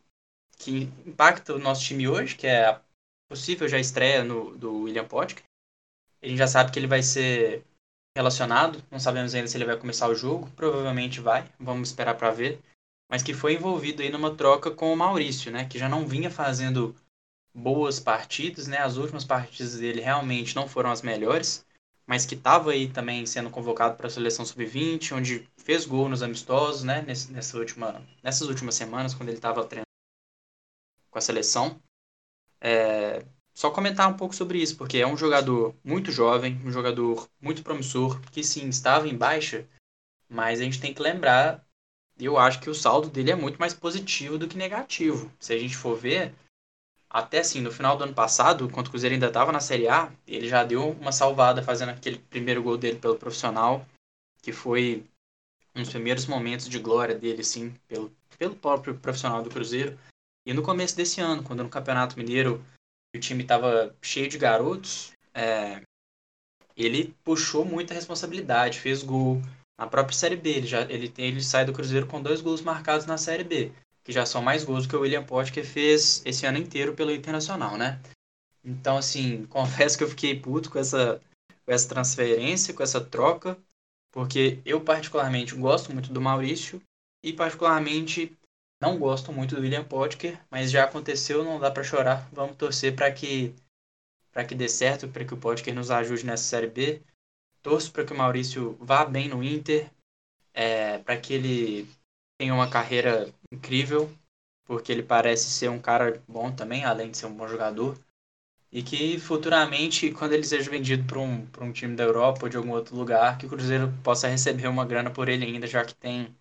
que 0.59 0.83
impacta 1.07 1.55
o 1.55 1.59
nosso 1.59 1.83
time 1.85 2.09
hoje, 2.09 2.37
que 2.37 2.47
é 2.47 2.67
a 2.67 2.81
possível 3.29 3.69
já 3.69 3.79
estreia 3.79 4.23
no, 4.23 4.57
do 4.57 4.83
William 4.83 5.07
Potker. 5.07 5.43
A 6.23 6.27
gente 6.27 6.39
já 6.39 6.47
sabe 6.47 6.71
que 6.71 6.79
ele 6.79 6.87
vai 6.87 7.03
ser 7.03 7.65
relacionado, 8.17 8.83
não 8.91 9.01
sabemos 9.01 9.35
ainda 9.35 9.49
se 9.49 9.57
ele 9.57 9.65
vai 9.65 9.77
começar 9.77 10.09
o 10.09 10.15
jogo, 10.15 10.49
provavelmente 10.55 11.21
vai, 11.21 11.45
vamos 11.59 11.89
esperar 11.89 12.15
para 12.17 12.31
ver. 12.31 12.61
Mas 13.11 13.23
que 13.23 13.35
foi 13.35 13.55
envolvido 13.55 14.03
aí 14.03 14.11
numa 14.11 14.35
troca 14.35 14.71
com 14.71 14.93
o 14.93 14.97
Maurício, 14.97 15.51
né, 15.51 15.67
que 15.67 15.79
já 15.79 15.89
não 15.89 16.07
vinha 16.07 16.31
fazendo 16.31 16.95
boas 17.55 18.01
partidas, 18.01 18.67
né? 18.67 18.79
As 18.79 18.97
últimas 18.97 19.25
partidas 19.25 19.77
dele 19.79 20.01
realmente 20.01 20.57
não 20.57 20.69
foram 20.69 20.91
as 20.91 21.03
melhores, 21.03 21.65
mas 22.07 22.27
que 22.27 22.35
estava 22.35 22.73
aí 22.73 22.89
também 22.89 23.25
sendo 23.25 23.49
convocado 23.51 23.97
para 23.97 24.09
a 24.09 24.11
seleção 24.11 24.45
sub-20, 24.45 25.13
onde 25.13 25.49
fez 25.57 25.87
gol 25.87 26.09
nos 26.09 26.23
amistosos, 26.23 26.83
né? 26.83 27.03
Nessa 27.03 27.57
última, 27.59 28.03
nessas 28.23 28.49
últimas 28.49 28.75
semanas, 28.75 29.15
quando 29.15 29.29
ele 29.29 29.39
estava 29.39 29.65
treinando 29.65 29.85
com 31.11 31.19
a 31.19 31.23
seleção. 31.23 31.81
É, 32.61 33.25
só 33.55 33.71
comentar 33.71 34.09
um 34.09 34.17
pouco 34.17 34.35
sobre 34.35 34.61
isso, 34.61 34.77
porque 34.77 34.99
é 34.99 35.07
um 35.07 35.17
jogador 35.17 35.77
muito 35.85 36.11
jovem, 36.11 36.61
um 36.65 36.73
jogador 36.73 37.29
muito 37.41 37.63
promissor, 37.63 38.21
que 38.33 38.43
sim, 38.43 38.69
estava 38.69 39.07
em 39.07 39.17
baixa, 39.17 39.69
mas 40.29 40.61
a 40.61 40.65
gente 40.65 40.81
tem 40.81 40.93
que 40.93 41.01
lembrar, 41.01 41.65
eu 42.19 42.37
acho 42.37 42.61
que 42.61 42.69
o 42.69 42.75
saldo 42.75 43.09
dele 43.09 43.31
é 43.31 43.37
muito 43.37 43.59
mais 43.59 43.73
positivo 43.73 44.39
do 44.39 44.49
que 44.49 44.57
negativo. 44.57 45.31
Se 45.39 45.53
a 45.53 45.59
gente 45.59 45.77
for 45.77 45.97
ver, 45.97 46.35
até 47.15 47.39
assim, 47.39 47.61
no 47.61 47.71
final 47.71 47.97
do 47.97 48.03
ano 48.03 48.13
passado, 48.13 48.69
quando 48.69 48.89
o 48.89 48.91
Cruzeiro 48.91 49.15
ainda 49.15 49.29
estava 49.29 49.53
na 49.53 49.61
Série 49.61 49.87
A, 49.87 50.13
ele 50.27 50.49
já 50.49 50.65
deu 50.65 50.91
uma 50.91 51.13
salvada 51.13 51.63
fazendo 51.63 51.91
aquele 51.91 52.19
primeiro 52.19 52.61
gol 52.61 52.77
dele 52.77 52.99
pelo 52.99 53.17
profissional, 53.17 53.87
que 54.43 54.53
foi 54.53 55.07
um 55.77 55.83
dos 55.83 55.91
primeiros 55.91 56.27
momentos 56.27 56.69
de 56.69 56.77
glória 56.81 57.15
dele, 57.15 57.43
assim, 57.43 57.73
pelo, 57.87 58.13
pelo 58.37 58.57
próprio 58.57 58.99
profissional 58.99 59.45
do 59.45 59.49
Cruzeiro. 59.49 59.97
E 60.45 60.53
no 60.53 60.61
começo 60.61 60.97
desse 60.97 61.21
ano, 61.21 61.45
quando 61.45 61.63
no 61.63 61.69
Campeonato 61.69 62.19
Mineiro 62.19 62.61
o 63.15 63.21
time 63.21 63.45
estava 63.45 63.95
cheio 64.03 64.29
de 64.29 64.37
garotos, 64.37 65.13
é, 65.33 65.83
ele 66.77 67.15
puxou 67.23 67.65
muita 67.65 67.95
responsabilidade, 67.95 68.81
fez 68.81 69.05
gol. 69.05 69.41
Na 69.79 69.87
própria 69.87 70.19
Série 70.19 70.35
B, 70.35 70.51
ele, 70.51 70.67
já, 70.67 70.81
ele, 70.91 71.13
ele 71.17 71.41
sai 71.41 71.65
do 71.65 71.73
Cruzeiro 71.73 72.09
com 72.09 72.21
dois 72.21 72.41
gols 72.41 72.61
marcados 72.61 73.07
na 73.07 73.17
Série 73.17 73.45
B 73.45 73.73
que 74.05 74.13
já 74.13 74.27
são 74.27 74.43
mais 74.43 74.65
gols 74.65 74.87
que 74.87 74.95
o 74.95 75.01
William 75.01 75.25
Potker 75.25 75.65
fez 75.65 76.23
esse 76.27 76.45
ano 76.45 76.59
inteiro 76.59 76.95
pelo 76.95 77.11
Internacional, 77.11 77.77
né? 77.77 78.01
Então, 78.63 78.99
assim, 78.99 79.47
confesso 79.51 79.97
que 79.97 80.05
eu 80.05 80.09
fiquei 80.09 80.39
puto 80.39 80.71
com 80.71 80.79
essa, 80.79 81.21
com 81.65 81.73
essa 81.73 81.89
transferência, 81.89 82.75
com 82.75 82.83
essa 82.83 83.01
troca, 83.01 83.59
porque 84.13 84.61
eu 84.65 84.81
particularmente 84.81 85.55
gosto 85.55 85.93
muito 85.93 86.13
do 86.13 86.21
Maurício 86.21 86.81
e 87.25 87.33
particularmente 87.33 88.37
não 88.81 88.99
gosto 88.99 89.33
muito 89.33 89.55
do 89.55 89.63
William 89.63 89.85
Potker, 89.85 90.39
mas 90.51 90.71
já 90.71 90.85
aconteceu, 90.85 91.43
não 91.43 91.59
dá 91.59 91.71
para 91.71 91.83
chorar. 91.83 92.29
Vamos 92.33 92.57
torcer 92.57 92.95
para 92.95 93.11
que 93.11 93.55
para 94.31 94.45
que 94.45 94.55
dê 94.55 94.69
certo, 94.69 95.09
para 95.09 95.25
que 95.25 95.33
o 95.33 95.37
Potker 95.37 95.73
nos 95.73 95.93
ajude 95.93 96.27
nessa 96.27 96.43
Série 96.43 96.67
B. 96.67 97.01
Torço 97.63 97.93
para 97.93 98.05
que 98.05 98.13
o 98.13 98.17
Maurício 98.17 98.77
vá 98.81 99.05
bem 99.05 99.29
no 99.29 99.43
Inter, 99.45 99.89
é, 100.53 100.99
para 100.99 101.17
que 101.17 101.33
ele 101.33 101.89
tem 102.37 102.51
uma 102.51 102.69
carreira 102.69 103.33
incrível, 103.55 104.11
porque 104.65 104.93
ele 104.93 105.03
parece 105.03 105.51
ser 105.51 105.71
um 105.71 105.81
cara 105.81 106.23
bom 106.29 106.51
também, 106.53 106.85
além 106.85 107.11
de 107.11 107.17
ser 107.17 107.27
um 107.27 107.35
bom 107.35 107.49
jogador. 107.49 107.99
E 108.73 108.83
que 108.83 109.19
futuramente, 109.21 110.11
quando 110.11 110.33
ele 110.33 110.43
seja 110.43 110.69
vendido 110.69 111.05
para 111.05 111.21
um, 111.21 111.47
um 111.61 111.73
time 111.73 111.95
da 111.95 112.03
Europa 112.03 112.41
ou 112.43 112.49
de 112.49 112.57
algum 112.57 112.73
outro 112.73 112.97
lugar, 112.97 113.39
que 113.39 113.47
o 113.47 113.49
Cruzeiro 113.49 113.93
possa 114.03 114.29
receber 114.29 114.67
uma 114.67 114.85
grana 114.85 115.11
por 115.11 115.29
ele 115.29 115.45
ainda, 115.45 115.67
já 115.67 115.85
que 115.85 115.95
tem, 115.95 116.35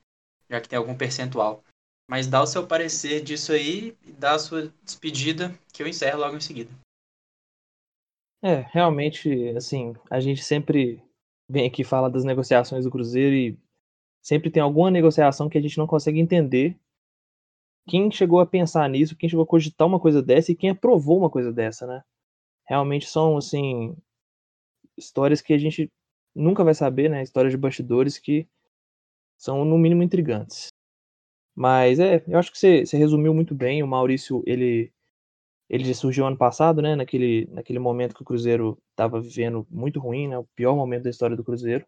já 0.49 0.59
que 0.59 0.67
tem 0.67 0.77
algum 0.77 0.95
percentual. 0.95 1.63
Mas 2.09 2.27
dá 2.27 2.41
o 2.41 2.47
seu 2.47 2.65
parecer 2.65 3.21
disso 3.21 3.51
aí 3.51 3.95
e 4.03 4.11
dá 4.11 4.33
a 4.33 4.39
sua 4.39 4.73
despedida, 4.83 5.53
que 5.71 5.83
eu 5.83 5.87
encerro 5.87 6.19
logo 6.19 6.35
em 6.35 6.41
seguida. 6.41 6.71
É, 8.43 8.65
realmente, 8.71 9.49
assim, 9.55 9.95
a 10.09 10.19
gente 10.19 10.43
sempre 10.43 11.01
vem 11.47 11.67
aqui 11.67 11.83
falar 11.83 12.09
das 12.09 12.25
negociações 12.25 12.83
do 12.83 12.91
Cruzeiro 12.91 13.35
e 13.35 13.57
sempre 14.21 14.49
tem 14.49 14.61
alguma 14.61 14.89
negociação 14.89 15.47
que 15.47 15.57
a 15.57 15.61
gente 15.61 15.77
não 15.77 15.85
consegue 15.85 16.19
entender 16.19 16.77
quem 17.87 18.09
chegou 18.11 18.39
a 18.39 18.45
pensar 18.45 18.89
nisso, 18.89 19.15
quem 19.15 19.29
chegou 19.29 19.43
a 19.43 19.47
cogitar 19.47 19.87
uma 19.87 19.99
coisa 19.99 20.21
dessa 20.21 20.51
e 20.51 20.55
quem 20.55 20.69
aprovou 20.69 21.17
uma 21.17 21.29
coisa 21.29 21.51
dessa, 21.51 21.85
né? 21.85 22.03
Realmente 22.67 23.07
são, 23.07 23.37
assim, 23.37 23.95
histórias 24.97 25.41
que 25.41 25.53
a 25.53 25.57
gente 25.57 25.91
nunca 26.33 26.63
vai 26.63 26.73
saber, 26.73 27.09
né? 27.09 27.21
Histórias 27.21 27.51
de 27.51 27.57
bastidores 27.57 28.17
que 28.17 28.47
são, 29.37 29.65
no 29.65 29.77
mínimo, 29.77 30.01
intrigantes. 30.01 30.67
Mas, 31.55 31.99
é, 31.99 32.23
eu 32.27 32.39
acho 32.39 32.51
que 32.51 32.57
você, 32.57 32.85
você 32.85 32.97
resumiu 32.97 33.33
muito 33.33 33.53
bem. 33.53 33.83
O 33.83 33.87
Maurício, 33.87 34.41
ele, 34.45 34.91
ele 35.69 35.93
surgiu 35.93 36.25
ano 36.25 36.37
passado, 36.37 36.81
né? 36.81 36.95
Naquele, 36.95 37.47
naquele 37.51 37.79
momento 37.79 38.15
que 38.15 38.21
o 38.21 38.25
Cruzeiro 38.25 38.77
estava 38.91 39.19
vivendo 39.19 39.67
muito 39.69 39.99
ruim, 39.99 40.29
né? 40.29 40.37
O 40.37 40.47
pior 40.55 40.75
momento 40.75 41.03
da 41.03 41.09
história 41.09 41.35
do 41.35 41.43
Cruzeiro. 41.43 41.85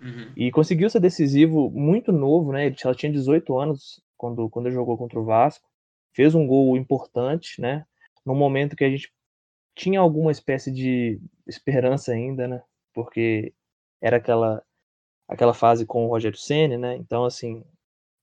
Uhum. 0.00 0.32
E 0.36 0.50
conseguiu 0.50 0.88
ser 0.88 1.00
decisivo 1.00 1.70
muito 1.70 2.12
novo, 2.12 2.52
né? 2.52 2.66
Ele 2.66 2.76
já 2.78 2.94
tinha 2.94 3.12
18 3.12 3.58
anos 3.58 4.00
quando, 4.22 4.48
quando 4.48 4.70
jogou 4.70 4.96
contra 4.96 5.18
o 5.18 5.24
Vasco. 5.24 5.68
Fez 6.14 6.32
um 6.34 6.46
gol 6.46 6.76
importante, 6.76 7.60
né? 7.60 7.84
No 8.24 8.36
momento 8.36 8.76
que 8.76 8.84
a 8.84 8.88
gente 8.90 9.12
tinha 9.74 9.98
alguma 9.98 10.30
espécie 10.30 10.70
de 10.70 11.20
esperança 11.46 12.12
ainda, 12.12 12.46
né? 12.46 12.62
Porque 12.94 13.52
era 14.00 14.18
aquela 14.18 14.62
aquela 15.28 15.54
fase 15.54 15.86
com 15.86 16.06
o 16.06 16.08
Rogério 16.08 16.38
Ceni, 16.38 16.78
né? 16.78 16.96
Então 16.96 17.24
assim, 17.24 17.64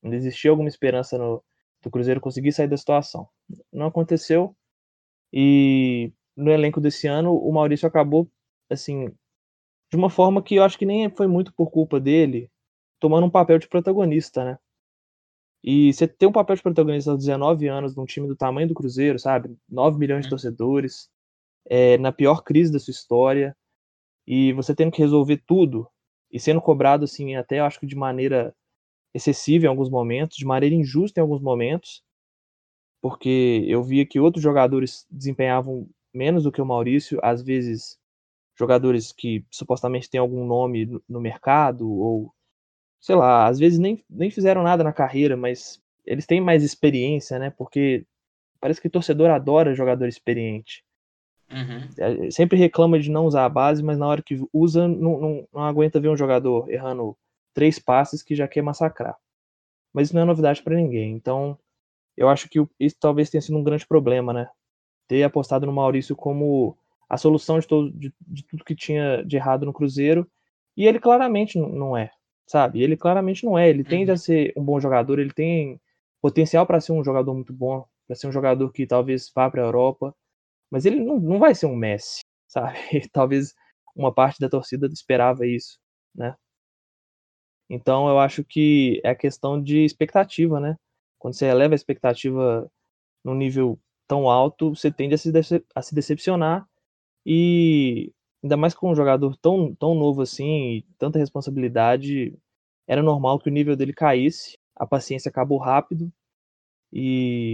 ainda 0.03 0.15
existia 0.15 0.51
alguma 0.51 0.69
esperança 0.69 1.17
no 1.17 1.43
do 1.81 1.91
Cruzeiro 1.91 2.21
conseguir 2.21 2.53
sair 2.53 2.67
da 2.67 2.77
situação. 2.77 3.27
Não 3.71 3.87
aconteceu. 3.87 4.55
E 5.33 6.13
no 6.35 6.51
elenco 6.51 6.81
desse 6.81 7.07
ano, 7.07 7.35
o 7.35 7.51
Maurício 7.51 7.87
acabou 7.87 8.29
assim 8.69 9.09
de 9.91 9.97
uma 9.97 10.09
forma 10.09 10.43
que 10.43 10.55
eu 10.55 10.63
acho 10.63 10.77
que 10.77 10.85
nem 10.85 11.09
foi 11.09 11.27
muito 11.27 11.53
por 11.53 11.71
culpa 11.71 11.99
dele, 11.99 12.49
tomando 12.99 13.25
um 13.25 13.29
papel 13.29 13.59
de 13.59 13.67
protagonista, 13.67 14.45
né? 14.45 14.59
E 15.63 15.91
você 15.91 16.07
ter 16.07 16.25
um 16.25 16.31
papel 16.31 16.55
de 16.55 16.61
protagonista 16.61 17.11
aos 17.11 17.19
19 17.19 17.67
anos 17.67 17.95
num 17.95 18.05
time 18.05 18.27
do 18.27 18.35
tamanho 18.35 18.67
do 18.67 18.73
Cruzeiro, 18.73 19.19
sabe? 19.19 19.55
9 19.67 19.99
milhões 19.99 20.21
de 20.21 20.27
uhum. 20.27 20.31
torcedores, 20.31 21.09
é, 21.69 21.97
na 21.97 22.11
pior 22.11 22.43
crise 22.43 22.71
da 22.71 22.79
sua 22.79 22.91
história, 22.91 23.55
e 24.25 24.53
você 24.53 24.73
tendo 24.75 24.91
que 24.91 25.01
resolver 25.01 25.43
tudo, 25.45 25.87
e 26.31 26.39
sendo 26.39 26.61
cobrado, 26.61 27.03
assim, 27.05 27.35
até 27.35 27.59
eu 27.59 27.65
acho 27.65 27.79
que 27.79 27.85
de 27.85 27.95
maneira 27.95 28.55
excessiva 29.13 29.65
em 29.65 29.67
alguns 29.67 29.89
momentos, 29.89 30.37
de 30.37 30.45
maneira 30.45 30.75
injusta 30.75 31.19
em 31.19 31.23
alguns 31.23 31.41
momentos, 31.41 32.03
porque 33.01 33.65
eu 33.67 33.83
via 33.83 34.05
que 34.05 34.19
outros 34.19 34.43
jogadores 34.43 35.05
desempenhavam 35.09 35.89
menos 36.13 36.43
do 36.43 36.51
que 36.51 36.61
o 36.61 36.65
Maurício, 36.65 37.19
às 37.23 37.41
vezes 37.41 37.97
jogadores 38.57 39.11
que 39.11 39.45
supostamente 39.49 40.09
têm 40.09 40.19
algum 40.19 40.45
nome 40.45 41.01
no 41.07 41.21
mercado, 41.21 41.89
ou 41.89 42.33
sei 42.99 43.15
lá, 43.15 43.47
às 43.47 43.59
vezes 43.59 43.79
nem, 43.79 44.03
nem 44.09 44.29
fizeram 44.29 44.63
nada 44.63 44.83
na 44.83 44.93
carreira, 44.93 45.37
mas 45.37 45.81
eles 46.05 46.25
têm 46.25 46.41
mais 46.41 46.63
experiência, 46.63 47.39
né? 47.39 47.49
Porque 47.51 48.05
parece 48.59 48.81
que 48.81 48.87
o 48.87 48.91
torcedor 48.91 49.29
adora 49.29 49.73
jogador 49.73 50.07
experiente. 50.07 50.83
Uhum. 51.51 51.89
É, 51.97 52.31
sempre 52.31 52.57
reclama 52.57 52.99
de 52.99 53.09
não 53.09 53.25
usar 53.25 53.45
a 53.45 53.49
base, 53.49 53.81
mas 53.83 53.97
na 53.97 54.07
hora 54.07 54.21
que 54.21 54.39
usa, 54.53 54.87
não, 54.87 55.19
não, 55.19 55.47
não 55.53 55.63
aguenta 55.63 55.99
ver 55.99 56.09
um 56.09 56.17
jogador 56.17 56.69
errando 56.69 57.17
três 57.53 57.79
passes 57.79 58.21
que 58.21 58.35
já 58.35 58.47
quer 58.47 58.61
massacrar. 58.61 59.17
Mas 59.93 60.07
isso 60.07 60.15
não 60.15 60.21
é 60.21 60.25
novidade 60.25 60.61
para 60.61 60.75
ninguém. 60.75 61.13
Então, 61.13 61.57
eu 62.15 62.29
acho 62.29 62.47
que 62.49 62.59
isso 62.79 62.95
talvez 62.99 63.29
tenha 63.29 63.41
sido 63.41 63.57
um 63.57 63.63
grande 63.63 63.87
problema, 63.87 64.31
né? 64.33 64.49
Ter 65.07 65.23
apostado 65.23 65.65
no 65.65 65.73
Maurício 65.73 66.15
como 66.15 66.77
a 67.09 67.17
solução 67.17 67.59
de, 67.59 67.67
todo, 67.67 67.91
de, 67.91 68.13
de 68.27 68.43
tudo 68.43 68.63
que 68.63 68.75
tinha 68.75 69.23
de 69.23 69.35
errado 69.35 69.65
no 69.65 69.73
Cruzeiro. 69.73 70.29
E 70.77 70.85
ele 70.85 70.99
claramente 70.99 71.57
não 71.57 71.97
é, 71.97 72.11
sabe? 72.49 72.81
Ele 72.81 72.97
claramente 72.97 73.45
não 73.45 73.57
é. 73.57 73.69
Ele 73.69 73.83
tende 73.83 74.09
a 74.09 74.15
uhum. 74.15 74.17
ser 74.17 74.53
um 74.57 74.63
bom 74.63 74.79
jogador, 74.79 75.19
ele 75.19 75.31
tem 75.31 75.79
potencial 76.21 76.65
para 76.65 76.81
ser 76.81 76.93
um 76.93 77.03
jogador 77.03 77.33
muito 77.33 77.53
bom, 77.53 77.85
para 78.07 78.15
ser 78.15 78.27
um 78.27 78.31
jogador 78.31 78.71
que 78.71 78.87
talvez 78.87 79.31
vá 79.33 79.49
para 79.51 79.61
a 79.61 79.65
Europa, 79.65 80.15
mas 80.71 80.85
ele 80.85 80.99
não, 80.99 81.19
não 81.19 81.39
vai 81.39 81.53
ser 81.53 81.67
um 81.67 81.75
Messi, 81.75 82.21
sabe? 82.49 82.77
talvez 83.13 83.53
uma 83.95 84.13
parte 84.13 84.39
da 84.39 84.49
torcida 84.49 84.87
esperava 84.87 85.45
isso, 85.45 85.79
né? 86.15 86.35
Então 87.69 88.09
eu 88.09 88.17
acho 88.17 88.43
que 88.43 88.99
é 89.03 89.09
a 89.11 89.15
questão 89.15 89.61
de 89.61 89.85
expectativa, 89.85 90.59
né? 90.59 90.75
Quando 91.19 91.35
você 91.35 91.45
eleva 91.45 91.75
a 91.75 91.75
expectativa 91.75 92.69
num 93.23 93.35
nível 93.35 93.79
tão 94.07 94.27
alto, 94.29 94.75
você 94.75 94.91
tende 94.91 95.13
a 95.13 95.17
se, 95.17 95.31
a 95.75 95.81
se 95.83 95.93
decepcionar 95.93 96.67
e 97.25 98.11
ainda 98.43 98.57
mais 98.57 98.73
com 98.73 98.91
um 98.91 98.95
jogador 98.95 99.35
tão, 99.37 99.75
tão 99.75 99.95
novo 99.95 100.21
assim, 100.21 100.77
e 100.77 100.81
tanta 100.97 101.19
responsabilidade, 101.19 102.37
era 102.87 103.03
normal 103.03 103.39
que 103.39 103.49
o 103.49 103.51
nível 103.51 103.75
dele 103.75 103.93
caísse, 103.93 104.57
a 104.75 104.85
paciência 104.87 105.29
acabou 105.29 105.57
rápido 105.57 106.11
e 106.91 107.51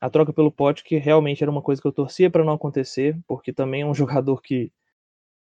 a 0.00 0.10
troca 0.10 0.32
pelo 0.32 0.52
Pote 0.52 0.84
que 0.84 0.96
realmente 0.96 1.42
era 1.44 1.50
uma 1.50 1.62
coisa 1.62 1.80
que 1.80 1.88
eu 1.88 1.92
torcia 1.92 2.30
para 2.30 2.44
não 2.44 2.54
acontecer, 2.54 3.18
porque 3.26 3.52
também 3.52 3.82
é 3.82 3.86
um 3.86 3.94
jogador 3.94 4.40
que 4.42 4.72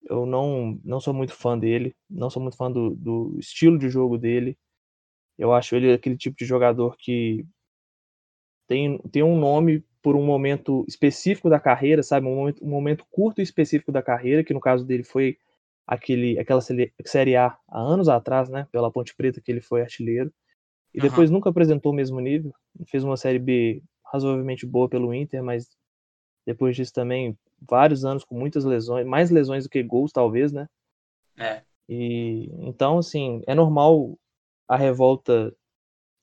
eu 0.03 0.25
não, 0.25 0.79
não 0.83 0.99
sou 0.99 1.13
muito 1.13 1.33
fã 1.33 1.57
dele, 1.57 1.95
não 2.09 2.29
sou 2.29 2.41
muito 2.41 2.57
fã 2.57 2.71
do, 2.71 2.95
do 2.95 3.35
estilo 3.39 3.77
de 3.77 3.89
jogo 3.89 4.17
dele. 4.17 4.57
Eu 5.37 5.53
acho 5.53 5.75
ele 5.75 5.93
aquele 5.93 6.17
tipo 6.17 6.37
de 6.37 6.45
jogador 6.45 6.97
que 6.97 7.45
tem, 8.67 8.97
tem 9.11 9.23
um 9.23 9.37
nome 9.37 9.83
por 10.01 10.15
um 10.15 10.25
momento 10.25 10.85
específico 10.87 11.49
da 11.49 11.59
carreira, 11.59 12.01
sabe? 12.01 12.27
Um 12.27 12.35
momento, 12.35 12.65
um 12.65 12.69
momento 12.69 13.05
curto 13.09 13.39
e 13.39 13.43
específico 13.43 13.91
da 13.91 14.01
carreira, 14.01 14.43
que 14.43 14.53
no 14.53 14.59
caso 14.59 14.85
dele 14.85 15.03
foi 15.03 15.37
aquele, 15.85 16.39
aquela 16.39 16.61
Série 16.61 17.35
A 17.35 17.57
há 17.67 17.79
anos 17.79 18.07
atrás, 18.07 18.49
né? 18.49 18.67
Pela 18.71 18.91
Ponte 18.91 19.15
Preta, 19.15 19.41
que 19.41 19.51
ele 19.51 19.61
foi 19.61 19.81
artilheiro. 19.81 20.31
E 20.93 21.01
depois 21.01 21.29
uhum. 21.29 21.37
nunca 21.37 21.49
apresentou 21.49 21.91
o 21.91 21.95
mesmo 21.95 22.19
nível. 22.19 22.53
Fez 22.87 23.03
uma 23.03 23.17
Série 23.17 23.39
B 23.39 23.83
razoavelmente 24.11 24.65
boa 24.65 24.89
pelo 24.89 25.13
Inter, 25.13 25.43
mas 25.43 25.69
depois 26.45 26.75
disso 26.75 26.93
também 26.93 27.37
vários 27.61 28.05
anos 28.05 28.23
com 28.23 28.37
muitas 28.37 28.63
lesões, 28.65 29.05
mais 29.05 29.29
lesões 29.29 29.65
do 29.65 29.69
que 29.69 29.83
gols, 29.83 30.11
talvez, 30.11 30.51
né? 30.51 30.67
É. 31.37 31.61
E 31.87 32.49
então, 32.59 32.99
assim, 32.99 33.41
é 33.47 33.53
normal 33.53 34.17
a 34.67 34.75
revolta 34.75 35.53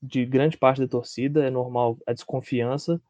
de 0.02 0.24
grande 0.24 0.56
parte 0.56 0.80
da 0.80 0.88
torcida, 0.88 1.44
é 1.44 1.50
normal 1.50 1.98
a 2.06 2.12
desconfiança, 2.12 3.00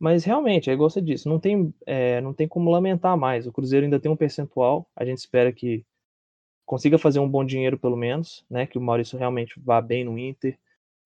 mas 0.00 0.24
realmente, 0.24 0.70
é 0.70 0.72
igual 0.72 0.88
você 0.88 1.02
disse, 1.02 1.28
não 1.28 1.38
tem, 1.38 1.74
é, 1.86 2.22
não 2.22 2.32
tem 2.32 2.48
como 2.48 2.70
lamentar 2.70 3.16
mais. 3.18 3.46
O 3.46 3.52
Cruzeiro 3.52 3.84
ainda 3.84 4.00
tem 4.00 4.10
um 4.10 4.16
percentual, 4.16 4.88
a 4.96 5.04
gente 5.04 5.18
espera 5.18 5.52
que 5.52 5.84
consiga 6.64 6.98
fazer 6.98 7.20
um 7.20 7.28
bom 7.28 7.44
dinheiro 7.44 7.78
pelo 7.78 7.96
menos, 7.96 8.44
né? 8.48 8.66
Que 8.66 8.78
o 8.78 8.80
Maurício 8.80 9.18
realmente 9.18 9.60
vá 9.60 9.80
bem 9.80 10.04
no 10.04 10.18
Inter, 10.18 10.58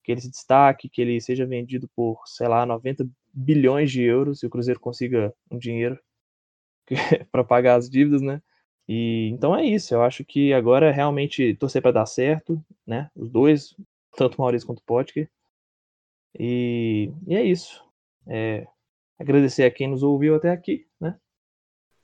que 0.04 0.12
ele 0.12 0.20
se 0.20 0.30
destaque, 0.30 0.88
que 0.88 1.02
ele 1.02 1.20
seja 1.20 1.44
vendido 1.44 1.88
por, 1.96 2.22
sei 2.26 2.46
lá, 2.46 2.64
90 2.64 3.08
bilhões 3.32 3.90
de 3.90 4.02
euros 4.02 4.42
e 4.42 4.46
o 4.46 4.50
Cruzeiro 4.50 4.78
consiga 4.78 5.34
um 5.50 5.58
dinheiro 5.58 5.98
para 7.32 7.42
pagar 7.42 7.76
as 7.76 7.90
dívidas, 7.90 8.22
né? 8.22 8.40
E 8.88 9.30
então 9.32 9.56
é 9.56 9.64
isso. 9.64 9.92
Eu 9.94 10.02
acho 10.02 10.24
que 10.24 10.52
agora 10.52 10.92
realmente 10.92 11.54
torcer 11.56 11.82
para 11.82 11.92
dar 11.92 12.06
certo, 12.06 12.64
né? 12.86 13.10
Os 13.16 13.28
dois, 13.28 13.74
tanto 14.16 14.36
o 14.36 14.40
Maurício 14.42 14.66
quanto 14.68 14.78
o 14.80 14.84
Potker. 14.84 15.28
E, 16.38 17.10
e 17.26 17.34
é 17.34 17.42
isso. 17.42 17.82
É, 18.28 18.66
agradecer 19.18 19.64
a 19.64 19.70
quem 19.70 19.88
nos 19.88 20.02
ouviu 20.02 20.34
até 20.34 20.50
aqui, 20.50 20.86
né? 21.00 21.18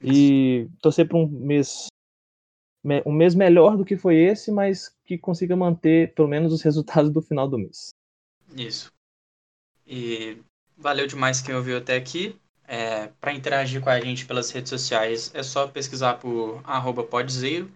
E 0.03 0.69
torcer 0.81 1.07
para 1.07 1.19
um 1.19 1.27
mês 1.27 1.89
um 3.05 3.13
mês 3.13 3.35
melhor 3.35 3.77
do 3.77 3.85
que 3.85 3.97
foi 3.97 4.17
esse, 4.17 4.51
mas 4.51 4.95
que 5.05 5.19
consiga 5.19 5.55
manter 5.55 6.15
pelo 6.15 6.29
menos 6.29 6.53
os 6.53 6.63
resultados 6.65 7.13
do 7.13 7.21
final 7.21 7.47
do 7.47 7.59
mês. 7.59 7.91
Isso. 8.57 8.93
E 9.87 10.39
valeu 10.77 11.07
demais 11.07 11.43
quem 11.43 11.55
ouviu 11.55 11.77
até 11.77 11.97
aqui. 11.97 12.39
É, 12.73 13.09
para 13.21 13.33
interagir 13.33 13.83
com 13.83 13.91
a 13.91 14.01
gente 14.01 14.25
pelas 14.25 14.51
redes 14.53 14.71
sociais 14.71 15.35
é 15.35 15.43
só 15.43 15.67
pesquisar 15.67 16.15
por 16.15 16.63
podzeiro. 17.11 17.71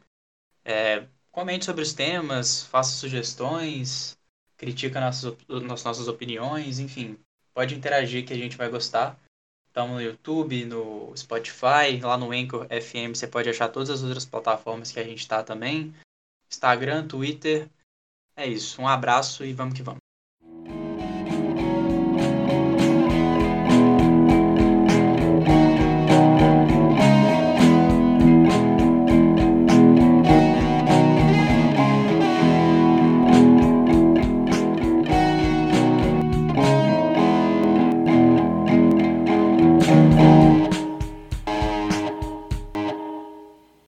É, 0.64 1.07
comente 1.32 1.64
sobre 1.64 1.82
os 1.82 1.93
temas, 1.93 2.62
faça 2.62 2.93
sugestões, 2.93 4.16
critica 4.57 5.01
nossas, 5.01 5.37
nossas 5.82 6.07
opiniões, 6.07 6.78
enfim. 6.78 7.18
Pode 7.53 7.74
interagir 7.74 8.24
que 8.24 8.32
a 8.32 8.37
gente 8.37 8.57
vai 8.57 8.68
gostar. 8.68 9.18
Estamos 9.75 9.97
no 9.97 10.01
YouTube, 10.01 10.66
no 10.66 11.12
Spotify, 11.16 11.99
lá 12.01 12.16
no 12.16 12.31
Anchor 12.31 12.64
FM 12.68 13.12
você 13.12 13.27
pode 13.27 13.51
achar 13.51 13.68
todas 13.68 13.91
as 13.91 14.05
outras 14.05 14.25
plataformas 14.25 14.93
que 14.93 15.01
a 15.01 15.03
gente 15.03 15.18
está 15.18 15.43
também. 15.43 15.93
Instagram, 16.49 17.09
Twitter. 17.09 17.68
É 18.37 18.47
isso. 18.47 18.81
Um 18.81 18.87
abraço 18.87 19.45
e 19.45 19.53
vamos 19.53 19.75
que 19.75 19.83
vamos. 19.83 20.03